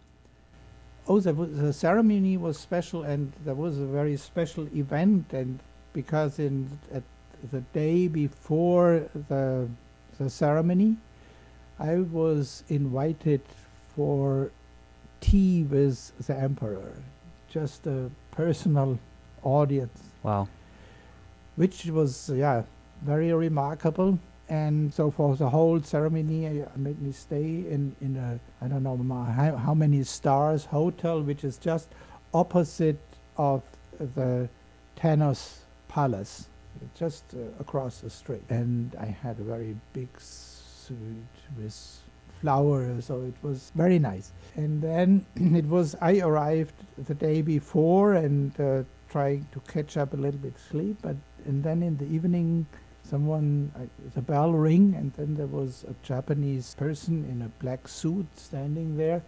Oh, 1.07 1.19
the, 1.19 1.33
the 1.33 1.73
ceremony 1.73 2.37
was 2.37 2.57
special, 2.57 3.03
and 3.03 3.33
there 3.45 3.55
was 3.55 3.77
a 3.79 3.85
very 3.85 4.17
special 4.17 4.67
event. 4.75 5.33
And 5.33 5.59
because 5.93 6.39
in 6.39 6.79
at 6.93 7.03
the 7.51 7.61
day 7.73 8.07
before 8.07 9.09
the 9.29 9.67
the 10.19 10.29
ceremony, 10.29 10.97
I 11.79 11.97
was 11.99 12.63
invited 12.69 13.41
for 13.95 14.51
tea 15.21 15.63
with 15.63 16.11
the 16.27 16.35
emperor, 16.35 16.93
just 17.49 17.85
a 17.87 18.09
personal 18.31 18.99
audience, 19.43 20.01
Wow. 20.23 20.47
which 21.55 21.85
was 21.87 22.29
yeah 22.33 22.63
very 23.01 23.33
remarkable. 23.33 24.19
And 24.49 24.93
so 24.93 25.09
for 25.09 25.35
the 25.35 25.49
whole 25.49 25.81
ceremony, 25.81 26.47
I 26.47 26.67
I 26.73 26.77
made 26.77 27.01
me 27.01 27.11
stay 27.11 27.45
in 27.45 27.95
in 28.01 28.17
a 28.17 28.39
I 28.63 28.67
don't 28.67 28.83
know 28.83 28.97
how, 29.23 29.55
how 29.55 29.73
many 29.73 30.03
stars 30.03 30.65
hotel, 30.65 31.21
which 31.21 31.43
is 31.43 31.57
just 31.57 31.87
opposite 32.33 32.99
of 33.37 33.63
the 33.99 34.49
Tenno's 34.95 35.59
Palace, 35.87 36.47
just 36.95 37.23
uh, 37.33 37.39
across 37.59 37.99
the 37.99 38.09
street. 38.09 38.43
And 38.49 38.95
I 38.99 39.05
had 39.05 39.39
a 39.39 39.43
very 39.43 39.75
big 39.93 40.09
suite 40.19 41.39
with 41.57 42.01
flowers, 42.41 43.05
so 43.05 43.21
it 43.21 43.35
was 43.41 43.71
very 43.75 43.99
nice. 43.99 44.31
And 44.55 44.81
then 44.81 45.25
it 45.35 45.67
was 45.67 45.95
I 46.01 46.19
arrived 46.19 46.75
the 46.97 47.15
day 47.15 47.41
before 47.41 48.13
and 48.13 48.59
uh, 48.59 48.83
trying 49.09 49.47
to 49.51 49.59
catch 49.71 49.97
up 49.97 50.13
a 50.13 50.17
little 50.17 50.39
bit 50.39 50.55
sleep, 50.69 50.97
but 51.01 51.15
and 51.45 51.63
then 51.63 51.83
in 51.83 51.97
the 51.97 52.05
evening 52.05 52.65
someone 53.03 53.71
I, 53.77 53.87
the 54.15 54.21
bell 54.21 54.53
ring 54.53 54.95
and 54.97 55.13
then 55.13 55.35
there 55.35 55.47
was 55.47 55.85
a 55.87 55.95
japanese 56.05 56.75
person 56.75 57.25
in 57.29 57.41
a 57.41 57.49
black 57.61 57.87
suit 57.87 58.27
standing 58.35 58.97
there 58.97 59.21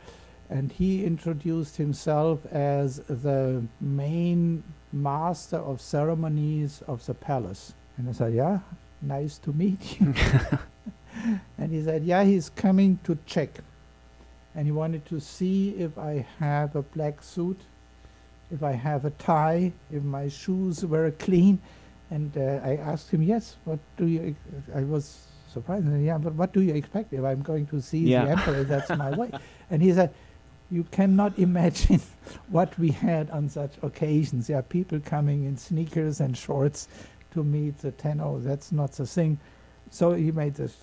and 0.49 0.71
he 0.71 1.03
introduced 1.03 1.78
himself 1.78 2.45
as 2.51 2.97
the 3.07 3.63
main 3.82 4.63
master 4.93 5.57
of 5.57 5.82
ceremonies 5.82 6.84
of 6.88 7.05
the 7.05 7.13
palace. 7.13 7.73
And 7.97 8.09
i 8.09 8.11
said 8.11 8.34
yeah 8.34 8.59
nice 9.01 9.38
to 9.39 9.53
meet 9.53 9.99
you. 9.99 10.13
And 11.57 11.71
he 11.71 11.84
said 11.84 12.03
yeah 12.03 12.23
he's 12.23 12.49
coming 12.49 12.99
to 13.03 13.17
check. 13.26 13.59
And 14.55 14.65
he 14.65 14.71
wanted 14.71 15.05
to 15.07 15.19
see 15.19 15.71
if 15.71 15.97
i 15.97 16.26
have 16.39 16.76
a 16.76 16.82
black 16.82 17.21
suit 17.21 17.59
if 18.51 18.63
i 18.63 18.71
have 18.71 19.03
a 19.05 19.09
tie 19.09 19.73
if 19.91 20.03
my 20.03 20.30
shoes 20.30 20.86
were 20.86 21.11
clean 21.11 21.59
and 22.11 22.35
uh, 22.37 22.59
I 22.63 22.77
asked 22.77 23.09
him, 23.11 23.21
"Yes, 23.23 23.57
what 23.65 23.79
do 23.97 24.05
you?" 24.07 24.35
I 24.75 24.83
was 24.83 25.27
surprised. 25.51 25.85
And, 25.85 26.05
yeah, 26.05 26.17
but 26.17 26.33
what 26.35 26.53
do 26.53 26.61
you 26.61 26.73
expect 26.75 27.13
if 27.13 27.23
I'm 27.23 27.41
going 27.41 27.65
to 27.67 27.81
see 27.81 27.99
Yeah. 27.99 28.25
the 28.25 28.31
emperor? 28.31 28.63
That's 28.63 28.89
my 28.89 29.11
way. 29.11 29.31
And 29.69 29.81
he 29.81 29.91
said, 29.93 30.13
"You 30.69 30.83
cannot 30.91 31.37
imagine 31.47 32.01
what 32.49 32.77
we 32.77 32.91
had 32.91 33.29
on 33.31 33.49
such 33.49 33.73
occasions. 33.81 34.47
There 34.47 34.57
are 34.57 34.61
people 34.63 34.99
coming 34.99 35.45
in 35.45 35.57
sneakers 35.57 36.19
and 36.21 36.37
shorts 36.37 36.87
to 37.33 37.43
meet 37.43 37.79
the 37.79 37.91
Tenno. 37.91 38.39
That's 38.39 38.71
not 38.71 38.91
the 38.93 39.05
thing." 39.05 39.39
So 39.89 40.13
he 40.13 40.31
made 40.31 40.55
this. 40.55 40.75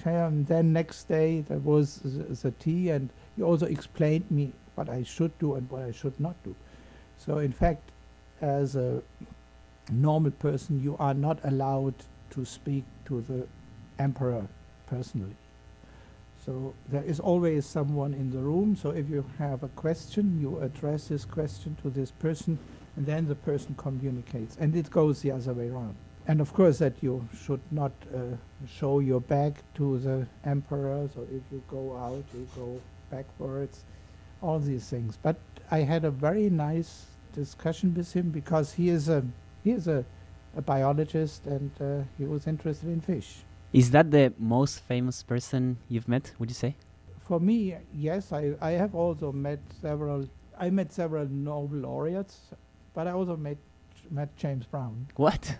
Okay, 0.00 0.14
and 0.16 0.46
then 0.46 0.72
next 0.74 1.08
day 1.08 1.40
there 1.48 1.58
was 1.58 1.96
the, 2.04 2.24
the 2.34 2.50
tea, 2.52 2.90
and 2.90 3.08
he 3.36 3.42
also 3.42 3.64
explained 3.64 4.30
me 4.30 4.52
what 4.74 4.88
I 4.90 5.02
should 5.02 5.36
do 5.38 5.54
and 5.54 5.68
what 5.70 5.82
I 5.82 5.92
should 5.92 6.20
not 6.20 6.36
do. 6.44 6.54
So 7.16 7.38
in 7.38 7.52
fact, 7.52 7.90
as 8.42 8.76
a 8.76 9.02
normal 9.90 10.32
person, 10.32 10.82
you 10.82 10.96
are 10.98 11.14
not 11.14 11.38
allowed 11.44 11.94
to 12.30 12.44
speak 12.44 12.84
to 13.06 13.20
the 13.22 13.46
emperor 13.98 14.46
personally. 14.86 15.36
So 16.44 16.74
there 16.88 17.02
is 17.02 17.20
always 17.20 17.66
someone 17.66 18.14
in 18.14 18.30
the 18.30 18.38
room. 18.38 18.76
So 18.76 18.90
if 18.90 19.10
you 19.10 19.24
have 19.38 19.62
a 19.62 19.68
question, 19.68 20.40
you 20.40 20.60
address 20.60 21.08
this 21.08 21.24
question 21.24 21.76
to 21.82 21.90
this 21.90 22.10
person, 22.10 22.58
and 22.96 23.06
then 23.06 23.28
the 23.28 23.34
person 23.34 23.74
communicates. 23.76 24.56
And 24.58 24.74
it 24.74 24.90
goes 24.90 25.20
the 25.20 25.32
other 25.32 25.52
way 25.52 25.68
around. 25.68 25.96
And 26.26 26.40
of 26.40 26.52
course, 26.52 26.78
that 26.78 26.94
you 27.00 27.28
should 27.42 27.60
not 27.70 27.92
uh, 28.14 28.36
show 28.66 29.00
your 29.00 29.20
back 29.20 29.62
to 29.74 29.98
the 29.98 30.26
emperor. 30.44 31.08
So 31.14 31.22
if 31.22 31.42
you 31.50 31.62
go 31.68 31.96
out, 31.96 32.24
you 32.34 32.46
go 32.54 32.80
backwards. 33.10 33.84
All 34.40 34.58
these 34.58 34.88
things. 34.88 35.18
But 35.20 35.36
I 35.70 35.80
had 35.80 36.04
a 36.04 36.10
very 36.10 36.48
nice 36.48 37.06
discussion 37.34 37.94
with 37.94 38.12
him 38.12 38.30
because 38.30 38.74
he 38.74 38.88
is 38.88 39.08
a 39.08 39.24
he 39.64 39.70
is 39.72 39.88
a, 39.88 40.04
a 40.56 40.62
biologist 40.62 41.46
and 41.46 41.70
uh, 41.80 42.02
he 42.16 42.24
was 42.24 42.46
interested 42.46 42.88
in 42.88 43.00
fish. 43.00 43.44
Is 43.72 43.90
that 43.90 44.10
the 44.10 44.32
most 44.38 44.80
famous 44.80 45.22
person 45.22 45.78
you've 45.88 46.08
met, 46.08 46.32
would 46.38 46.48
you 46.48 46.54
say? 46.54 46.76
For 47.18 47.38
me, 47.38 47.76
yes, 47.94 48.32
I, 48.32 48.54
I 48.60 48.70
have 48.70 48.94
also 48.94 49.32
met 49.32 49.60
several. 49.82 50.26
I 50.58 50.70
met 50.70 50.92
several 50.92 51.26
Nobel 51.28 51.80
laureates, 51.80 52.40
but 52.94 53.06
I 53.06 53.12
also 53.12 53.36
met 53.36 53.58
met 54.10 54.34
James 54.36 54.64
Brown. 54.64 55.08
What? 55.16 55.58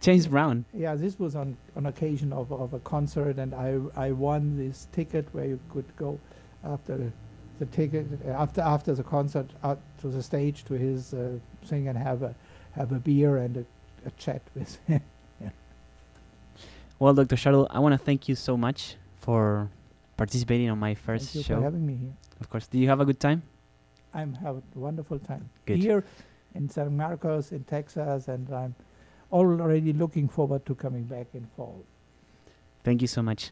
James 0.00 0.26
Brown. 0.26 0.64
Yeah, 0.72 0.94
this 0.94 1.18
was 1.18 1.36
on 1.36 1.56
on 1.76 1.86
occasion 1.86 2.32
of, 2.32 2.50
of 2.50 2.72
a 2.72 2.78
concert, 2.80 3.38
and 3.38 3.54
I 3.54 3.78
I 3.94 4.12
won 4.12 4.56
this 4.56 4.88
ticket 4.92 5.26
where 5.32 5.44
you 5.44 5.60
could 5.70 5.94
go 5.96 6.18
after 6.62 7.12
the 7.58 7.66
ticket 7.66 8.06
after 8.26 8.60
after 8.62 8.94
the 8.94 9.02
concert 9.02 9.50
out 9.62 9.80
to 10.00 10.08
the 10.08 10.22
stage 10.22 10.64
to 10.64 10.74
his 10.74 11.14
uh, 11.14 11.38
thing 11.66 11.88
and 11.88 11.96
have 11.96 12.22
a 12.22 12.34
have 12.74 12.92
a 12.92 12.98
beer 12.98 13.36
and 13.36 13.56
a, 13.58 13.64
a 14.06 14.10
chat 14.12 14.42
with 14.54 14.78
him. 14.86 15.00
Well, 16.98 17.12
Dr. 17.12 17.36
Schartl, 17.36 17.66
I 17.70 17.80
want 17.80 17.92
to 17.92 17.98
thank 17.98 18.28
you 18.28 18.34
so 18.36 18.56
much 18.56 18.96
for 19.18 19.68
participating 20.16 20.70
on 20.70 20.78
my 20.78 20.94
first 20.94 21.26
Thank 21.26 21.34
you 21.34 21.42
show. 21.42 21.56
for 21.56 21.62
having 21.62 21.84
me 21.84 21.96
here. 21.96 22.12
Of 22.40 22.48
course. 22.48 22.66
Did 22.68 22.78
you 22.78 22.88
have 22.88 23.00
a 23.00 23.04
good 23.04 23.18
time? 23.18 23.42
I'm 24.14 24.32
having 24.34 24.62
a 24.74 24.78
wonderful 24.78 25.18
time 25.18 25.50
Good. 25.66 25.78
here 25.78 26.04
in 26.54 26.68
San 26.68 26.96
Marcos 26.96 27.50
in 27.50 27.64
Texas, 27.64 28.28
and 28.28 28.48
I'm 28.54 28.76
already 29.32 29.92
looking 29.92 30.28
forward 30.28 30.64
to 30.66 30.74
coming 30.76 31.02
back 31.02 31.26
in 31.34 31.46
fall. 31.56 31.84
Thank 32.84 33.02
you 33.02 33.08
so 33.08 33.22
much. 33.22 33.50